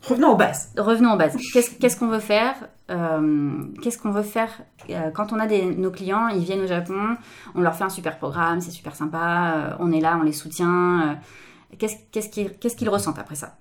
Revenons 0.06 0.32
aux 0.32 0.36
bases. 0.36 0.72
revenons 0.76 1.12
aux 1.12 1.16
bases. 1.16 1.36
Qu'est-ce 1.52 1.96
qu'on 1.96 2.08
veut 2.08 2.20
faire 2.20 2.54
Euh, 2.90 3.62
Qu'est-ce 3.80 3.98
qu'on 3.98 4.10
veut 4.10 4.22
faire 4.24 4.50
Euh, 4.90 5.10
quand 5.12 5.32
on 5.32 5.38
a 5.38 5.46
des, 5.46 5.64
nos 5.66 5.92
clients, 5.92 6.26
ils 6.28 6.42
viennent 6.42 6.62
au 6.62 6.66
Japon, 6.66 7.16
on 7.54 7.60
leur 7.60 7.76
fait 7.76 7.84
un 7.84 7.88
super 7.90 8.18
programme, 8.18 8.60
c'est 8.60 8.72
super 8.72 8.96
sympa, 8.96 9.52
euh, 9.54 9.76
on 9.78 9.92
est 9.92 10.00
là, 10.00 10.18
on 10.20 10.24
les 10.24 10.32
soutient. 10.32 11.10
euh, 11.10 11.14
Qu'est-ce 11.78 11.94
qu'est-ce 12.10 12.28
qu'ils 12.28 12.50
qu'est-ce 12.58 12.74
qu'ils 12.74 12.88
ressentent 12.88 13.20
après 13.20 13.36
ça? 13.36 13.56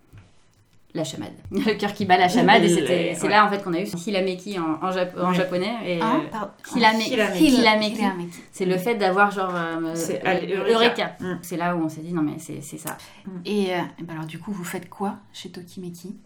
La 0.95 1.03
chamade. 1.03 1.33
Le 1.51 1.75
cœur 1.75 1.93
qui 1.93 2.05
bat 2.05 2.17
la 2.17 2.27
chamade. 2.27 2.63
Et 2.63 2.69
c'était- 2.69 3.13
c'est 3.15 3.23
Ouais. 3.23 3.29
là 3.29 3.45
en 3.45 3.49
fait 3.49 3.63
qu'on 3.63 3.73
a 3.75 3.79
eu 3.79 3.85
Hilameki 3.85 4.57
en, 4.57 4.79
en, 4.83 4.89
jap- 4.89 5.19
en 5.21 5.29
Ouais. 5.29 5.35
japonais. 5.35 5.71
Et, 5.85 6.01
Hein 6.01 6.21
euh, 6.25 6.29
Pardon. 6.31 6.51
Hilameki. 6.75 7.13
Hilameki. 7.13 7.45
Hilameki. 7.45 7.95
Hilameki. 7.99 8.39
C'est 8.51 8.65
le 8.65 8.77
fait 8.77 8.95
d'avoir 8.95 9.29
genre 9.29 9.51
euh, 9.53 9.91
C'est 9.93 10.21
euh, 10.25 10.71
Eureka. 10.73 11.15
Mm. 11.19 11.33
C'est 11.43 11.57
là 11.57 11.75
où 11.75 11.83
on 11.83 11.89
s'est 11.89 12.01
dit 12.01 12.11
non 12.11 12.23
mais 12.23 12.39
c'est 12.39 12.61
c'est 12.61 12.79
ça. 12.79 12.97
Et, 13.45 13.71
euh, 13.73 13.77
et 13.99 14.03
ben 14.03 14.13
alors, 14.15 14.25
du 14.25 14.39
coup, 14.39 14.51
vous 14.51 14.63
faites 14.63 14.89
quoi 14.89 15.17
chez 15.31 15.49
Tokimeki? 15.51 16.17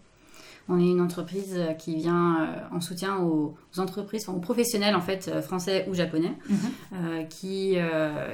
On 0.68 0.80
est 0.80 0.90
une 0.90 1.00
entreprise 1.00 1.54
euh, 1.56 1.72
qui 1.72 1.96
vient 1.96 2.40
euh, 2.40 2.76
en 2.76 2.80
soutien 2.80 3.18
aux, 3.18 3.54
entreprises, 3.76 4.22
enfin, 4.26 4.36
aux 4.36 4.40
professionnels 4.40 4.96
en 4.96 5.00
fait 5.00 5.28
euh, 5.28 5.42
français 5.42 5.86
ou 5.88 5.94
japonais 5.94 6.32
Mhm. 6.48 7.28
qui 7.28 7.76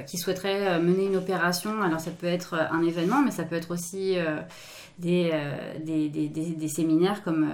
qui 0.07 0.17
souhaiteraient 0.17 0.79
mener 0.79 1.05
une 1.07 1.15
opération. 1.15 1.81
Alors 1.81 1.99
ça 1.99 2.11
peut 2.11 2.27
être 2.27 2.53
un 2.53 2.81
événement, 2.83 3.21
mais 3.21 3.31
ça 3.31 3.43
peut 3.43 3.55
être 3.55 3.71
aussi 3.71 4.15
des, 4.99 5.31
des, 5.83 6.09
des, 6.09 6.67
séminaires 6.67 7.23
comme 7.23 7.49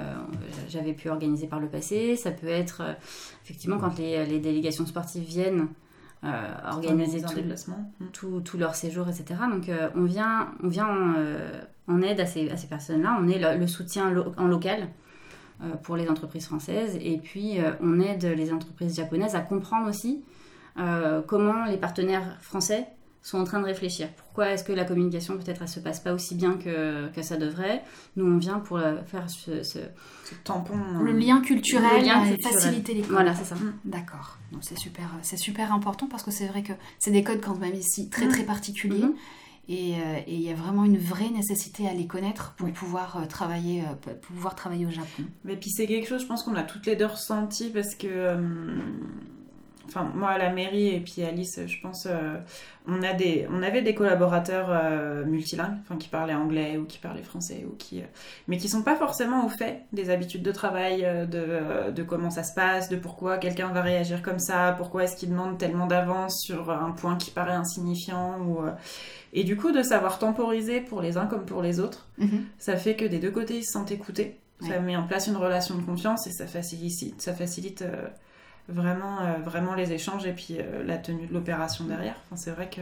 j'avais 0.70 0.94
pu 0.94 1.10
organiser 1.10 1.48
par 1.48 1.60
le 1.60 1.68
passé. 1.68 2.16
Ça 2.16 2.32
peut 2.32 2.48
être 2.48 2.82
effectivement 3.44 3.78
quand 3.78 3.98
les, 3.98 4.26
les 4.26 4.40
délégations 4.40 4.86
sportives 4.86 5.24
viennent 5.24 5.68
euh, 6.24 6.54
organiser 6.72 7.24
un 7.24 7.28
tout, 7.28 7.36
déplacement. 7.36 7.94
Tout, 8.12 8.42
tout 8.42 8.58
leur 8.58 8.74
séjour, 8.74 9.08
etc. 9.08 9.40
Donc 9.52 9.70
euh, 9.70 9.90
on 9.96 10.04
vient, 10.04 10.52
on 10.64 10.68
vient 10.68 10.88
en, 10.88 11.14
euh, 11.16 11.62
en 11.88 12.02
aide 12.02 12.20
à 12.20 12.26
ces, 12.26 12.50
à 12.50 12.58
ces 12.58 12.68
personnes-là. 12.68 13.18
On 13.22 13.28
est 13.28 13.40
le, 13.40 13.60
le 13.60 13.68
soutien 13.68 14.10
lo- 14.12 14.34
en 14.38 14.48
local 14.48 14.90
euh, 15.64 15.76
pour 15.84 15.96
les 15.96 16.10
entreprises 16.10 16.46
françaises 16.46 16.98
et 17.02 17.18
puis 17.18 17.60
euh, 17.60 17.72
on 17.82 18.00
aide 18.00 18.24
les 18.26 18.52
entreprises 18.54 18.96
japonaises 18.96 19.36
à 19.36 19.40
comprendre 19.42 19.88
aussi 19.90 20.24
euh, 20.80 21.22
comment 21.26 21.66
les 21.66 21.78
partenaires 21.78 22.38
français 22.42 22.88
sont 23.24 23.40
en 23.40 23.44
train 23.44 23.60
de 23.60 23.66
réfléchir. 23.66 24.08
Pourquoi 24.16 24.52
est-ce 24.52 24.64
que 24.64 24.72
la 24.72 24.86
communication 24.86 25.36
peut-être 25.38 25.62
elle 25.62 25.68
se 25.68 25.80
passe 25.82 26.00
pas 26.00 26.14
aussi 26.14 26.36
bien 26.36 26.54
que, 26.54 27.10
que 27.10 27.22
ça 27.22 27.36
devrait? 27.36 27.84
Nous 28.16 28.26
on 28.26 28.38
vient 28.38 28.60
pour 28.60 28.80
faire 29.06 29.30
ce, 29.30 29.64
ce- 29.64 29.80
Ce 30.24 30.36
tampon. 30.46 30.76
euh, 30.76 31.04
Le 31.04 31.12
lien 31.12 31.42
culturel, 31.42 31.90
Le 32.02 32.06
lien 32.06 32.24
culturel. 32.26 32.54
faciliter 32.54 32.94
les 32.94 33.02
codes. 33.02 33.12
Voilà, 33.12 33.34
c'est 33.36 33.44
ça. 33.46 33.56
D'accord. 33.84 34.38
Donc 34.54 34.64
c'est 34.64 34.78
super, 34.78 35.10
c'est 35.24 35.36
super 35.38 35.74
important 35.74 36.08
parce 36.08 36.24
que 36.24 36.32
c'est 36.32 36.48
vrai 36.48 36.62
que 36.64 36.74
c'est 37.00 37.12
des 37.12 37.24
codes 37.24 37.42
quand 37.42 37.58
même 37.58 37.74
ici 37.74 38.10
très 38.10 38.26
Mhm. 38.28 38.32
très 38.32 38.44
particuliers. 38.44 39.04
Mhm. 39.04 39.16
Et 39.70 39.96
euh, 39.96 40.20
et 40.26 40.34
il 40.34 40.42
y 40.42 40.50
a 40.50 40.56
vraiment 40.56 40.86
une 40.86 40.98
vraie 40.98 41.30
nécessité 41.30 41.88
à 41.88 41.94
les 41.94 42.08
connaître 42.08 42.54
pour 42.58 42.72
pouvoir 42.72 43.18
euh, 43.18 43.26
travailler, 43.26 43.82
euh, 43.82 43.96
pour 43.96 44.36
pouvoir 44.36 44.56
travailler 44.56 44.86
au 44.86 44.92
Japon. 44.92 45.24
Mais 45.44 45.58
puis 45.58 45.70
c'est 45.70 45.88
quelque 45.88 46.08
chose, 46.08 46.22
je 46.22 46.28
pense 46.28 46.44
qu'on 46.44 46.56
a 46.56 46.64
toutes 46.64 46.86
les 46.86 46.96
deux 46.96 47.06
ressenti 47.06 47.70
parce 47.70 47.96
que. 47.96 48.38
Enfin, 49.88 50.12
moi 50.16 50.30
à 50.30 50.38
la 50.38 50.50
mairie 50.50 50.90
et 50.90 51.00
puis 51.00 51.24
Alice, 51.24 51.60
je 51.66 51.82
pense, 51.82 52.08
euh, 52.08 52.38
on, 52.88 53.04
a 53.04 53.14
des, 53.14 53.48
on 53.52 53.64
avait 53.64 53.82
des 53.82 53.96
collaborateurs 53.96 54.68
euh, 54.70 55.26
multilingues, 55.26 55.78
enfin 55.82 55.98
qui 55.98 56.10
parlaient 56.10 56.34
anglais 56.34 56.78
ou 56.78 56.86
qui 56.86 56.98
parlaient 56.98 57.24
français, 57.24 57.66
ou 57.66 57.76
qui, 57.76 58.02
euh, 58.02 58.06
mais 58.48 58.58
qui 58.58 58.68
sont 58.70 58.84
pas 58.84 58.96
forcément 58.96 59.46
au 59.46 59.50
fait 59.50 59.84
des 59.94 60.10
habitudes 60.10 60.44
de 60.44 60.52
travail, 60.52 61.06
euh, 61.06 61.26
de, 61.26 61.92
de 61.92 62.04
comment 62.04 62.30
ça 62.30 62.44
se 62.44 62.54
passe, 62.54 62.90
de 62.90 62.98
pourquoi 62.98 63.38
quelqu'un 63.38 63.70
va 63.70 63.82
réagir 63.82 64.22
comme 64.22 64.40
ça, 64.40 64.74
pourquoi 64.78 65.06
est-ce 65.06 65.16
qu'il 65.16 65.30
demande 65.30 65.58
tellement 65.58 65.88
d'avance 65.88 66.42
sur 66.42 66.70
un 66.70 66.92
point 66.92 67.16
qui 67.16 67.32
paraît 67.32 67.54
insignifiant. 67.54 68.40
Ou, 68.42 68.60
Et 69.34 69.44
du 69.44 69.56
coup, 69.56 69.72
de 69.72 69.84
savoir 69.84 70.20
temporiser 70.20 70.82
pour 70.82 71.02
les 71.02 71.18
uns 71.18 71.28
comme 71.28 71.46
pour 71.46 71.62
les 71.62 71.80
autres, 71.80 72.08
ça 72.58 72.76
fait 72.76 72.96
que 72.96 73.06
des 73.06 73.20
deux 73.20 73.32
côtés 73.32 73.58
ils 73.58 73.66
se 73.66 73.72
sentent 73.72 73.92
écoutés. 73.92 74.38
Ça 74.62 74.80
met 74.80 74.96
en 74.96 75.06
place 75.06 75.28
une 75.28 75.38
relation 75.38 75.76
de 75.76 75.84
confiance 75.84 76.26
et 76.28 76.32
ça 76.32 76.48
facilite, 76.48 77.22
ça 77.22 77.34
facilite 77.34 77.84
vraiment, 78.68 79.22
euh, 79.22 79.38
vraiment 79.44 79.76
les 79.76 79.94
échanges 79.94 80.26
et 80.26 80.34
puis 80.34 80.58
euh, 80.60 80.84
la 80.84 80.98
tenue 80.98 81.28
de 81.28 81.34
l'opération 81.34 81.86
derrière. 81.86 82.16
Enfin, 82.26 82.36
c'est 82.36 82.52
vrai 82.52 82.70
que 82.70 82.82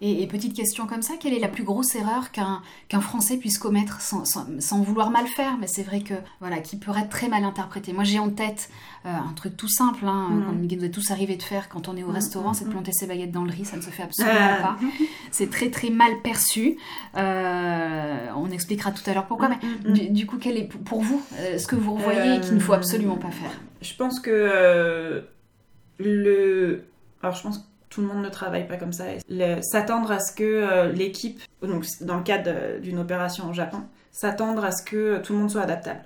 Et, 0.00 0.22
et 0.22 0.26
petite 0.26 0.54
question 0.54 0.86
comme 0.86 1.02
ça, 1.02 1.14
quelle 1.18 1.32
est 1.32 1.38
la 1.38 1.48
plus 1.48 1.62
grosse 1.62 1.94
erreur 1.94 2.30
qu'un 2.32 2.60
qu'un 2.88 3.00
Français 3.00 3.36
puisse 3.38 3.58
commettre 3.58 4.00
sans, 4.02 4.24
sans- 4.24 4.46
sans 4.60 4.82
vouloir 4.82 5.10
mal 5.10 5.26
faire? 5.28 5.56
Mais 5.58 5.66
c'est 5.68 5.84
vrai 5.84 6.00
que 6.00 6.14
voilà, 6.40 6.58
qui 6.58 6.76
pourrait 6.76 7.02
être 7.02 7.08
très 7.10 7.28
mal 7.28 7.44
interprété. 7.44 7.92
Moi, 7.92 8.04
j'ai 8.04 8.18
en 8.18 8.28
tête 8.30 8.68
euh, 9.06 9.10
un 9.10 9.32
truc 9.34 9.56
tout 9.56 9.68
simple, 9.68 10.04
hein, 10.06 10.28
Mhm. 10.30 10.44
qu'on 10.46 10.52
nous 10.76 10.84
est 10.84 10.90
tous 10.90 11.10
arrivé 11.10 11.36
de 11.36 11.42
faire 11.42 11.68
quand 11.68 11.88
on 11.88 11.96
est 11.96 12.02
au 12.02 12.08
Mhm, 12.08 12.14
restaurant, 12.14 12.52
c'est 12.54 12.64
de 12.64 12.70
planter 12.70 12.92
ses 12.92 13.06
baguettes 13.06 13.30
dans 13.32 13.44
le 13.44 13.50
riz. 13.52 13.64
Ça 13.64 13.76
ne 13.76 13.82
se 13.82 13.90
fait 13.90 14.02
absolument 14.02 14.34
Ah. 14.58 14.62
pas. 14.62 14.76
C'est 15.30 15.48
très 15.48 15.70
très 15.70 15.90
mal 15.90 16.20
perçu. 16.22 16.76
Euh, 17.16 18.26
on 18.36 18.50
expliquera 18.50 18.90
tout 18.90 19.08
à 19.08 19.14
l'heure 19.14 19.26
pourquoi. 19.26 19.48
Mais 19.48 19.58
Mm, 19.62 19.90
mm, 19.90 19.92
du, 19.92 20.10
du 20.10 20.26
coup, 20.26 20.38
quel 20.38 20.56
est 20.58 20.64
pour 20.64 21.00
vous 21.02 21.22
euh, 21.38 21.56
ce 21.56 21.66
que 21.66 21.76
vous 21.76 21.94
revoyez 21.94 22.36
et 22.36 22.40
qu'il 22.40 22.54
ne 22.54 22.60
faut 22.60 22.72
Euh, 22.72 22.76
absolument 22.76 23.16
pas 23.16 23.30
faire? 23.30 23.50
je 23.80 23.94
pense 23.94 24.20
que 24.20 24.30
euh, 24.30 25.20
le. 25.98 26.84
Alors, 27.22 27.34
je 27.36 27.42
pense 27.42 27.58
que 27.58 27.64
tout 27.90 28.00
le 28.00 28.06
monde 28.06 28.22
ne 28.22 28.28
travaille 28.28 28.66
pas 28.66 28.76
comme 28.76 28.92
ça. 28.92 29.04
S'attendre 29.62 30.10
à 30.10 30.18
ce 30.18 30.32
que 30.32 30.42
euh, 30.44 30.92
l'équipe, 30.92 31.40
donc 31.62 31.84
dans 32.00 32.16
le 32.16 32.22
cadre 32.22 32.50
euh, 32.54 32.78
d'une 32.80 32.98
opération 32.98 33.48
au 33.48 33.52
Japon, 33.52 33.82
s'attendre 34.10 34.64
à 34.64 34.72
ce 34.72 34.82
que 34.82 35.18
tout 35.18 35.32
le 35.32 35.38
monde 35.38 35.50
soit 35.50 35.62
adaptable. 35.62 36.04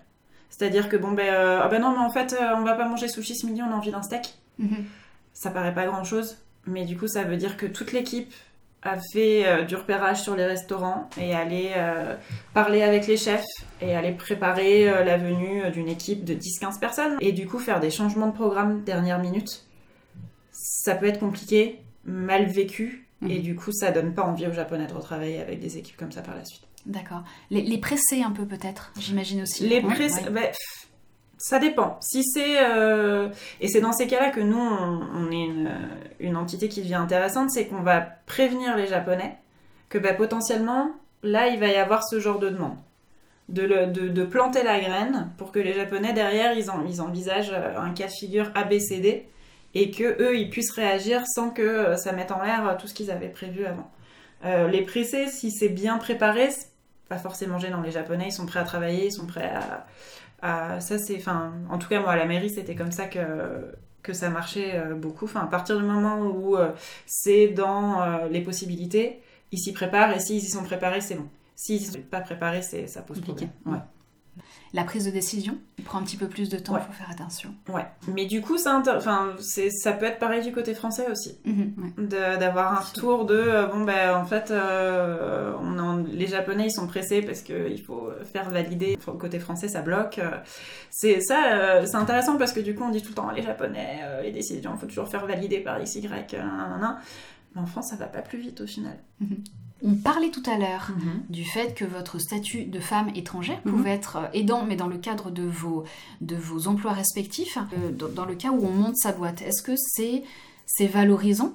C'est-à-dire 0.51 0.89
que 0.89 0.97
bon, 0.97 1.13
ben, 1.13 1.33
euh, 1.33 1.61
ah 1.63 1.69
ben 1.69 1.81
non, 1.81 1.93
mais 1.93 2.05
en 2.05 2.11
fait, 2.11 2.33
euh, 2.33 2.57
on 2.57 2.65
va 2.65 2.75
pas 2.75 2.89
manger 2.89 3.09
sushi 3.09 3.37
ce 3.37 3.47
midi, 3.47 3.63
on 3.63 3.71
a 3.71 3.77
envie 3.77 3.91
d'un 3.91 4.03
steak. 4.03 4.35
Mhm. 4.59 4.87
ça 5.33 5.51
paraît 5.51 5.73
pas 5.73 5.87
grand 5.87 6.03
chose, 6.03 6.39
mais 6.67 6.85
du 6.85 6.97
coup, 6.97 7.07
ça 7.07 7.23
veut 7.23 7.37
dire 7.37 7.57
que 7.57 7.67
toute 7.67 7.93
l'équipe 7.93 8.33
a 8.83 8.97
fait 9.13 9.47
euh, 9.47 9.63
du 9.63 9.75
repérage 9.75 10.23
sur 10.23 10.37
les 10.37 10.47
restaurants 10.47 11.09
et 11.21 11.35
aller 11.35 11.73
euh, 11.77 12.15
parler 12.55 12.83
avec 12.83 13.07
les 13.07 13.17
chefs 13.17 13.45
et 13.81 13.97
aller 13.97 14.13
préparer 14.13 14.89
euh, 14.89 15.05
la 15.05 15.19
venue 15.19 15.65
euh, 15.65 15.71
d'une 15.71 15.89
équipe 15.89 16.25
de 16.25 16.35
10-15 16.35 16.79
personnes. 16.79 17.17
Et 17.21 17.33
du 17.33 17.47
coup, 17.47 17.59
faire 17.59 17.81
des 17.81 17.91
changements 17.91 18.29
de 18.29 18.33
programme 18.33 18.83
dernière 18.85 19.19
minute, 19.19 19.65
ça 20.71 20.95
peut 20.95 21.07
être 21.07 21.21
compliqué, 21.21 21.79
mal 22.05 22.45
vécu, 22.47 23.05
Mhm. 23.21 23.31
et 23.33 23.39
du 23.41 23.57
coup, 23.57 23.73
ça 23.73 23.91
donne 23.91 24.15
pas 24.15 24.23
envie 24.23 24.47
aux 24.47 24.53
Japonais 24.53 24.87
de 24.87 24.93
retravailler 24.95 25.41
avec 25.41 25.59
des 25.59 25.77
équipes 25.77 25.97
comme 25.97 26.13
ça 26.13 26.23
par 26.23 26.37
la 26.37 26.45
suite. 26.45 26.63
D'accord. 26.87 27.23
Les, 27.51 27.63
les 27.63 27.79
presser 27.79 28.23
un 28.23 28.31
peu 28.31 28.45
peut-être, 28.47 28.93
j'imagine 28.99 29.43
aussi. 29.43 29.67
Les 29.69 29.81
Ouais, 29.81 29.93
press, 29.95 30.15
ouais. 30.23 30.31
bah, 30.31 30.41
ça 31.37 31.59
dépend. 31.59 31.99
Si 32.01 32.23
c'est 32.25 32.59
euh, 32.65 33.29
et 33.61 33.69
c'est 33.69 33.81
dans 33.81 33.93
ces 33.93 34.07
cas-là 34.07 34.31
que 34.31 34.41
nous 34.41 34.59
on, 34.59 35.01
on 35.15 35.31
est 35.33 35.45
une, 35.45 35.71
une 36.21 36.37
entité 36.37 36.69
qui 36.69 36.81
devient 36.81 36.95
intéressante, 36.95 37.51
c'est 37.51 37.67
qu'on 37.67 37.83
va 37.83 38.01
prévenir 38.27 38.77
les 38.77 38.87
Japonais 38.87 39.37
que 39.89 39.99
bah, 39.99 40.15
potentiellement 40.15 40.91
là 41.23 41.49
il 41.49 41.59
va 41.59 41.67
y 41.69 41.75
avoir 41.77 42.07
ce 42.07 42.21
genre 42.21 42.39
de 42.39 42.49
demande. 42.51 42.77
De, 43.49 43.63
le- 43.63 43.87
de, 43.87 44.09
de 44.09 44.25
planter 44.25 44.63
la 44.63 44.79
graine 44.79 45.31
pour 45.39 45.51
que 45.53 45.59
les 45.59 45.73
Japonais 45.73 46.13
derrière 46.13 46.57
ils, 46.57 46.71
en, 46.71 46.85
ils 46.87 47.01
envisagent 47.01 47.53
euh, 47.53 47.79
un 47.81 47.91
cas 47.95 48.07
de 48.07 48.13
figure 48.13 48.51
ABCD 48.55 49.25
et 49.75 49.91
que 49.91 50.23
eux 50.23 50.37
ils 50.39 50.51
puissent 50.51 50.73
réagir 50.73 51.27
sans 51.27 51.51
que 51.51 51.63
euh, 51.63 51.97
ça 51.97 52.13
mette 52.13 52.31
en 52.31 52.43
l'air 52.43 52.67
euh, 52.67 52.75
tout 52.79 52.87
ce 52.87 52.95
qu'ils 52.95 53.11
avaient 53.11 53.29
prévu 53.29 53.67
avant. 53.67 53.91
Euh, 54.45 54.69
les 54.69 54.83
pressés, 54.83 55.27
si 55.29 55.51
c'est 55.51 55.69
bien 55.69 55.99
préparé, 55.99 56.51
c'est 56.51 56.69
pas 57.09 57.19
forcément 57.19 57.59
gênant. 57.59 57.83
Les 57.83 57.91
Japonais 57.91 58.29
ils 58.29 58.33
sont 58.33 58.47
prêts 58.47 58.61
à 58.61 58.65
travailler, 58.65 59.07
ils 59.07 59.13
sont 59.13 59.27
prêts 59.27 59.53
à, 60.43 60.81
ça 60.81 60.99
c'est, 60.99 61.17
enfin, 61.17 61.53
en 61.71 61.79
tout 61.79 61.89
cas 61.89 62.01
moi 62.01 62.13
à 62.13 62.17
la 62.17 62.27
mairie 62.27 62.51
c'était 62.51 62.77
comme 62.77 62.93
ça 62.93 63.07
que 63.07 63.75
que 64.03 64.13
ça 64.13 64.31
marchait 64.31 64.81
beaucoup. 64.95 65.25
Enfin, 65.25 65.41
à 65.41 65.47
partir 65.49 65.77
du 65.77 65.85
moment 65.85 66.21
où 66.21 66.57
c'est 67.05 67.49
dans 67.49 68.27
les 68.31 68.41
possibilités, 68.41 69.21
ils 69.51 69.59
s'y 69.59 69.73
préparent 69.73 70.15
et 70.15 70.21
s'ils 70.21 70.39
y 70.39 70.49
sont 70.49 70.63
préparés, 70.63 71.01
c'est 71.01 71.17
bon. 71.17 71.29
S'ils 71.57 71.83
ne 71.83 71.93
sont 71.93 72.01
pas 72.09 72.21
préparés, 72.21 72.63
ça 72.63 73.03
pose 73.03 73.21
problème. 73.21 73.51
Ouais 73.67 73.79
la 74.73 74.85
prise 74.85 75.05
de 75.05 75.11
décision 75.11 75.59
il 75.79 75.85
prend 75.85 75.99
un 75.99 76.03
petit 76.03 76.17
peu 76.17 76.29
plus 76.29 76.49
de 76.49 76.59
temps, 76.59 76.77
il 76.77 76.83
faut 76.83 76.93
faire 76.93 77.11
attention. 77.11 77.55
Ouais, 77.69 77.87
mais 78.09 78.27
du 78.27 78.41
coup, 78.41 78.59
ça, 78.59 78.83
enfin, 78.97 79.35
ça 79.39 79.93
peut 79.93 80.07
être 80.07 80.19
pareil 80.19 80.43
du 80.43 80.53
côté 80.53 80.75
français 80.75 81.07
aussi. 81.11 81.39
Mhm, 81.45 82.09
d'avoir 82.09 82.73
un 82.73 82.81
retour 82.81 83.25
de, 83.25 83.35
euh, 83.37 83.67
bon, 83.67 83.85
ben 83.85 84.17
en 84.17 84.25
fait, 84.25 84.51
euh, 84.51 85.55
on 85.61 85.99
les 86.05 86.27
Japonais, 86.27 86.67
ils 86.67 86.73
sont 86.73 86.87
pressés 86.87 87.23
parce 87.23 87.43
qu'il 87.43 87.81
faut 87.83 88.11
faire 88.33 88.51
valider. 88.51 88.99
Côté 89.19 89.39
français, 89.39 89.69
ça 89.69 89.83
bloque. 89.83 90.21
C'est 90.91 91.21
ça, 91.21 91.85
c'est 91.87 91.97
intéressant 91.97 92.37
parce 92.37 92.53
que 92.53 92.61
du 92.61 92.75
coup, 92.75 92.83
on 92.85 92.91
dit 92.91 93.03
tout 93.03 93.11
le 93.11 93.15
temps, 93.15 93.31
les 93.31 93.43
Japonais, 93.43 94.01
les 94.23 94.33
décisions, 94.33 94.73
il 94.75 94.81
faut 94.81 94.87
toujours 94.87 95.09
faire 95.09 95.27
valider 95.27 95.61
par 95.61 95.81
X, 95.81 95.95
Y, 95.97 96.37
Mais 97.55 97.61
en 97.61 97.67
France, 97.67 97.91
ça 97.91 97.97
va 97.97 98.07
pas 98.07 98.23
plus 98.23 98.39
vite 98.39 98.61
au 98.61 98.67
final. 98.67 98.99
Mhm. 99.21 99.45
On 99.83 99.95
parlait 99.95 100.31
tout 100.31 100.43
à 100.47 100.59
l'heure 100.59 100.91
mhm. 100.91 101.23
du 101.29 101.45
fait 101.45 101.75
que 101.75 101.85
votre 101.85 102.19
statut 102.19 102.65
de 102.65 102.81
femme 102.81 103.11
étrangère 103.15 103.61
mhm. 103.65 103.73
pouvait 103.73 103.91
être 103.91 104.17
euh, 104.17 104.27
aidant, 104.33 104.65
mais 104.65 104.77
dans 104.77 104.89
le 104.89 104.99
cadre 104.99 105.31
de 105.31 105.45
vos, 105.45 105.85
de 106.21 106.35
vos 106.35 106.67
emplois 106.67 106.93
respectifs, 106.93 107.59
euh, 107.73 107.93
dans, 107.93 108.25
le 108.25 108.35
cas 108.35 108.51
où 108.51 108.67
on 108.67 108.73
monte 108.73 108.97
sa 108.97 109.13
boîte. 109.13 109.43
Est-ce 109.43 109.63
que 109.63 109.77
c'est 109.77 110.25
c'est 110.67 110.87
valorisant 110.87 111.55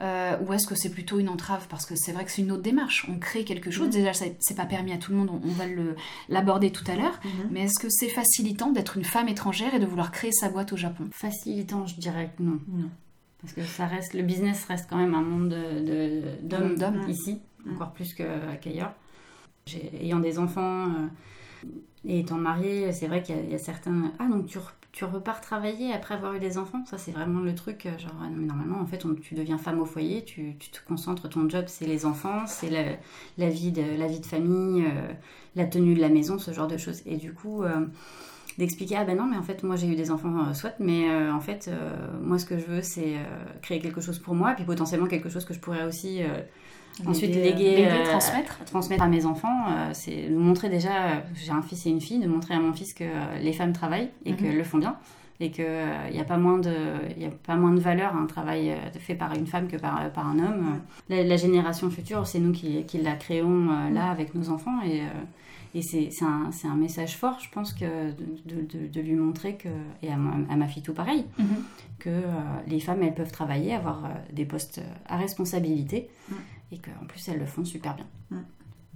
euh, 0.00 0.36
ou 0.40 0.52
est-ce 0.52 0.66
que 0.66 0.74
c'est 0.74 0.90
plutôt 0.90 1.18
une 1.18 1.28
entrave? 1.28 1.66
Parce 1.68 1.86
que 1.86 1.94
c'est 1.96 2.12
vrai 2.12 2.24
que 2.24 2.30
c'est 2.30 2.42
une 2.42 2.50
autre 2.50 2.62
démarche. 2.62 3.06
On 3.08 3.18
crée 3.18 3.44
quelque 3.44 3.70
chose. 3.70 3.86
Mhm. 3.86 3.92
Déjà, 3.92 4.12
c'est 4.12 4.56
pas 4.56 4.66
permis 4.66 4.92
à 4.92 4.96
tout 4.96 5.12
le 5.12 5.18
monde. 5.18 5.30
On, 5.30 5.52
va 5.52 5.64
l'aborder 6.28 6.70
tout 6.70 6.84
à 6.88 6.96
l'heure. 6.96 7.20
Mais 7.50 7.62
est-ce 7.64 7.78
que 7.78 7.88
c'est 7.90 8.08
facilitant 8.08 8.70
d'être 8.70 8.96
une 8.96 9.04
femme 9.04 9.28
étrangère 9.28 9.74
et 9.74 9.78
de 9.78 9.86
vouloir 9.86 10.10
créer 10.12 10.32
sa 10.32 10.48
boîte 10.48 10.72
au 10.72 10.76
Japon? 10.76 11.04
Facilitant, 11.12 11.86
je 11.86 11.96
dirais 11.96 12.32
que 12.36 12.42
non. 12.42 12.58
Non. 12.68 12.90
Parce 13.40 13.52
que 13.52 13.62
ça 13.62 13.86
reste, 13.86 14.14
le 14.14 14.22
business 14.22 14.64
reste 14.64 14.86
quand 14.88 14.96
même 14.96 15.14
un 15.14 15.22
monde 15.22 15.54
d'hommes 16.42 16.76
de, 16.76 17.10
ici. 17.10 17.40
Mm. 17.64 17.74
encore 17.74 17.92
plus 17.92 18.14
qu'ailleurs. 18.14 18.92
ayant 20.00 20.20
des 20.20 20.38
enfants 20.38 20.86
euh, 20.86 21.68
et 22.04 22.20
étant 22.20 22.36
mariée, 22.36 22.92
c'est 22.92 23.06
vrai 23.06 23.22
qu'il 23.22 23.50
y, 23.50 23.54
a 23.54 23.58
certains. 23.58 24.12
Ah, 24.18 24.28
donc 24.28 24.46
tu, 24.92 25.04
repars 25.04 25.40
travailler 25.40 25.92
après 25.92 26.14
avoir 26.14 26.34
eu 26.34 26.38
des 26.38 26.58
enfants? 26.58 26.84
Ça, 26.84 26.98
c'est 26.98 27.12
vraiment 27.12 27.40
le 27.40 27.54
truc. 27.54 27.86
Euh, 27.86 27.98
genre, 27.98 28.14
ah, 28.22 28.28
normalement, 28.28 28.78
en 28.78 28.86
fait, 28.86 29.04
tu 29.22 29.34
deviens 29.34 29.56
femme 29.56 29.80
au 29.80 29.86
foyer, 29.86 30.22
tu, 30.24 30.56
te 30.56 30.78
concentres, 30.86 31.28
ton 31.28 31.48
job, 31.48 31.64
c'est 31.68 31.86
les 31.86 32.04
enfants, 32.04 32.46
c'est 32.46 32.68
la, 32.68 32.96
la, 33.38 33.48
vie 33.48 33.72
de, 33.72 33.98
la 33.98 34.06
vie 34.06 34.20
de 34.20 34.26
famille, 34.26 34.84
euh, 34.84 35.12
la 35.56 35.64
tenue 35.64 35.94
de 35.94 36.00
la 36.00 36.10
maison, 36.10 36.38
ce 36.38 36.52
genre 36.52 36.68
de 36.68 36.76
choses. 36.76 37.02
Et 37.06 37.16
du 37.16 37.32
coup. 37.32 37.62
d'expliquer 38.56 38.94
ah 38.96 39.04
ben 39.04 39.16
non 39.16 39.26
mais 39.26 39.36
en 39.36 39.42
fait 39.42 39.64
moi 39.64 39.74
j'ai 39.74 39.88
eu 39.88 39.96
des 39.96 40.12
enfants 40.12 40.54
soit 40.54 40.74
mais 40.78 41.10
en 41.28 41.40
fait 41.40 41.68
moi 42.22 42.38
ce 42.38 42.46
que 42.46 42.56
je 42.56 42.66
veux 42.66 42.82
c'est 42.82 43.16
créer 43.62 43.80
quelque 43.80 44.00
chose 44.00 44.20
pour 44.20 44.36
moi 44.36 44.52
et 44.52 44.54
puis 44.54 44.64
potentiellement 44.64 45.08
quelque 45.08 45.28
chose 45.28 45.44
que 45.44 45.54
je 45.54 45.58
pourrais 45.58 45.84
aussi 45.84 46.22
Ensuite, 47.06 47.34
léguer, 47.34 47.86
euh, 47.88 48.04
transmettre. 48.04 48.64
transmettre 48.66 49.02
à 49.02 49.08
mes 49.08 49.26
enfants, 49.26 49.66
euh, 49.68 49.90
c'est 49.92 50.28
de 50.28 50.36
montrer 50.36 50.68
déjà, 50.68 51.22
j'ai 51.34 51.50
un 51.50 51.62
fils 51.62 51.86
et 51.86 51.90
une 51.90 52.00
fille, 52.00 52.20
de 52.20 52.28
montrer 52.28 52.54
à 52.54 52.60
mon 52.60 52.72
fils 52.72 52.94
que 52.94 53.04
les 53.40 53.52
femmes 53.52 53.72
travaillent 53.72 54.10
et 54.24 54.32
mhm. 54.32 54.36
qu'elles 54.36 54.56
le 54.56 54.64
font 54.64 54.78
bien 54.78 54.96
et 55.40 55.50
qu'il 55.50 55.66
n'y 56.12 56.20
a, 56.20 56.24
pas 56.24 56.36
moins 56.36 56.58
de, 56.58 56.72
y 57.18 57.24
a 57.24 57.30
pas 57.44 57.56
moins 57.56 57.72
de 57.72 57.80
valeur 57.80 58.14
à 58.14 58.18
un 58.18 58.26
travail 58.26 58.70
euh, 58.70 58.98
fait 59.00 59.16
par 59.16 59.34
une 59.34 59.48
femme 59.48 59.66
que 59.66 59.76
par, 59.76 60.12
par 60.12 60.28
un 60.28 60.38
homme. 60.38 60.78
La, 61.08 61.36
génération 61.36 61.90
future, 61.90 62.24
c'est 62.24 62.38
nous 62.38 62.52
qui, 62.52 62.84
qui, 62.84 62.98
la 62.98 63.16
créons 63.16 63.66
là 63.66 64.04
mhm. 64.04 64.10
avec 64.10 64.34
nos 64.36 64.48
enfants 64.50 64.80
et, 64.86 65.02
et 65.74 65.82
c'est 65.82 66.08
un, 66.22 66.50
un, 66.70 66.76
message 66.76 67.16
fort, 67.16 67.40
je 67.40 67.50
pense, 67.50 67.72
que 67.72 68.12
de, 68.12 68.60
de, 68.62 68.86
de 68.86 69.00
lui 69.00 69.14
montrer 69.16 69.56
que, 69.56 69.68
et 70.04 70.12
à 70.12 70.16
ma, 70.16 70.36
à 70.48 70.54
ma 70.54 70.68
fille 70.68 70.84
tout 70.84 70.94
pareil, 70.94 71.24
mhm. 71.36 71.46
que 71.98 72.22
les 72.68 72.78
femmes, 72.78 73.02
elles 73.02 73.14
peuvent 73.14 73.32
travailler, 73.32 73.74
avoir 73.74 74.08
des 74.32 74.44
postes 74.44 74.80
à 75.06 75.16
responsabilité 75.16 76.08
et 76.72 76.78
qu'en 76.78 77.06
plus 77.06 77.28
elles 77.28 77.38
le 77.38 77.46
font 77.46 77.64
super 77.64 77.94
bien. 77.94 78.06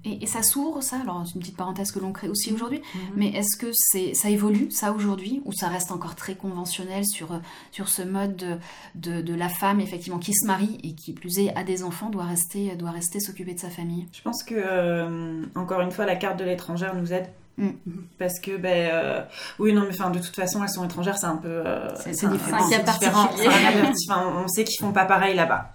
Et, 0.05 0.27
ça 0.27 0.43
s'ouvre, 0.43 0.81
ça? 0.81 1.01
Alors, 1.03 1.25
c'est 1.27 1.35
une 1.35 1.41
petite 1.41 1.57
parenthèse 1.57 1.91
que 1.91 1.99
l'on 1.99 2.13
crée 2.13 2.29
aussi 2.29 2.53
aujourd'hui, 2.53 2.79
mm-hmm. 2.79 3.01
mais 3.17 3.29
est-ce 3.31 3.57
que 3.57 3.71
c'est, 3.73 4.15
ça 4.15 4.31
évolue, 4.31 4.71
ça, 4.71 4.93
aujourd'hui, 4.93 5.43
ou 5.45 5.53
ça 5.53 5.69
reste 5.69 5.91
encore 5.91 6.15
très 6.15 6.37
conventionnel 6.37 7.05
sur, 7.05 7.41
sur 7.73 7.89
ce 7.89 8.03
mode 8.03 8.61
de, 8.95 9.21
de, 9.21 9.35
la 9.35 9.49
femme, 9.49 9.81
effectivement, 9.81 10.19
qui 10.19 10.35
se 10.35 10.47
marie 10.47 10.79
et 10.85 10.95
qui, 10.95 11.13
plus 11.13 11.41
est, 11.41 11.55
a 11.57 11.65
des 11.65 11.83
enfants, 11.83 12.11
doit 12.11 12.25
rester, 12.25 12.77
doit 12.77 12.93
rester 12.93 13.19
s'occuper 13.19 13.55
de 13.55 13.59
sa 13.59 13.71
famille? 13.71 14.07
Je 14.13 14.23
pense 14.23 14.45
que, 14.45 14.55
euh, 14.57 15.43
encore 15.57 15.81
une 15.81 15.91
fois, 15.91 16.07
la 16.07 16.17
carte 16.17 16.39
de 16.39 16.45
l'étrangère 16.45 16.95
nous 16.95 17.13
aide 17.13 17.29
mm. 17.59 17.71
Parce 18.19 18.39
que, 18.39 18.57
ben, 18.57 18.91
euh, 18.93 19.23
oui, 19.59 19.73
non, 19.73 19.83
mais 19.83 19.91
enfin, 19.91 20.11
de 20.11 20.21
toute 20.21 20.37
façon, 20.37 20.63
elles 20.63 20.71
sont 20.71 20.85
étrangères, 20.85 21.19
c'est 21.19 21.27
un 21.27 21.37
peu. 21.37 21.49
Euh, 21.49 21.89
c'est, 21.97 22.11
différent. 22.31 22.69
C'est 22.69 22.77
un 22.77 22.79
cas 22.79 22.93
particulier. 22.93 23.49
on 24.17 24.47
sait 24.47 24.63
qu'ils 24.63 24.79
font 24.79 24.93
pas 24.93 25.07
pareil 25.07 25.35
là-bas. 25.35 25.75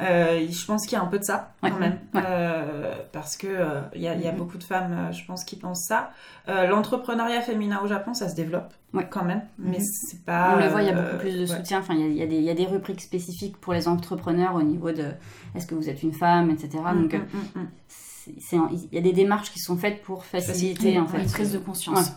Euh, 0.00 0.46
je 0.48 0.66
pense 0.66 0.86
qu'il 0.86 0.92
y 0.92 1.00
a 1.00 1.02
un 1.02 1.06
peu 1.06 1.18
de 1.18 1.24
ça 1.24 1.52
quand 1.62 1.78
même, 1.78 1.98
euh, 2.14 2.94
parce 3.12 3.36
que 3.36 3.46
euh, 3.46 3.80
il 3.94 4.02
y, 4.02 4.08
a, 4.08 4.14
mm-hmm. 4.14 4.36
beaucoup 4.36 4.58
de 4.58 4.64
femmes, 4.64 5.10
je 5.12 5.24
pense, 5.24 5.44
qui 5.44 5.56
pensent 5.56 5.86
ça. 5.86 6.10
L'entrepreneuriat 6.46 7.40
féminin 7.40 7.80
au 7.82 7.86
Japon, 7.86 8.14
ça 8.14 8.28
se 8.28 8.34
développe 8.34 8.72
quand 9.10 9.24
même, 9.24 9.42
mais 9.58 9.78
mm-hmm. 9.78 10.08
c'est 10.10 10.24
pas. 10.24 10.54
On 10.54 10.60
le 10.60 10.68
voit, 10.68 10.82
il 10.82 10.88
y 10.88 10.90
a 10.90 10.94
beaucoup 11.00 11.18
plus 11.18 11.38
de 11.38 11.46
soutien. 11.46 11.80
Enfin, 11.80 11.94
il 11.94 12.12
y, 12.12 12.42
y, 12.42 12.50
a 12.50 12.54
des 12.54 12.66
rubriques 12.66 13.02
spécifiques 13.02 13.56
pour 13.58 13.72
les 13.72 13.88
entrepreneurs 13.88 14.54
au 14.54 14.62
niveau 14.62 14.92
de 14.92 15.06
est-ce 15.54 15.66
que 15.66 15.74
vous 15.74 15.88
êtes 15.88 16.02
une 16.02 16.12
femme, 16.12 16.50
etc. 16.50 16.78
Mm, 16.94 17.02
Donc 17.02 17.14
mm, 17.14 17.60
mm, 17.60 18.68
il 18.72 18.88
y 18.92 18.98
a 18.98 19.02
des 19.02 19.12
démarches 19.12 19.52
qui 19.52 19.60
sont 19.60 19.76
faites 19.76 20.02
pour 20.02 20.24
faciliter 20.24 20.98
en 20.98 21.06
fait, 21.06 21.22
une 21.22 21.30
prise 21.30 21.52
de 21.52 21.58
conscience. 21.58 22.12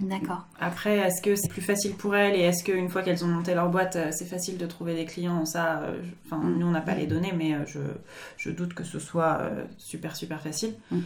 D'accord. 0.00 0.46
Après, 0.58 0.96
est-ce 0.98 1.20
que 1.20 1.36
c'est 1.36 1.48
plus 1.48 1.60
facile 1.60 1.94
pour 1.94 2.16
elles 2.16 2.34
et 2.34 2.40
est-ce 2.40 2.64
qu'une 2.64 2.88
fois 2.88 3.02
qu'elles 3.02 3.24
ont 3.24 3.28
monté 3.28 3.54
leur 3.54 3.68
boîte, 3.68 3.96
euh, 3.96 4.10
c'est 4.12 4.24
facile 4.24 4.56
de 4.56 4.66
trouver 4.66 4.94
des 4.94 5.04
clients? 5.04 5.44
Ça, 5.44 5.80
euh, 5.80 6.00
enfin, 6.24 6.38
mm. 6.38 6.58
nous 6.58 6.66
on 6.66 6.70
n'a 6.70 6.80
pas 6.80 6.94
les 6.94 7.06
données, 7.06 7.32
mais 7.36 7.54
euh, 7.54 7.66
je, 7.66 7.80
je, 8.38 8.50
doute 8.50 8.72
que 8.72 8.84
ce 8.84 8.98
soit 8.98 9.50
super 9.76 10.16
super 10.16 10.40
facile. 10.40 10.74
Mm. 10.90 10.98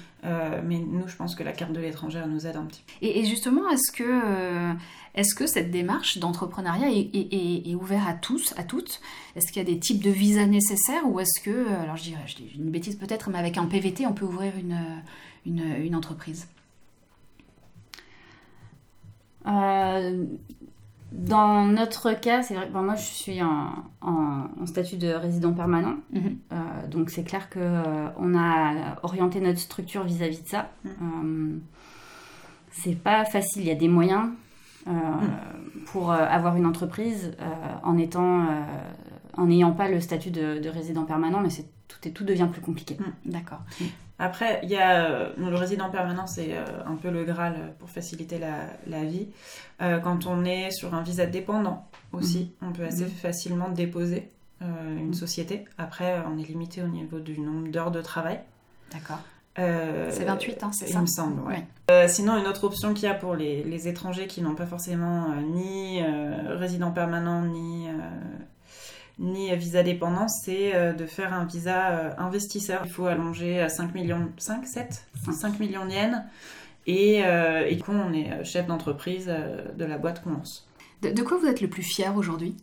mais 0.64 0.78
nous, 0.78 1.09
je 1.09 1.16
pense 1.16 1.35
que 1.35 1.42
la 1.42 1.52
carte 1.52 1.72
de 1.72 1.80
l'étrangère 1.80 2.28
nous 2.28 2.46
aide 2.46 2.57
un 2.57 2.64
petit 2.64 2.83
peu. 2.87 3.07
Et, 3.07 3.24
justement, 3.24 3.68
est-ce 3.68 3.90
que 3.92 4.74
est-ce 5.14 5.35
que 5.35 5.46
cette 5.46 5.70
démarche 5.70 6.18
d'entrepreneuriat 6.18 6.90
est, 6.90 7.11
est, 7.14 7.70
est, 7.70 7.74
ouverte 7.74 8.09
à 8.09 8.14
tous, 8.14 8.54
à 8.57 8.64
toutes? 8.64 9.00
Est-ce 9.37 9.52
qu'il 9.52 9.62
y 9.62 9.64
a 9.64 9.72
des 9.72 9.78
types 9.78 10.02
de 10.02 10.11
visas 10.11 10.46
nécessaires 10.46 11.07
ou 11.07 11.20
est-ce 11.20 11.40
que, 11.40 11.68
alors 11.83 11.96
je 11.96 12.02
dirais, 12.02 12.22
je 12.26 12.37
dis 12.37 12.50
une 12.57 12.70
bêtise 12.70 12.96
peut-être, 12.96 13.30
mais 13.30 13.38
avec 13.38 13.57
un 13.57 13.66
PVT, 13.66 14.07
on 14.07 14.12
peut 14.12 14.24
ouvrir 14.24 14.52
une, 14.57 14.78
une, 15.46 15.62
une 15.85 15.94
entreprise? 15.94 16.48
Euh, 19.46 20.24
dans 21.12 21.64
notre 21.64 22.12
cas, 22.12 22.42
c'est 22.42 22.54
vrai, 22.54 22.68
moi 22.70 22.96
je 22.96 23.02
suis 23.02 23.40
en, 23.42 23.72
en, 24.00 24.66
statut 24.66 24.96
de 24.96 25.09
résident 25.09 25.52
permanent, 25.52 25.96
mhm. 26.12 26.38
euh, 26.52 26.57
donc 26.90 27.11
c'est 27.11 27.22
clair 27.22 27.50
qu'on 27.50 27.61
euh, 27.61 28.09
on 28.18 28.37
a 28.37 28.96
orienté 29.02 29.40
notre 29.40 29.61
structure 29.61 30.02
vis-à-vis 30.04 30.42
de 30.42 30.48
ça. 30.48 30.70
Mhm. 30.85 31.61
c'est 32.72 32.96
pas 32.96 33.24
facile, 33.24 33.62
il 33.62 33.68
y 33.68 33.70
a 33.70 33.76
des 33.76 33.88
moyens 33.88 34.30
mhm. 34.87 34.94
pour 35.87 36.11
avoir 36.12 36.57
une 36.57 36.66
entreprise 36.66 37.33
en 37.85 37.96
étant 37.96 38.46
en 39.37 39.46
n'ayant 39.46 39.72
pas 39.72 39.88
le 39.88 40.00
statut 40.00 40.30
de, 40.30 40.59
de 40.59 40.68
résident 40.68 41.04
permanent, 41.04 41.40
mais 41.40 41.50
c'est 41.50 41.66
tout, 41.87 42.11
tout 42.11 42.24
devient 42.24 42.48
plus 42.50 42.61
compliqué. 42.61 42.96
D'accord. 43.24 43.61
Après, 44.18 44.61
il 44.62 44.70
y 44.70 44.77
a 44.77 45.07
euh, 45.07 45.31
le 45.37 45.57
résident 45.57 45.90
permanent, 45.90 46.27
c'est 46.27 46.57
euh, 46.57 46.64
un 46.87 46.94
peu 46.94 47.11
le 47.11 47.24
Graal 47.24 47.74
pour 47.79 47.90
faciliter 47.90 48.38
la, 48.38 49.05
vie. 49.05 49.29
Euh, 49.83 49.98
quand 49.98 50.27
on 50.27 50.44
est 50.44 50.70
sur 50.70 50.94
un 50.94 51.03
visa 51.03 51.27
dépendant 51.27 51.88
aussi, 52.12 52.53
mhm. 52.61 52.68
on 52.68 52.72
peut 52.72 52.85
assez 52.85 53.05
mhm. 53.05 53.11
facilement 53.11 53.68
déposer 53.70 54.31
une 54.61 55.09
mhm. 55.09 55.14
société. 55.14 55.64
Après, 55.77 56.22
on 56.27 56.38
est 56.38 56.46
limité 56.46 56.81
au 56.83 56.87
niveau 56.87 57.18
du 57.18 57.38
nombre 57.38 57.68
d'heures 57.68 57.90
de 57.90 58.00
travail. 58.00 58.40
D'accord. 58.92 59.18
c'est 59.57 60.24
28, 60.24 60.62
hein, 60.62 60.70
c'est 60.72 60.87
ça 60.87 60.98
Il 60.98 61.03
me 61.03 61.07
semble, 61.07 61.42
ouais. 61.42 62.09
sinon, 62.09 62.38
une 62.38 62.46
autre 62.46 62.64
option 62.64 62.94
qu'il 62.94 63.05
y 63.05 63.09
a 63.09 63.14
pour 63.14 63.35
les, 63.35 63.62
les 63.64 63.88
étrangers 63.88 64.27
qui 64.27 64.40
n'ont 64.40 64.55
pas 64.55 64.64
forcément 64.64 65.35
ni 65.42 66.00
résident 66.46 66.92
permanent, 66.92 67.42
ni 67.42 67.84
ni 69.18 69.55
visa 69.55 69.83
dépendant, 69.83 70.29
c'est 70.29 70.74
euh, 70.74 70.92
de 70.92 71.07
faire 71.07 71.33
un 71.33 71.44
visa 71.44 71.90
euh, 71.90 72.11
investisseur. 72.18 72.83
Il 72.85 72.90
faut 72.90 73.07
allonger 73.07 73.61
à 73.61 73.68
5 73.68 73.94
millions, 73.94 74.31
5, 74.38 74.66
7 74.66 75.07
5 75.33 75.61
millions 75.61 75.87
de 75.87 75.92
yens. 75.92 76.22
Et, 76.87 77.24
euh, 77.24 77.64
et 77.66 77.79
on 77.88 78.12
est 78.12 78.44
chef 78.44 78.66
d'entreprise 78.66 79.27
de 79.27 79.85
la 79.85 79.98
boîte 79.98 80.22
qu'on 80.22 80.33
lance. 80.33 80.68
De, 81.03 81.22
quoi 81.22 81.38
vous 81.38 81.46
êtes 81.46 81.61
le 81.61 81.68
plus 81.68 81.83
fier 81.83 82.14
aujourd'hui? 82.14 82.57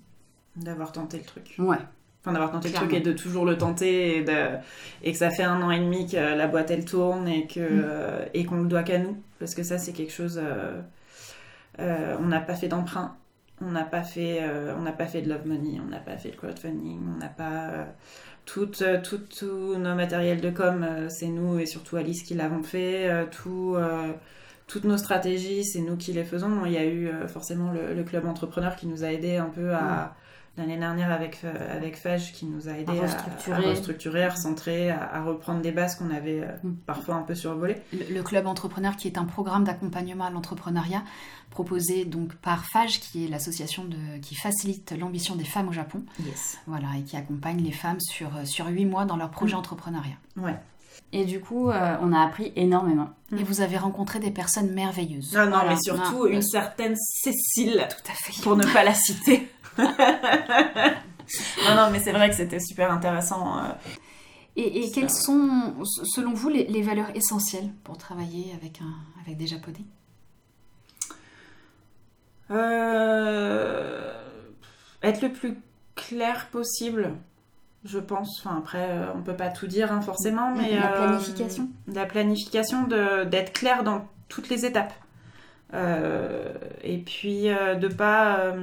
D'avoir 0.55 0.91
tenté 0.91 1.17
le 1.17 1.23
truc. 1.23 1.55
Ouais. 1.57 1.77
Enfin, 2.21 2.33
d'avoir 2.33 2.51
tenté 2.51 2.67
le 2.67 2.75
truc 2.75 2.93
et 2.93 2.99
de 2.99 3.13
toujours 3.13 3.45
le 3.45 3.57
tenter 3.57 4.17
et, 4.17 4.23
de, 4.23 4.57
et, 5.01 5.11
que 5.11 5.17
ça 5.17 5.31
fait 5.31 5.43
un 5.43 5.59
an 5.63 5.71
et 5.71 5.79
demi 5.79 6.05
que 6.05 6.17
la 6.17 6.47
boîte 6.47 6.69
elle 6.69 6.85
tourne 6.85 7.27
et 7.27 7.47
que 7.47 7.59
mm. 7.59 8.29
et 8.35 8.45
qu'on 8.45 8.57
le 8.57 8.67
doit 8.67 8.83
qu'à 8.83 8.99
nous. 8.99 9.17
Parce 9.39 9.55
que 9.55 9.63
ça, 9.63 9.79
c'est 9.79 9.93
quelque 9.93 10.13
chose. 10.13 10.39
on 11.79 12.25
n'a 12.27 12.41
pas 12.41 12.53
fait 12.53 12.67
d'emprunt 12.67 13.15
on 13.61 13.71
n'a 13.71 13.83
pas 13.83 14.03
fait, 14.03 14.39
euh, 14.41 14.73
on 14.77 14.81
n'a 14.81 14.91
pas 14.91 15.05
fait 15.05 15.21
de 15.21 15.29
love 15.29 15.45
money, 15.45 15.79
on 15.83 15.89
n'a 15.89 15.99
pas 15.99 16.17
fait 16.17 16.31
de 16.31 16.35
crowdfunding, 16.35 16.99
on 17.15 17.17
n'a 17.17 17.27
pas 17.27 17.69
euh, 17.69 17.85
tout, 18.45 18.71
euh, 18.81 18.99
tout, 19.01 19.19
tout, 19.19 19.75
nos 19.77 19.95
matériels 19.95 20.41
de 20.41 20.49
com, 20.49 20.85
c'est 21.09 21.27
nous 21.27 21.59
et 21.59 21.65
surtout 21.65 21.97
Alice 21.97 22.23
qui 22.23 22.33
l'avons 22.33 22.63
fait. 22.63 23.27
tout, 23.31 23.77
toutes 24.67 24.85
nos 24.85 24.97
stratégies, 24.97 25.63
c'est 25.63 25.81
nous 25.81 25.97
qui 25.97 26.13
les 26.13 26.23
faisons. 26.23 26.65
Il 26.65 26.71
y 26.71 26.77
a 26.77 26.85
eu 26.85 27.09
forcément 27.27 27.71
le, 27.71 28.03
club 28.03 28.25
entrepreneur 28.25 28.75
qui 28.75 28.87
nous 28.87 29.03
a 29.03 29.11
aidé 29.11 29.37
un 29.37 29.49
peu 29.49 29.73
à 29.73 30.15
l'année 30.57 30.77
dernière 30.77 31.11
avec, 31.11 31.39
euh, 31.43 31.75
avec 31.75 31.95
Fage 31.95 32.33
qui 32.33 32.45
nous 32.45 32.67
a 32.67 32.73
aidé 32.73 32.91
à 32.99 33.01
restructurer, 33.57 34.23
à, 34.23 34.29
recentrer, 34.29 34.91
à, 34.91 35.23
reprendre 35.23 35.61
des 35.61 35.71
bases 35.71 35.95
qu'on 35.95 36.11
avait 36.11 36.41
euh, 36.41 36.51
mm. 36.63 36.75
parfois 36.85 37.15
un 37.15 37.21
peu 37.21 37.35
survolées. 37.35 37.77
Le, 37.93 38.21
Club 38.21 38.47
Entrepreneur 38.47 38.95
qui 38.95 39.07
est 39.07 39.17
un 39.17 39.25
programme 39.25 39.63
d'accompagnement 39.63 40.25
à 40.25 40.29
l'entrepreneuriat 40.29 41.03
proposé 41.49 42.05
donc 42.05 42.35
par 42.35 42.65
Fage 42.65 42.99
qui 42.99 43.25
est 43.25 43.27
l'association 43.27 43.89
qui 44.21 44.35
facilite 44.35 44.93
l'ambition 44.97 45.35
des 45.35 45.43
femmes 45.43 45.69
au 45.69 45.73
Japon. 45.73 46.03
Yes. 46.23 46.59
Voilà, 46.67 46.87
et 46.97 47.03
qui 47.03 47.15
accompagne 47.17 47.61
les 47.61 47.71
femmes 47.71 47.99
sur, 47.99 48.35
euh, 48.35 48.45
sur 48.45 48.67
8 48.67 48.85
mois 48.85 49.05
dans 49.05 49.17
leur 49.17 49.31
projet 49.31 49.55
mm. 49.55 49.59
entrepreneuriat. 49.59 50.17
Ouais. 50.37 50.57
Et 51.13 51.25
du 51.25 51.41
coup, 51.41 51.69
on 51.69 52.13
a 52.13 52.21
appris 52.21 52.53
énormément. 52.55 53.09
Et 53.37 53.43
vous 53.43 53.61
avez 53.61 53.77
rencontré 53.77 54.19
des 54.19 54.31
personnes 54.31 54.71
merveilleuses. 54.71 55.33
Non, 55.33 55.45
non, 55.45 55.57
mais 55.67 55.75
surtout 55.81 56.27
une 56.27 56.41
certaine 56.41 56.95
Cécile. 56.95 57.87
Tout 57.89 58.11
à 58.11 58.15
fait. 58.15 58.41
Pour 58.41 58.55
ne 58.55 58.65
pas 58.65 58.83
la 58.83 58.93
citer. 58.93 59.47
non, 59.77 61.75
non, 61.75 61.89
mais 61.91 61.99
c'est 61.99 62.11
vrai 62.11 62.29
que 62.29 62.35
c'était 62.35 62.59
super 62.59 62.91
intéressant. 62.91 63.57
Euh. 63.57 63.69
Et, 64.57 64.91
quelles 64.91 65.09
sont, 65.09 65.75
selon 65.85 66.33
vous, 66.33 66.49
les, 66.49 66.81
valeurs 66.81 67.15
essentielles 67.15 67.69
pour 67.83 67.97
travailler 67.97 68.53
avec, 68.53 68.81
un, 68.81 68.93
avec 69.21 69.37
des 69.37 69.47
Japonais? 69.47 69.85
Euh, 72.51 74.13
Être 75.03 75.21
le 75.21 75.31
plus 75.31 75.57
clair 75.95 76.49
possible, 76.51 77.15
je 77.85 77.99
pense. 77.99 78.39
Enfin, 78.39 78.57
après, 78.57 78.89
euh, 78.89 79.13
on 79.15 79.21
peut 79.21 79.35
pas 79.35 79.49
tout 79.49 79.67
dire 79.67 79.91
hein, 79.91 80.01
forcément, 80.01 80.53
mais... 80.55 80.75
La 80.79 80.87
planification 80.89 81.69
La 81.87 82.05
planification, 82.05 82.87
d'être 82.87 83.53
clair 83.53 83.83
dans 83.83 84.07
toutes 84.29 84.49
les 84.49 84.65
étapes. 84.65 84.93
et 85.73 86.97
puis, 86.99 87.43
de 87.43 87.87
pas 87.87 88.53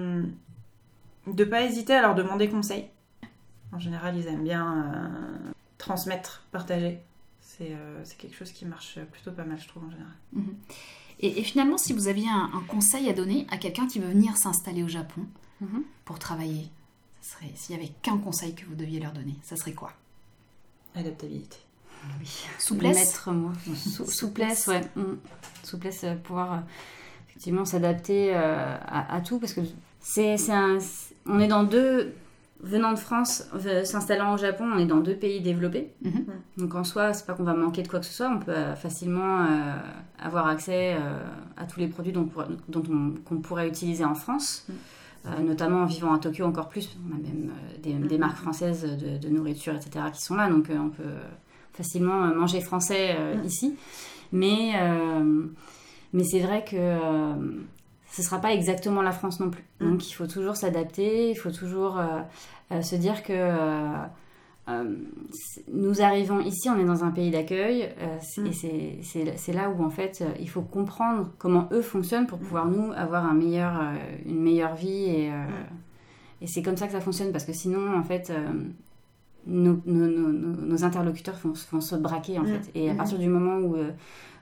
de 1.35 1.45
pas 1.45 1.63
hésiter 1.63 1.95
à 1.95 2.03
leur 2.03 2.15
demander 2.15 2.49
conseil. 2.49 2.89
En 3.73 3.79
général, 3.79 4.17
ils 4.17 4.27
aiment 4.27 4.45
bien 4.45 4.93
euh, 4.95 5.53
transmettre, 5.77 6.45
partager. 6.53 7.01
Euh, 7.61 8.01
c'est 8.05 8.17
quelque 8.17 8.37
chose 8.37 8.53
qui 8.53 8.65
marche 8.67 9.01
plutôt 9.11 9.33
pas 9.33 9.45
mal, 9.45 9.59
je 9.61 9.67
trouve, 9.67 9.85
en 9.85 9.91
général. 9.91 10.13
Mhm. 10.33 10.57
Et, 11.21 11.43
finalement, 11.43 11.77
si 11.77 11.93
vous 11.93 12.07
aviez 12.07 12.29
un, 12.29 12.63
conseil 12.69 13.09
à 13.11 13.13
donner 13.13 13.47
à 13.51 13.59
quelqu'un 13.59 13.89
qui 13.89 13.99
veut 13.99 14.09
venir 14.09 14.37
s'installer 14.37 14.85
au 14.85 14.89
Japon 14.89 15.27
mhm. 15.61 15.83
pour 16.05 16.21
travailler, 16.21 16.71
serait 17.21 17.53
s'il 17.55 17.77
y 17.77 17.79
avait 17.79 17.93
qu'un 18.03 18.19
conseil 18.19 18.55
que 18.55 18.65
vous 18.65 18.75
deviez 18.75 19.01
leur 19.01 19.13
donner, 19.13 19.35
ça 19.43 19.57
serait 19.57 19.73
quoi? 19.73 19.93
Adaptabilité. 20.95 21.59
Oui. 22.21 22.47
Souplesse. 22.59 22.97
Maître 22.97 23.33
mot. 23.33 23.51
souplesse, 24.07 24.67
ouais. 24.69 24.83
Mm. 24.95 25.19
Souplesse, 25.65 26.05
euh, 26.05 26.15
pouvoir 26.15 26.63
effectivement 27.29 27.65
s'adapter 27.65 28.35
à, 28.35 29.15
à, 29.15 29.21
tout 29.21 29.39
parce 29.39 29.53
que 29.53 29.61
c'est 30.01 30.37
un 30.51 30.79
on 31.27 31.41
est 31.41 31.49
dans 31.49 31.65
deux 31.65 32.15
venant 32.61 32.93
de 32.93 32.99
France, 32.99 33.49
s'installant 33.85 34.35
au 34.35 34.37
Japon, 34.37 34.69
on 34.75 34.79
est 34.79 34.87
dans 34.87 34.99
deux 34.99 35.15
pays 35.15 35.41
développés. 35.41 35.93
Mhm. 36.03 36.27
Donc 36.57 36.75
en 36.75 36.85
soi, 36.85 37.13
c'est 37.13 37.27
pas 37.27 37.35
qu'on 37.35 37.45
va 37.45 37.55
manquer 37.55 37.83
de 37.83 37.89
quoi 37.89 38.01
que 38.01 38.07
ce 38.07 38.13
soit, 38.13 38.31
on 38.31 38.41
peut 38.41 38.51
euh, 38.51 38.75
facilement 38.75 39.43
euh, 39.43 39.77
avoir 40.19 40.47
accès 40.49 40.95
euh, 40.95 41.19
à 41.57 41.67
tous 41.67 41.79
les 41.81 41.87
produits 41.87 42.13
dont, 42.13 42.29
qu'on 43.25 43.37
pourrait 43.37 43.69
utiliser 43.69 44.05
en 44.05 44.15
France. 44.15 44.67
Mhm. 45.25 45.47
notamment 45.47 45.83
en 45.83 45.87
vivant 45.87 46.13
à 46.15 46.19
Tokyo 46.19 46.45
encore 46.45 46.69
plus, 46.69 46.97
on 47.07 47.15
a 47.15 47.19
même 47.19 47.51
des, 47.83 47.95
mhm. 47.95 48.19
marques 48.19 48.39
françaises 48.39 48.83
de, 48.83 49.29
nourriture, 49.29 49.75
etc., 49.75 50.07
qui 50.13 50.23
sont 50.23 50.37
là, 50.37 50.49
donc 50.49 50.71
on 50.71 50.91
peut 50.91 51.03
facilement 51.73 52.27
manger 52.35 52.61
français 52.61 53.17
ici. 53.45 53.77
Mais, 54.33 54.73
mais 56.13 56.25
c'est 56.25 56.41
vrai 56.41 56.65
que 56.65 56.77
ce 58.11 58.23
sera 58.23 58.39
pas 58.41 58.53
exactement 58.53 59.03
la 59.03 59.13
France 59.13 59.41
non 59.41 59.51
plus. 59.51 59.65
Donc 59.81 60.09
il 60.09 60.13
faut 60.13 60.27
toujours 60.27 60.57
s'adapter, 60.57 61.31
il 61.31 61.37
faut 61.37 61.51
toujours 61.51 61.99
euh, 61.99 62.21
euh, 62.73 62.83
se 62.83 62.97
dire 62.97 63.23
que 63.23 63.33
euh, 63.33 64.05
nous 65.73 66.01
arrivons 66.01 66.41
ici, 66.41 66.69
on 66.71 66.79
est 66.79 66.85
dans 66.85 67.05
un 67.05 67.11
pays 67.11 67.31
d'accueil, 67.31 67.91
mm. 68.37 68.47
et 68.47 69.03
c'est 69.03 69.53
là 69.53 69.71
où 69.71 69.83
en 69.83 69.91
fait 69.91 70.25
il 70.41 70.49
faut 70.49 70.63
comprendre 70.63 71.31
comment 71.39 71.69
eux 71.73 71.83
fonctionnent 71.83 72.27
pour 72.27 72.39
pouvoir 72.39 72.67
mm. 72.67 72.77
nous 72.77 72.93
avoir 72.93 73.27
un 73.27 73.35
meilleur, 73.35 73.73
une 74.27 74.41
meilleure 74.41 74.75
vie 74.75 75.05
et, 75.05 75.33
et 76.41 76.47
c'est 76.47 76.63
comme 76.63 76.77
ça 76.77 76.87
que 76.87 76.93
ça 76.93 77.01
fonctionne 77.01 77.33
parce 77.33 77.45
que 77.45 77.53
sinon 77.53 77.95
en 77.97 78.03
fait 78.05 78.33
nos, 79.47 79.81
nos, 79.87 80.07
nos, 80.07 80.85
interlocuteurs 80.85 81.37
vont, 81.43 81.53
vont, 81.73 81.81
se 81.81 81.97
braquer 81.97 82.39
en 82.39 82.45
fait 82.45 82.71
et 82.75 82.91
à 82.91 82.95
partir 82.95 83.19
du 83.19 83.29
moment 83.29 83.59
où 83.59 83.77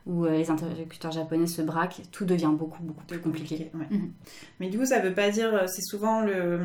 où 0.07 0.25
euh, 0.25 0.31
les 0.31 0.51
interlocuteurs 0.51 1.11
japonais 1.11 1.49
se 1.49 1.61
braquent, 1.61 2.03
tout 2.13 2.25
devient 2.25 2.53
beaucoup, 2.53 2.83
beaucoup 2.83 3.05
plus 3.05 3.19
compliqué. 3.19 3.71
Mhm. 3.75 4.13
Mais 4.61 4.69
du 4.69 4.79
coup, 4.79 4.87
ça 4.87 5.01
veut 5.01 5.13
pas 5.13 5.31
dire, 5.31 5.53
euh, 5.53 5.67
c'est 5.67 5.83
souvent 5.83 6.21
le, 6.21 6.61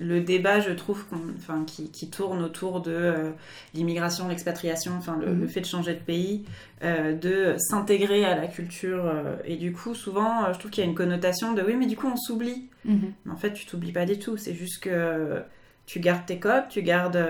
le 0.00 0.20
débat, 0.20 0.58
je 0.58 0.70
trouve, 0.70 1.04
enfin, 1.36 1.64
qui, 1.64 1.92
qui, 1.92 2.10
tourne 2.10 2.42
autour 2.42 2.80
de 2.80 2.90
euh, 2.90 3.30
l'immigration, 3.72 4.26
l'expatriation, 4.26 4.94
enfin, 4.98 5.16
le, 5.16 5.32
mhm. 5.32 5.48
fait 5.48 5.60
de 5.60 5.66
changer 5.66 5.94
de 5.94 6.00
pays, 6.00 6.44
de 6.82 7.54
s'intégrer 7.58 8.24
à 8.24 8.36
la 8.36 8.48
culture. 8.48 9.12
et 9.44 9.56
du 9.56 9.72
coup, 9.72 9.94
souvent, 9.94 10.52
je 10.52 10.58
trouve 10.58 10.72
qu'il 10.72 10.82
y 10.82 10.86
a 10.86 10.90
une 10.90 10.96
connotation 10.96 11.52
de 11.52 11.62
oui, 11.62 11.76
mais 11.76 11.86
du 11.86 11.96
coup, 11.96 12.08
on 12.08 12.16
s'oublie. 12.16 12.68
Mhm. 12.84 13.12
Mais 13.24 13.32
en 13.32 13.36
fait, 13.36 13.52
tu 13.52 13.64
t'oublies 13.64 13.92
pas 13.92 14.06
du 14.06 14.18
tout. 14.18 14.36
C'est 14.36 14.54
juste 14.54 14.82
que 14.82 15.40
tu 15.86 16.00
gardes 16.00 16.26
tes 16.26 16.40
codes, 16.40 16.68
tu 16.68 16.82
gardes 16.82 17.24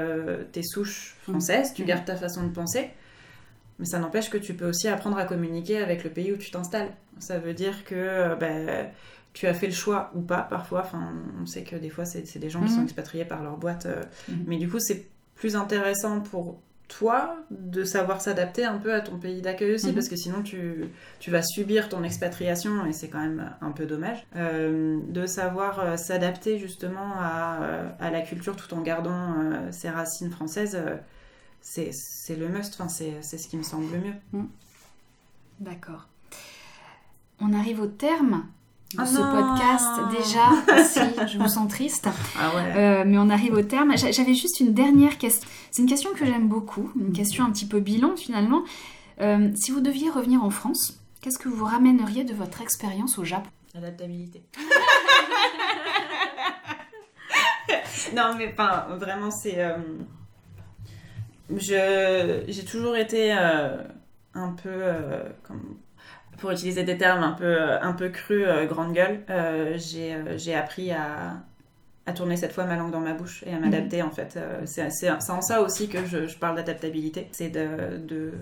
tes 0.52 0.62
souches 0.62 1.14
françaises, 1.22 1.74
tu 1.74 1.84
gardes 1.84 2.06
ta 2.06 2.16
façon 2.16 2.42
de 2.42 2.52
penser. 2.52 2.90
Mais 3.78 3.86
ça 3.86 3.98
n'empêche 3.98 4.30
que 4.30 4.38
tu 4.38 4.54
peux 4.54 4.68
aussi 4.68 4.88
apprendre 4.88 5.18
à 5.18 5.24
communiquer 5.24 5.78
avec 5.78 6.04
le 6.04 6.10
pays 6.10 6.32
où 6.32 6.36
tu 6.36 6.50
t'installes. 6.50 6.90
Ça 7.18 7.38
veut 7.38 7.54
dire 7.54 7.84
que 7.84 7.94
euh, 7.94 8.34
ben, 8.34 8.90
tu 9.34 9.46
as 9.46 9.54
fait 9.54 9.66
le 9.66 9.72
choix 9.72 10.10
ou 10.14 10.20
pas 10.20 10.42
parfois. 10.42 10.80
Enfin, 10.80 11.12
on 11.40 11.46
sait 11.46 11.62
que 11.62 11.76
des 11.76 11.90
fois, 11.90 12.04
c'est 12.04 12.38
des 12.38 12.50
gens 12.50 12.62
qui 12.62 12.70
sont 12.70 12.78
mhm. 12.78 12.84
expatriés 12.84 13.24
par 13.24 13.42
leur 13.42 13.56
boîte. 13.56 13.86
Euh, 13.86 14.02
mhm. 14.28 14.44
Mais 14.46 14.56
du 14.58 14.68
coup, 14.68 14.80
c'est 14.80 15.06
plus 15.36 15.54
intéressant 15.54 16.20
pour 16.20 16.60
toi 16.88 17.36
de 17.50 17.84
savoir 17.84 18.22
s'adapter 18.22 18.64
un 18.64 18.78
peu 18.78 18.94
à 18.94 19.00
ton 19.00 19.18
pays 19.18 19.42
d'accueil 19.42 19.74
aussi, 19.74 19.88
mhm. 19.88 19.94
parce 19.94 20.08
que 20.08 20.16
sinon 20.16 20.42
tu, 20.42 20.86
tu, 21.20 21.30
vas 21.30 21.42
subir 21.42 21.90
ton 21.90 22.02
expatriation 22.02 22.86
et 22.86 22.92
c'est 22.92 23.08
quand 23.08 23.20
même 23.20 23.52
un 23.60 23.70
peu 23.72 23.84
dommage. 23.84 24.26
Euh, 24.36 24.98
de 25.06 25.26
savoir 25.26 25.98
s'adapter 25.98 26.58
justement 26.58 27.12
à, 27.20 27.60
à, 28.00 28.10
la 28.10 28.22
culture 28.22 28.56
tout 28.56 28.72
en 28.72 28.80
gardant 28.80 29.34
ses 29.70 29.90
racines 29.90 30.30
françaises 30.30 30.78
c'est 31.60 32.36
le 32.36 32.48
must, 32.48 32.74
enfin, 32.74 32.88
c'est 32.88 33.22
ce 33.22 33.48
qui 33.48 33.56
me 33.56 33.62
semble 33.62 33.92
le 33.92 34.00
mieux. 34.00 34.14
Mm. 34.32 34.46
D'accord. 35.60 36.08
On 37.40 37.52
arrive 37.52 37.80
au 37.80 37.86
terme 37.86 38.46
de 38.94 39.00
ah 39.00 39.06
ce 39.06 39.18
podcast 39.18 39.86
déjà. 40.16 40.50
si, 40.84 41.00
je 41.32 41.38
me 41.38 41.46
sens 41.46 41.68
triste. 41.68 42.08
Ah 42.38 42.50
euh, 42.56 43.04
mais 43.06 43.18
on 43.18 43.28
arrive 43.28 43.52
au 43.54 43.62
terme. 43.62 43.94
J'avais 43.96 44.34
juste 44.34 44.60
une 44.60 44.72
dernière 44.72 45.18
question. 45.18 45.48
C'est 45.70 45.82
une 45.82 45.88
question 45.88 46.12
que 46.14 46.24
j'aime 46.24 46.48
beaucoup, 46.48 46.90
une 46.98 47.12
question 47.12 47.44
un 47.44 47.50
petit 47.50 47.66
peu 47.66 47.80
bilan 47.80 48.16
finalement. 48.16 48.62
Euh, 49.20 49.50
si 49.54 49.72
vous 49.72 49.80
deviez 49.80 50.10
revenir 50.10 50.42
en 50.42 50.50
France, 50.50 51.00
qu'est-ce 51.20 51.38
que 51.38 51.48
vous 51.48 51.64
ramèneriez 51.64 52.24
de 52.24 52.34
votre 52.34 52.60
expérience 52.62 53.18
au 53.18 53.24
Japon? 53.24 53.50
L'adaptabilité. 53.74 54.42
non, 58.16 58.34
mais 58.36 58.52
enfin, 58.52 58.86
vraiment, 58.96 59.30
c'est. 59.30 59.58
Euh, 59.58 59.76
j'ai 61.56 62.64
toujours 62.64 62.96
été 62.96 63.34
euh, 63.36 63.82
un 64.34 64.52
peu, 64.52 64.68
euh, 64.68 65.22
pour 66.38 66.50
utiliser 66.50 66.84
des 66.84 66.98
termes 66.98 67.22
un 67.22 67.32
peu, 67.32 67.72
un 67.80 67.92
peu 67.92 68.10
crus, 68.10 68.44
euh, 68.46 68.66
grande 68.66 68.92
gueule. 68.92 69.24
j'ai 69.76 70.54
appris 70.54 70.90
à, 70.92 71.42
à, 72.06 72.12
tourner 72.12 72.36
cette 72.36 72.52
fois 72.52 72.64
ma 72.64 72.76
langue 72.76 72.92
dans 72.92 73.00
ma 73.00 73.14
bouche 73.14 73.42
et 73.46 73.54
à 73.54 73.58
m'adapter 73.58 74.02
en 74.02 74.10
fait. 74.10 74.38
c'est 74.66 75.10
en 75.10 75.40
ça 75.40 75.62
aussi 75.62 75.88
que 75.88 76.04
je, 76.06 76.26
je 76.26 76.38
parle 76.38 76.56
d'adaptabilité. 76.56 77.28
C'est 77.32 77.50
de, 77.50 77.98
de 77.98 78.32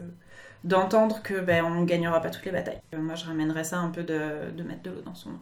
d'entendre 0.64 1.22
que 1.22 1.40
ben, 1.40 1.64
on 1.64 1.70
ne 1.70 1.84
gagnera 1.84 2.20
pas 2.20 2.30
toutes 2.30 2.44
les 2.44 2.50
batailles. 2.50 2.80
Moi, 2.96 3.14
je 3.14 3.24
ramènerais 3.26 3.62
ça 3.62 3.78
un 3.78 3.90
peu 3.90 4.02
de, 4.02 4.50
de 4.50 4.62
mettre 4.64 4.82
de 4.82 4.90
l'eau 4.90 5.02
dans 5.02 5.14
son 5.14 5.30
eau. 5.30 5.40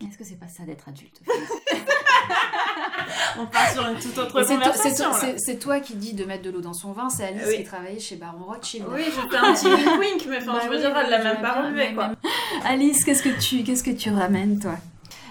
Est-ce 0.00 0.16
que 0.16 0.24
c'est 0.24 0.38
pas 0.38 0.46
ça 0.46 0.62
d'être 0.62 0.88
adulte 0.88 1.20
On 3.38 3.46
part 3.46 3.70
sur 3.70 3.86
une 3.86 3.98
toute 3.98 4.16
autre 4.18 4.32
conversation. 4.32 5.10
C'est 5.36 5.58
toi 5.58 5.80
qui 5.80 5.94
dis 5.94 6.14
de 6.14 6.24
mettre 6.24 6.42
de 6.42 6.50
l'eau 6.50 6.60
dans 6.60 6.72
son 6.72 6.92
vin, 6.92 7.08
c'est 7.08 7.24
Alice 7.24 7.54
qui 7.54 7.64
travaillait 7.64 8.00
chez 8.00 8.16
Baron 8.16 8.44
Rothschild. 8.44 8.86
Oui, 8.90 9.02
je 9.04 9.10
fais 9.10 9.36
un 9.36 9.52
petit 9.52 9.66
wink 9.66 10.00
wink, 10.00 10.26
mais 10.28 10.38
enfin, 10.38 10.54
bah 10.54 10.60
je 10.64 10.68
veux 10.70 10.78
dire, 10.78 10.96
elle 10.96 11.10
l'a 11.10 11.22
même 11.22 11.42
pas 11.42 11.62
relevé 11.62 11.94
quoi. 11.94 12.12
Alice, 12.64 13.04
qu'est-ce 13.04 13.22
que 13.22 13.40
tu, 13.40 13.62
qu'est-ce 13.62 13.84
que 13.84 13.90
tu 13.90 14.10
ramènes 14.10 14.58
toi? 14.58 14.76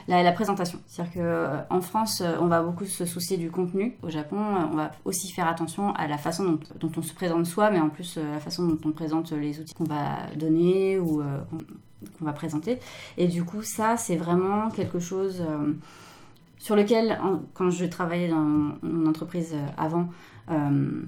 La, 0.07 0.31
présentation. 0.31 0.79
C'est-à-dire 0.85 1.13
qu'en 1.13 1.77
euh, 1.77 1.81
France, 1.81 2.21
euh, 2.21 2.35
on 2.39 2.45
va 2.45 2.61
beaucoup 2.61 2.85
se 2.85 3.05
soucier 3.05 3.37
du 3.37 3.49
contenu. 3.49 3.97
Au 4.03 4.09
Japon, 4.09 4.37
euh, 4.37 4.67
on 4.71 4.75
va 4.75 4.91
aussi 5.03 5.31
faire 5.31 5.47
attention 5.47 5.95
à 5.95 6.07
la 6.07 6.19
façon 6.19 6.43
dont, 6.43 6.59
dont 6.79 6.91
on 6.95 7.01
se 7.01 7.13
présente 7.13 7.47
soi, 7.47 7.71
mais 7.71 7.79
en 7.79 7.89
plus 7.89 8.17
la 8.17 8.39
façon 8.39 8.67
dont 8.67 8.77
on 8.85 8.91
présente 8.91 9.31
les 9.31 9.59
outils 9.59 9.73
qu'on 9.73 9.85
va 9.85 10.27
donner 10.35 10.99
ou 10.99 11.23
qu'on 12.19 12.25
va 12.25 12.33
présenter. 12.33 12.77
Et 13.17 13.27
du 13.27 13.43
coup, 13.43 13.63
ça, 13.63 13.97
c'est 13.97 14.15
vraiment 14.15 14.69
quelque 14.69 14.99
chose 14.99 15.41
sur 16.65 16.75
lequel, 16.75 17.19
quand 17.53 17.69
je 17.69 17.85
travaillais 17.85 18.27
dans 18.27 18.41
mon 18.81 19.05
entreprise 19.05 19.51
euh, 19.53 19.67
avant, 19.77 20.09
euh, 20.49 21.03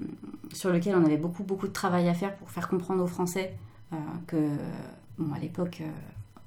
sur 0.52 0.70
lequel 0.70 0.94
on 0.94 1.04
avait 1.04 1.16
beaucoup, 1.16 1.42
beaucoup 1.42 1.66
de 1.66 1.72
travail 1.72 2.08
à 2.08 2.14
faire 2.14 2.36
pour 2.36 2.48
faire 2.48 2.68
comprendre 2.68 3.02
aux 3.02 3.08
Français 3.08 3.56
que, 4.28 4.36
bon, 5.18 5.34
à 5.34 5.38
l'époque, 5.40 5.82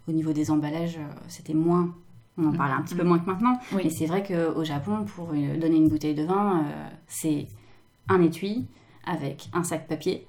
au 0.08 0.14
niveau 0.14 0.32
des 0.32 0.50
emballages, 0.50 0.98
c'était 1.28 1.54
moins 1.54 1.94
on 2.38 2.48
en 2.48 2.54
parlait 2.54 2.74
un 2.74 2.84
petit 2.84 2.96
peu 2.96 3.04
moins 3.04 3.20
que 3.20 3.26
maintenant. 3.26 3.60
Mais 3.76 3.90
c'est 3.90 4.06
vrai 4.06 4.24
qu'au 4.24 4.64
Japon, 4.64 5.04
pour 5.04 5.28
donner 5.28 5.76
une 5.76 5.90
bouteille 5.90 6.16
de 6.16 6.24
vin, 6.24 6.64
c'est 7.08 7.48
un 8.08 8.22
étui 8.22 8.66
avec 9.06 9.50
un 9.52 9.64
sac 9.64 9.88
papier 9.88 10.26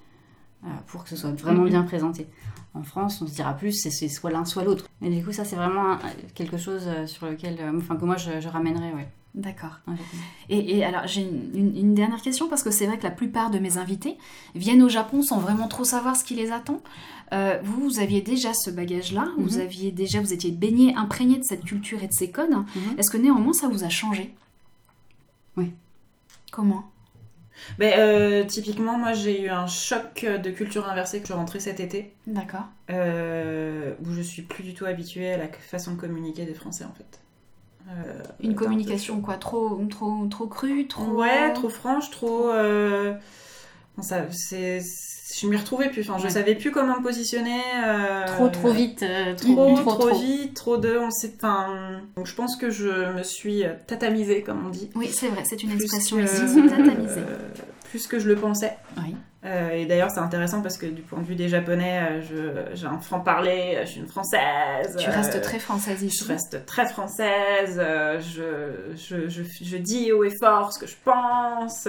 pour 0.88 1.04
que 1.04 1.10
ce 1.10 1.16
soit 1.16 1.30
vraiment 1.30 1.64
bien 1.64 1.84
présenté. 1.84 2.26
En 2.74 2.82
France, 2.82 3.22
on 3.22 3.26
se 3.26 3.34
dira 3.34 3.54
plus, 3.54 3.72
c'est 3.72 4.08
soit 4.08 4.30
l'un 4.30 4.44
soit 4.44 4.64
l'autre. 4.64 4.88
Mais 5.02 5.10
du 5.10 5.22
coup, 5.22 5.32
ça, 5.32 5.44
c'est 5.44 5.56
vraiment 5.56 5.98
quelque 6.34 6.56
chose 6.56 6.88
sur 7.06 7.26
lequel, 7.26 7.58
enfin, 7.76 7.96
que 7.96 8.04
moi, 8.04 8.16
je, 8.16 8.40
je 8.40 8.48
ramènerais, 8.48 8.92
ouais. 8.92 9.08
D'accord. 9.34 9.78
Et, 10.50 10.84
alors, 10.84 11.06
j'ai 11.06 11.22
une, 11.22 11.94
dernière 11.94 12.20
question 12.20 12.48
parce 12.48 12.62
que 12.62 12.70
c'est 12.70 12.86
vrai 12.86 12.98
que 12.98 13.04
la 13.04 13.10
plupart 13.10 13.50
de 13.50 13.58
mes 13.58 13.78
invités 13.78 14.18
viennent 14.54 14.82
au 14.82 14.90
Japon 14.90 15.22
sans 15.22 15.38
vraiment 15.38 15.68
trop 15.68 15.84
savoir 15.84 16.16
ce 16.16 16.24
qui 16.24 16.34
les 16.34 16.52
attend. 16.52 16.82
Euh, 17.32 17.58
vous, 17.64 17.80
vous 17.80 17.98
aviez 17.98 18.20
déjà 18.20 18.52
ce 18.52 18.70
bagage-là, 18.70 19.28
vous 19.38 19.56
mhm. 19.56 19.60
aviez 19.62 19.90
déjà, 19.90 20.20
vous 20.20 20.34
étiez 20.34 20.50
baigné, 20.50 20.94
imprégné 20.96 21.38
de 21.38 21.44
cette 21.44 21.64
culture 21.64 22.02
et 22.02 22.08
de 22.08 22.12
ces 22.12 22.30
codes. 22.30 22.50
Mhm. 22.50 22.98
Est-ce 22.98 23.10
que 23.10 23.16
néanmoins 23.16 23.54
ça 23.54 23.68
vous 23.68 23.84
a 23.84 23.88
changé? 23.88 24.34
Oui. 25.56 25.72
Comment? 26.50 26.91
Ben, 27.78 27.98
euh, 27.98 28.44
typiquement, 28.44 28.98
moi 28.98 29.12
j'ai 29.12 29.42
eu 29.42 29.48
un 29.48 29.66
choc 29.66 30.24
de 30.24 30.50
culture 30.50 30.88
inversée 30.88 31.18
que 31.18 31.22
je 31.22 31.32
suis 31.32 31.34
rentrée 31.34 31.60
cet 31.60 31.80
été. 31.80 32.14
D'accord. 32.26 32.64
Euh, 32.90 33.94
où 34.04 34.12
je 34.12 34.22
suis 34.22 34.42
plus 34.42 34.64
du 34.64 34.74
tout 34.74 34.84
habituée 34.84 35.32
à 35.32 35.36
la 35.36 35.48
façon 35.48 35.92
de 35.92 36.00
communiquer 36.00 36.44
des 36.44 36.54
Français 36.54 36.84
en 36.84 36.92
fait. 36.94 37.20
Euh, 37.88 38.22
une 38.40 38.54
communication 38.54 39.20
quoi 39.20 39.36
trop 39.36 39.84
trop 39.90 40.26
trop 40.28 40.46
crue 40.46 40.86
trop 40.86 41.20
ouais 41.20 41.52
trop 41.52 41.68
franche 41.68 42.10
trop 42.12 42.48
euh... 42.48 43.12
ça 44.00 44.24
c'est 44.30 44.80
je 45.40 45.46
m'y 45.46 45.56
retrouvais 45.56 45.88
plus 45.88 46.08
enfin 46.08 46.22
je 46.22 46.28
savais 46.28 46.54
plus 46.54 46.70
comment 46.70 46.98
me 46.98 47.02
positionner 47.02 47.60
euh, 47.84 48.26
trop 48.26 48.48
trop 48.48 48.70
vite 48.70 49.02
euh, 49.02 49.34
trop, 49.34 49.74
trop, 49.76 50.14
vite 50.14 50.54
trop 50.54 50.76
de 50.76 50.96
on 50.96 51.10
sait 51.10 51.32
donc 52.16 52.26
je 52.26 52.34
pense 52.34 52.56
que 52.56 52.70
je 52.70 53.12
me 53.12 53.22
suis 53.22 53.64
tatamisée 53.86 54.42
comme 54.42 54.66
on 54.66 54.70
dit 54.70 54.90
oui 54.94 55.08
c'est 55.10 55.28
vrai 55.28 55.42
c'est 55.44 55.62
une 55.62 55.72
expression 55.72 56.18
ici 56.18 56.66
tatamisée 56.68 57.22
plus 57.90 58.06
que 58.06 58.18
je 58.18 58.28
le 58.28 58.36
pensais 58.36 58.76
oui 58.98 59.14
euh, 59.44 59.70
et 59.70 59.86
d'ailleurs, 59.86 60.10
c'est 60.12 60.20
intéressant 60.20 60.62
parce 60.62 60.78
que 60.78 60.86
du 60.86 61.02
point 61.02 61.18
de 61.18 61.24
vue 61.24 61.34
des 61.34 61.48
Japonais, 61.48 62.22
euh, 62.32 62.64
j'ai 62.74 62.86
un 62.86 63.00
franc-parler, 63.00 63.78
je 63.80 63.90
suis 63.90 64.00
une 64.00 64.06
française. 64.06 64.96
Tu 64.96 65.10
restes 65.10 65.40
très 65.40 65.58
française 65.58 66.00
ici. 66.00 66.22
Je 66.22 66.28
reste 66.28 66.64
très 66.64 66.86
française, 66.86 67.74
je, 67.76 68.92
je, 68.94 69.28
je, 69.28 69.42
je, 69.42 69.76
dis 69.78 70.12
haut 70.12 70.22
et 70.22 70.30
fort 70.30 70.72
ce 70.72 70.78
que 70.78 70.86
je 70.86 70.94
pense. 71.04 71.88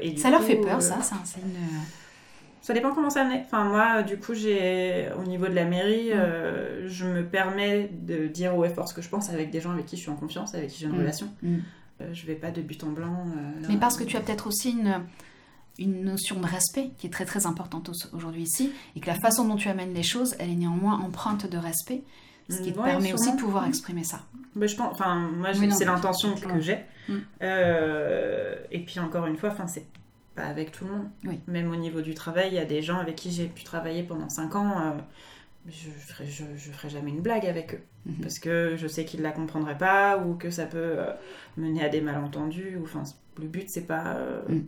et 0.00 0.16
ça 0.16 0.30
leur 0.30 0.42
fait 0.42 0.56
peur, 0.56 0.80
ça 0.80 0.96
C'est 1.02 1.40
une... 1.40 1.58
Ça 2.64 2.72
dépend 2.72 2.94
comment 2.94 3.10
ça 3.10 3.24
venait. 3.24 3.42
Enfin, 3.44 3.64
moi, 3.64 4.02
du 4.02 4.16
coup, 4.16 4.32
j'ai, 4.32 5.08
au 5.18 5.22
niveau 5.22 5.46
de 5.48 5.54
la 5.54 5.66
mairie, 5.66 6.14
mm. 6.14 6.86
je 6.86 7.04
me 7.04 7.22
permets 7.22 7.90
de 7.92 8.26
dire 8.26 8.56
haut 8.56 8.64
et 8.64 8.70
fort 8.70 8.88
ce 8.88 8.94
que 8.94 9.02
je 9.02 9.08
pense 9.10 9.28
avec 9.28 9.50
des 9.50 9.60
gens 9.60 9.70
avec 9.70 9.84
qui 9.84 9.96
je 9.96 10.00
suis 10.00 10.10
en 10.10 10.16
confiance, 10.16 10.54
avec 10.54 10.70
qui 10.70 10.80
j'ai 10.80 10.86
une 10.86 10.96
mm. 10.96 11.00
relation. 11.00 11.28
Mm. 11.42 11.56
je 12.12 12.26
vais 12.26 12.34
pas 12.34 12.50
de 12.50 12.62
but 12.62 12.82
en 12.82 12.90
blanc. 12.90 13.26
Mais 13.68 13.76
parce 13.76 13.98
que 13.98 14.04
tu 14.04 14.16
as 14.16 14.20
peut-être 14.20 14.46
aussi 14.46 14.70
une 14.70 15.02
une 15.78 16.04
notion 16.04 16.38
de 16.40 16.46
respect 16.46 16.90
qui 16.98 17.06
est 17.06 17.10
très 17.10 17.24
très 17.24 17.46
importante 17.46 17.90
aujourd'hui 18.12 18.42
ici, 18.42 18.72
et 18.96 19.00
que 19.00 19.06
la 19.06 19.14
façon 19.14 19.44
dont 19.46 19.56
tu 19.56 19.68
amènes 19.68 19.92
les 19.92 20.02
choses, 20.02 20.36
elle 20.38 20.50
est 20.50 20.56
néanmoins 20.56 21.00
empreinte 21.00 21.50
de 21.50 21.58
respect, 21.58 22.02
ce 22.48 22.60
qui 22.60 22.72
te 22.72 22.80
permet 22.80 23.12
aussi 23.12 23.32
de 23.32 23.36
pouvoir 23.36 23.66
exprimer 23.66 24.04
ça. 24.04 24.20
Mais 24.54 24.68
je 24.68 24.76
pense, 24.76 24.92
enfin, 24.92 25.30
moi, 25.34 25.50
c'est 25.52 25.84
l'intention 25.84 26.34
que 26.34 26.60
j'ai. 26.60 26.78
Mm. 27.08 27.14
Euh, 27.42 28.54
et 28.70 28.80
puis 28.80 29.00
encore 29.00 29.26
une 29.26 29.36
fois, 29.36 29.50
enfin, 29.50 29.66
c'est 29.66 29.86
pas 30.34 30.44
avec 30.44 30.72
tout 30.72 30.84
le 30.84 30.92
monde. 30.92 31.08
Oui. 31.24 31.40
Même 31.46 31.70
au 31.70 31.76
niveau 31.76 32.00
du 32.00 32.14
travail, 32.14 32.48
il 32.48 32.54
y 32.54 32.58
a 32.58 32.64
des 32.64 32.82
gens 32.82 32.98
avec 32.98 33.16
qui 33.16 33.30
j'ai 33.30 33.46
pu 33.46 33.64
travailler 33.64 34.02
pendant 34.02 34.28
5 34.28 34.54
ans. 34.56 34.80
Euh, 34.80 34.90
je 35.68 35.88
ferai, 35.90 36.26
je, 36.26 36.70
ferai 36.70 36.90
jamais 36.90 37.10
une 37.10 37.20
blague 37.20 37.46
avec 37.46 37.74
eux. 37.74 37.80
Mhm. 38.06 38.16
Parce 38.22 38.38
que 38.38 38.76
je 38.76 38.86
sais 38.86 39.04
qu'ils 39.04 39.20
ne 39.20 39.24
la 39.24 39.32
comprendraient 39.32 39.78
pas 39.78 40.18
ou 40.18 40.34
que 40.34 40.50
ça 40.50 40.66
peut 40.66 40.78
euh, 40.98 41.12
mener 41.56 41.84
à 41.84 41.88
des 41.88 42.00
malentendus. 42.00 42.76
Ou, 42.76 42.86
le 43.40 43.48
but, 43.48 43.68
c'est 43.68 43.86
pas. 43.86 44.18
Mm. 44.48 44.60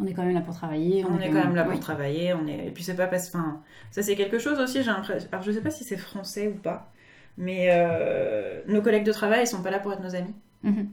On 0.00 0.06
est 0.06 0.14
quand 0.14 0.24
même 0.24 0.34
là 0.34 0.40
pour 0.40 0.54
travailler. 0.54 1.04
On, 1.04 1.20
est, 1.20 1.28
quand 1.28 1.44
même 1.44 1.54
là 1.54 1.64
pour 1.64 1.78
travailler. 1.78 2.34
On 2.34 2.46
est... 2.46 2.66
Et 2.66 2.70
puis 2.70 2.82
c'est 2.82 2.96
pas 2.96 3.06
parce... 3.06 3.28
Enfin, 3.28 3.60
ça 3.90 4.02
c'est 4.02 4.16
quelque 4.16 4.38
chose 4.38 4.58
aussi, 4.58 4.82
j'ai 4.82 4.90
l'impression... 4.90 5.28
Alors 5.30 5.44
je 5.44 5.52
sais 5.52 5.60
pas 5.60 5.70
si 5.70 5.84
c'est 5.84 5.96
français 5.96 6.48
ou 6.48 6.54
pas, 6.54 6.90
mais 7.36 7.68
euh, 7.70 8.62
nos 8.66 8.82
collègues 8.82 9.04
de 9.04 9.12
travail, 9.12 9.44
ils 9.44 9.46
sont 9.46 9.62
pas 9.62 9.70
là 9.70 9.78
pour 9.78 9.92
être 9.92 10.02
nos 10.02 10.14
amis. 10.14 10.34
Mhm. 10.62 10.88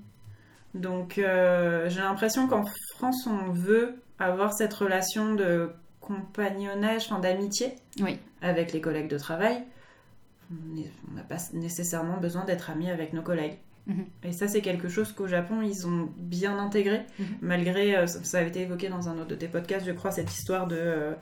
Donc 0.75 1.17
euh, 1.17 1.89
j'ai 1.89 2.01
l'impression 2.01 2.47
qu'en 2.47 2.65
France, 2.95 3.27
on 3.27 3.51
veut 3.51 3.95
avoir 4.19 4.53
cette 4.53 4.73
relation 4.73 5.33
de 5.33 5.71
compagnonnage, 6.01 7.05
enfin 7.05 7.19
d'amitié 7.19 7.73
oui. 8.01 8.17
avec 8.41 8.73
les 8.73 8.81
collègues 8.81 9.09
de 9.09 9.17
travail. 9.17 9.63
On 10.51 11.15
n'a 11.15 11.23
pas 11.23 11.37
nécessairement 11.53 12.17
besoin 12.17 12.43
d'être 12.45 12.69
amis 12.69 12.89
avec 12.89 13.13
nos 13.13 13.21
collègues. 13.21 13.57
Mhm. 13.89 14.05
Et 14.23 14.31
ça, 14.31 14.47
c'est 14.47 14.61
quelque 14.61 14.87
chose 14.87 15.11
qu'au 15.11 15.27
Japon, 15.27 15.61
ils 15.61 15.87
ont 15.87 16.09
bien 16.17 16.57
intégré, 16.57 17.01
mhm. 17.17 17.25
malgré, 17.41 17.95
euh, 17.95 18.07
ça 18.07 18.39
avait 18.39 18.49
été 18.49 18.61
évoqué 18.61 18.87
dans 18.87 19.09
un 19.09 19.17
autre 19.17 19.27
de 19.27 19.35
tes 19.35 19.47
podcasts, 19.47 19.85
je 19.85 19.91
crois, 19.91 20.11
cette 20.11 20.31
histoire 20.31 20.67
de 20.67 20.77
euh, 20.77 21.13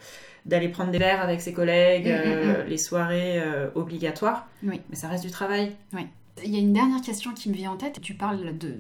d'aller 0.46 0.70
prendre 0.70 0.92
des 0.92 0.98
verres 0.98 1.22
avec 1.22 1.42
ses 1.42 1.54
collègues, 1.54 2.08
mhm, 2.08 2.12
euh, 2.26 2.64
les 2.64 2.78
soirées 2.78 3.42
obligatoires. 3.76 4.48
Oui. 4.64 4.82
Mais 4.90 4.96
ça 4.96 5.08
reste 5.08 5.24
du 5.24 5.32
travail. 5.32 5.76
Oui. 5.94 6.08
Il 6.44 6.54
y 6.54 6.56
a 6.56 6.60
une 6.60 6.74
dernière 6.74 7.02
question 7.02 7.34
qui 7.34 7.50
me 7.50 7.56
vient 7.56 7.72
en 7.72 7.78
tête. 7.78 8.00
Tu 8.02 8.14
parles 8.14 8.58
de, 8.58 8.76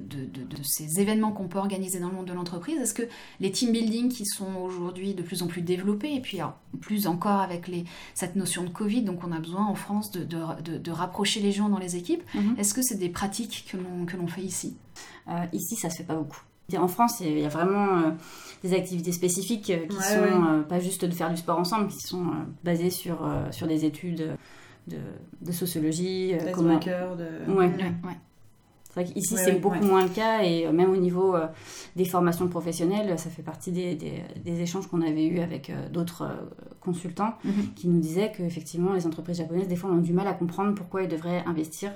ces 0.63 0.99
événements 0.99 1.31
qu'on 1.31 1.47
peut 1.47 1.57
organiser 1.57 1.99
dans 1.99 2.09
le 2.09 2.15
monde 2.15 2.25
de 2.25 2.33
l'entreprise. 2.33 2.77
Est-ce 2.79 2.93
que 2.93 3.07
les 3.39 3.51
team 3.51 3.71
building 3.71 4.09
qui 4.09 4.25
sont 4.25 4.55
aujourd'hui 4.55 5.13
de 5.13 5.21
plus 5.21 5.43
en 5.43 5.47
plus 5.47 5.61
développés, 5.61 6.13
et 6.13 6.21
puis 6.21 6.39
plus 6.81 7.07
encore 7.07 7.39
avec 7.39 7.67
les, 7.67 7.85
cette 8.13 8.35
notion 8.35 8.63
de 8.63 8.69
Covid, 8.69 9.03
donc 9.03 9.23
on 9.23 9.31
a 9.31 9.39
besoin 9.39 9.65
en 9.65 9.75
France 9.75 10.11
de, 10.11 10.91
rapprocher 10.91 11.39
les 11.39 11.51
gens 11.51 11.69
dans 11.69 11.79
les 11.79 11.95
équipes, 11.95 12.23
mhm. 12.33 12.55
est-ce 12.57 12.73
que 12.73 12.81
c'est 12.81 12.97
des 12.97 13.09
pratiques 13.09 13.67
que 13.71 14.17
l'on 14.17 14.27
fait 14.27 14.41
ici? 14.41 14.77
Euh, 15.29 15.45
Ici, 15.53 15.75
ça 15.75 15.89
se 15.89 15.97
fait 15.97 16.03
pas 16.03 16.15
beaucoup. 16.15 16.41
En 16.77 16.87
France, 16.87 17.21
il 17.21 17.39
y 17.39 17.45
a 17.45 17.49
vraiment 17.49 17.97
euh, 17.99 18.11
des 18.61 18.73
activités 18.73 19.13
spécifiques 19.13 19.69
euh, 19.69 19.87
qui 19.87 19.95
sont 19.95 20.63
pas 20.67 20.79
juste 20.79 21.05
de 21.05 21.11
faire 21.11 21.29
du 21.29 21.37
sport 21.37 21.57
ensemble, 21.57 21.87
qui 21.87 22.01
sont 22.01 22.25
basées 22.63 22.89
sur, 22.89 23.19
sur 23.51 23.67
des 23.67 23.85
études 23.85 24.35
de, 24.87 25.51
sociologie. 25.51 26.33
Euh, 26.33 26.51
comment... 26.51 26.77
de... 26.77 27.51
Ouais. 27.51 27.71
C'est 28.83 29.03
vrai 29.03 29.13
qu'ici, 29.13 29.35
c'est 29.37 29.59
beaucoup 29.59 29.83
moins 29.83 30.03
le 30.03 30.09
cas, 30.09 30.41
et 30.43 30.65
euh, 30.65 30.71
même 30.71 30.89
au 30.89 30.97
niveau 30.97 31.35
euh, 31.35 31.45
des 31.95 32.05
formations 32.05 32.47
professionnelles, 32.47 33.19
ça 33.19 33.29
fait 33.29 33.43
partie 33.43 33.71
des, 33.71 33.95
des, 33.95 34.61
échanges 34.61 34.87
qu'on 34.87 35.01
avait 35.01 35.27
eus 35.27 35.39
avec 35.39 35.71
d'autres 35.91 36.27
consultants 36.81 37.35
mhm. 37.43 37.73
qui 37.75 37.87
nous 37.89 37.99
disaient 37.99 38.31
qu'effectivement, 38.35 38.93
les 38.93 39.05
entreprises 39.05 39.37
japonaises, 39.37 39.67
des 39.67 39.75
fois, 39.75 39.91
ont 39.91 39.97
du 39.97 40.13
mal 40.13 40.27
à 40.27 40.33
comprendre 40.33 40.73
pourquoi 40.73 41.03
elles 41.03 41.09
devraient 41.09 41.43
investir 41.45 41.91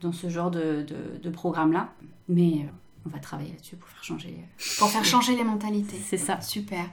dans 0.00 0.12
ce 0.12 0.28
genre 0.28 0.50
de, 0.50 0.82
de, 0.82 1.18
de 1.20 1.30
programme-là. 1.30 1.92
Mais 2.28 2.66
on 3.06 3.08
va 3.10 3.18
travailler 3.18 3.50
là-dessus 3.50 3.76
pour 3.76 3.88
faire 3.88 4.04
changer. 4.04 4.36
Pour 4.78 4.88
faire 4.88 5.04
changer 5.04 5.36
les 5.36 5.44
mentalités. 5.44 5.96
C'est 6.04 6.16
ça. 6.16 6.40
Super. 6.40 6.84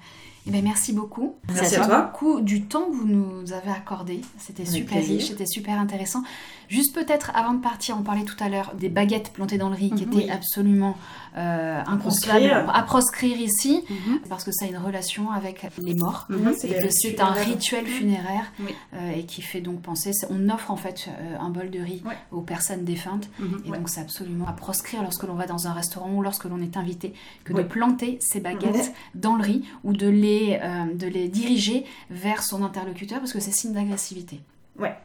Eh 0.47 0.51
bien, 0.51 0.61
merci 0.61 0.93
beaucoup. 0.93 1.35
Merci 1.53 1.75
à 1.75 1.85
toi. 1.85 2.01
beaucoup 2.01 2.41
du 2.41 2.63
temps 2.63 2.85
que 2.85 2.95
vous 2.95 3.07
nous 3.07 3.53
avez 3.53 3.69
accordé. 3.69 4.21
C'était 4.39 4.65
super 4.65 4.97
riche, 4.97 5.27
c'était 5.27 5.45
super 5.45 5.79
intéressant. 5.79 6.23
Juste 6.71 6.95
peut-être 6.95 7.31
avant 7.35 7.53
de 7.53 7.61
partir, 7.61 7.97
on 7.99 8.01
parlait 8.01 8.23
tout 8.23 8.41
à 8.41 8.47
l'heure 8.47 8.73
des 8.75 8.87
baguettes 8.87 9.33
plantées 9.33 9.57
dans 9.57 9.67
le 9.67 9.75
riz 9.75 9.91
qui 9.91 10.05
mhm. 10.05 10.13
étaient 10.13 10.31
absolument 10.31 10.95
euh, 11.35 11.81
à 11.83 12.83
proscrire 12.83 13.37
ici, 13.41 13.83
mhm. 13.89 14.19
parce 14.29 14.45
que 14.45 14.53
ça 14.53 14.63
a 14.63 14.67
une 14.69 14.77
relation 14.77 15.31
avec 15.31 15.67
les 15.77 15.95
morts. 15.95 16.27
Mhm. 16.29 16.53
c'est 16.89 17.19
un 17.19 17.31
rituel 17.31 17.85
funéraire 17.85 18.53
euh, 18.93 19.11
et 19.11 19.25
qui 19.25 19.41
fait 19.41 19.59
donc 19.59 19.81
penser. 19.81 20.11
On 20.29 20.49
offre 20.49 20.71
en 20.71 20.77
fait 20.77 21.09
euh, 21.09 21.37
un 21.41 21.49
bol 21.49 21.69
de 21.69 21.79
riz 21.79 22.03
aux 22.31 22.41
personnes 22.41 22.85
défuntes 22.85 23.29
et 23.65 23.69
donc 23.69 23.89
c'est 23.89 24.01
absolument 24.01 24.47
à 24.47 24.53
proscrire 24.53 25.01
lorsque 25.01 25.23
l'on 25.23 25.35
va 25.35 25.47
dans 25.47 25.67
un 25.67 25.73
restaurant 25.73 26.13
ou 26.13 26.21
lorsque 26.21 26.45
l'on 26.45 26.61
est 26.61 26.77
invité 26.77 27.13
que 27.43 27.51
de 27.51 27.63
planter 27.63 28.17
ces 28.21 28.39
baguettes 28.39 28.93
dans 29.13 29.35
le 29.35 29.43
riz 29.43 29.65
ou 29.83 29.91
de 29.91 30.07
les 30.07 30.57
euh, 30.61 30.93
de 30.93 31.07
les 31.07 31.27
diriger 31.27 31.85
vers 32.09 32.43
son 32.43 32.63
interlocuteur 32.63 33.19
parce 33.19 33.33
que 33.33 33.39
c'est 33.39 33.51
signe 33.51 33.73
d'agressivité. 33.73 34.41
Ouais. 34.79 34.95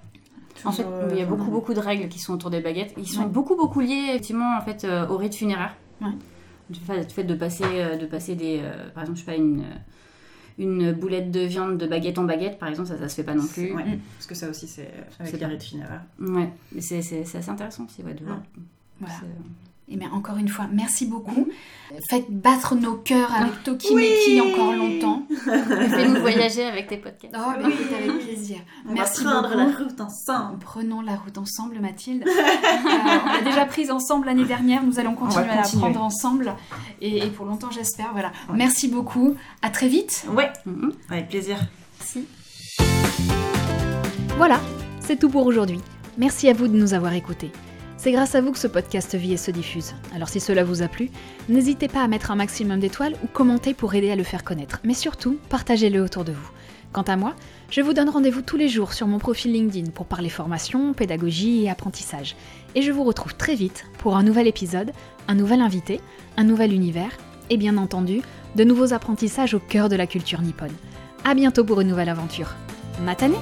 En 0.64 0.72
fait, 0.72 0.86
il 1.10 1.16
y 1.16 1.20
a 1.20 1.24
euh, 1.24 1.26
beaucoup, 1.26 1.50
beaucoup 1.50 1.74
de 1.74 1.80
règles 1.80 2.08
qui 2.08 2.18
sont 2.18 2.34
autour 2.34 2.50
des 2.50 2.60
baguettes. 2.60 2.94
Ils 2.96 3.08
sont 3.08 3.26
beaucoup, 3.26 3.56
beaucoup 3.56 3.80
liés, 3.80 4.06
effectivement, 4.08 4.56
en 4.56 4.60
fait, 4.60 4.84
euh, 4.84 5.06
au 5.08 5.16
rite 5.16 5.34
funéraire. 5.34 5.76
Ouais. 6.00 6.12
Du 6.68 6.80
fait 6.80 7.24
de 7.24 7.34
passer, 7.34 7.64
de 7.64 8.06
passer 8.06 8.34
des... 8.34 8.60
par 8.92 9.04
exemple, 9.04 9.18
je 9.18 9.24
sais 9.24 9.30
pas, 9.30 9.36
une 9.36 9.64
une 10.58 10.92
boulette 10.92 11.30
de 11.30 11.40
viande 11.40 11.76
de 11.76 11.86
baguette 11.86 12.18
en 12.18 12.24
baguette, 12.24 12.58
par 12.58 12.70
exemple, 12.70 12.88
ça, 12.88 12.98
ça 12.98 13.08
se 13.10 13.14
fait 13.16 13.24
pas 13.24 13.34
non 13.34 13.46
plus. 13.46 13.74
Ouais, 13.74 13.98
parce 14.16 14.26
que 14.26 14.34
ça 14.34 14.48
aussi, 14.48 14.66
c'est 14.66 14.90
avec 15.20 15.38
les 15.38 15.46
rites 15.46 15.62
funéraires. 15.62 16.02
Ouais, 16.18 16.50
c'est 16.80 16.98
assez 16.98 17.48
intéressant 17.50 17.84
aussi, 17.84 18.02
ouais, 18.02 18.14
de 18.14 18.24
voir. 18.24 18.40
Voilà. 18.98 19.14
Et 19.88 19.96
bien 19.96 20.10
encore 20.12 20.36
une 20.36 20.48
fois, 20.48 20.66
merci 20.72 21.06
beaucoup. 21.06 21.46
Faites 22.10 22.28
battre 22.28 22.74
nos 22.74 22.94
cœurs 22.94 23.32
avec 23.32 23.62
Tokimeki 23.62 24.40
encore 24.40 24.72
longtemps. 24.72 25.22
Fais-nous 25.44 26.20
voyager 26.20 26.64
avec 26.64 26.88
tes 26.88 26.96
podcasts. 26.96 27.34
Oh, 27.38 27.52
oui. 27.58 27.72
avec 27.94 28.18
plaisir. 28.18 28.58
On 28.88 28.92
merci 28.92 29.22
va 29.22 29.42
prendre 29.42 29.54
la 29.54 29.66
route 29.66 30.00
ensemble. 30.00 30.58
Prenons 30.58 31.02
la 31.02 31.14
route 31.14 31.38
ensemble, 31.38 31.78
Mathilde. 31.78 32.24
Euh, 32.26 32.32
on 33.24 33.32
l'a 33.32 33.42
déjà 33.42 33.64
prise 33.64 33.92
ensemble 33.92 34.26
l'année 34.26 34.44
dernière. 34.44 34.82
Nous 34.82 34.98
allons 34.98 35.14
continuer, 35.14 35.48
à 35.48 35.56
la 35.56 35.62
prendre 35.62 36.02
ensemble. 36.02 36.54
Et, 37.00 37.26
pour 37.28 37.46
longtemps, 37.46 37.70
j'espère. 37.70 38.10
Voilà. 38.12 38.32
Merci 38.52 38.88
beaucoup. 38.88 39.36
À 39.62 39.70
très 39.70 39.88
vite. 39.88 40.26
Ouais. 40.30 40.50
Mm-hmm. 40.66 40.92
Avec 41.10 41.28
plaisir. 41.28 41.58
Merci. 42.00 42.26
Voilà, 44.36 44.60
c'est 45.00 45.18
tout 45.18 45.30
pour 45.30 45.46
aujourd'hui. 45.46 45.80
Merci 46.18 46.48
à 46.48 46.52
vous 46.52 46.68
de 46.68 46.76
nous 46.76 46.92
avoir 46.92 47.12
écoutés. 47.12 47.52
C'est 47.98 48.12
grâce 48.12 48.34
à 48.34 48.40
vous 48.40 48.52
que 48.52 48.58
ce 48.58 48.66
podcast 48.66 49.14
vit 49.14 49.32
et 49.32 49.38
se 49.38 49.50
diffuse. 49.50 49.94
Alors 50.14 50.28
si 50.28 50.38
cela 50.38 50.64
vous 50.64 50.82
a 50.82 50.88
plu, 50.88 51.10
n'hésitez 51.48 51.88
pas 51.88 52.02
à 52.02 52.08
mettre 52.08 52.30
un 52.30 52.36
maximum 52.36 52.78
d'étoiles 52.78 53.16
ou 53.24 53.26
commenter 53.26 53.74
pour 53.74 53.94
aider 53.94 54.10
à 54.10 54.16
le 54.16 54.22
faire 54.22 54.44
connaître. 54.44 54.80
Mais 54.84 54.94
surtout, 54.94 55.38
partagez-le 55.48 56.02
autour 56.02 56.24
de 56.24 56.32
vous. 56.32 56.50
Quant 56.92 57.02
à 57.02 57.16
moi, 57.16 57.34
je 57.70 57.80
vous 57.80 57.94
donne 57.94 58.08
rendez-vous 58.08 58.42
tous 58.42 58.56
les 58.56 58.68
jours 58.68 58.92
sur 58.92 59.06
mon 59.06 59.18
profil 59.18 59.52
LinkedIn 59.52 59.90
pour 59.90 60.06
parler 60.06 60.28
formation, 60.28 60.92
pédagogie 60.92 61.64
et 61.64 61.70
apprentissage. 61.70 62.36
Et 62.74 62.82
je 62.82 62.92
vous 62.92 63.04
retrouve 63.04 63.34
très 63.34 63.54
vite 63.54 63.86
pour 63.98 64.16
un 64.16 64.22
nouvel 64.22 64.46
épisode, 64.46 64.92
un 65.26 65.34
nouvel 65.34 65.60
invité, 65.60 66.00
un 66.36 66.44
nouvel 66.44 66.72
univers 66.72 67.10
et 67.50 67.56
bien 67.56 67.76
entendu, 67.76 68.22
de 68.56 68.64
nouveaux 68.64 68.92
apprentissages 68.92 69.54
au 69.54 69.58
cœur 69.58 69.88
de 69.88 69.96
la 69.96 70.06
culture 70.06 70.42
nippone. 70.42 70.72
A 71.24 71.34
bientôt 71.34 71.64
pour 71.64 71.80
une 71.80 71.88
nouvelle 71.88 72.08
aventure. 72.08 72.54
Matane 73.02 73.34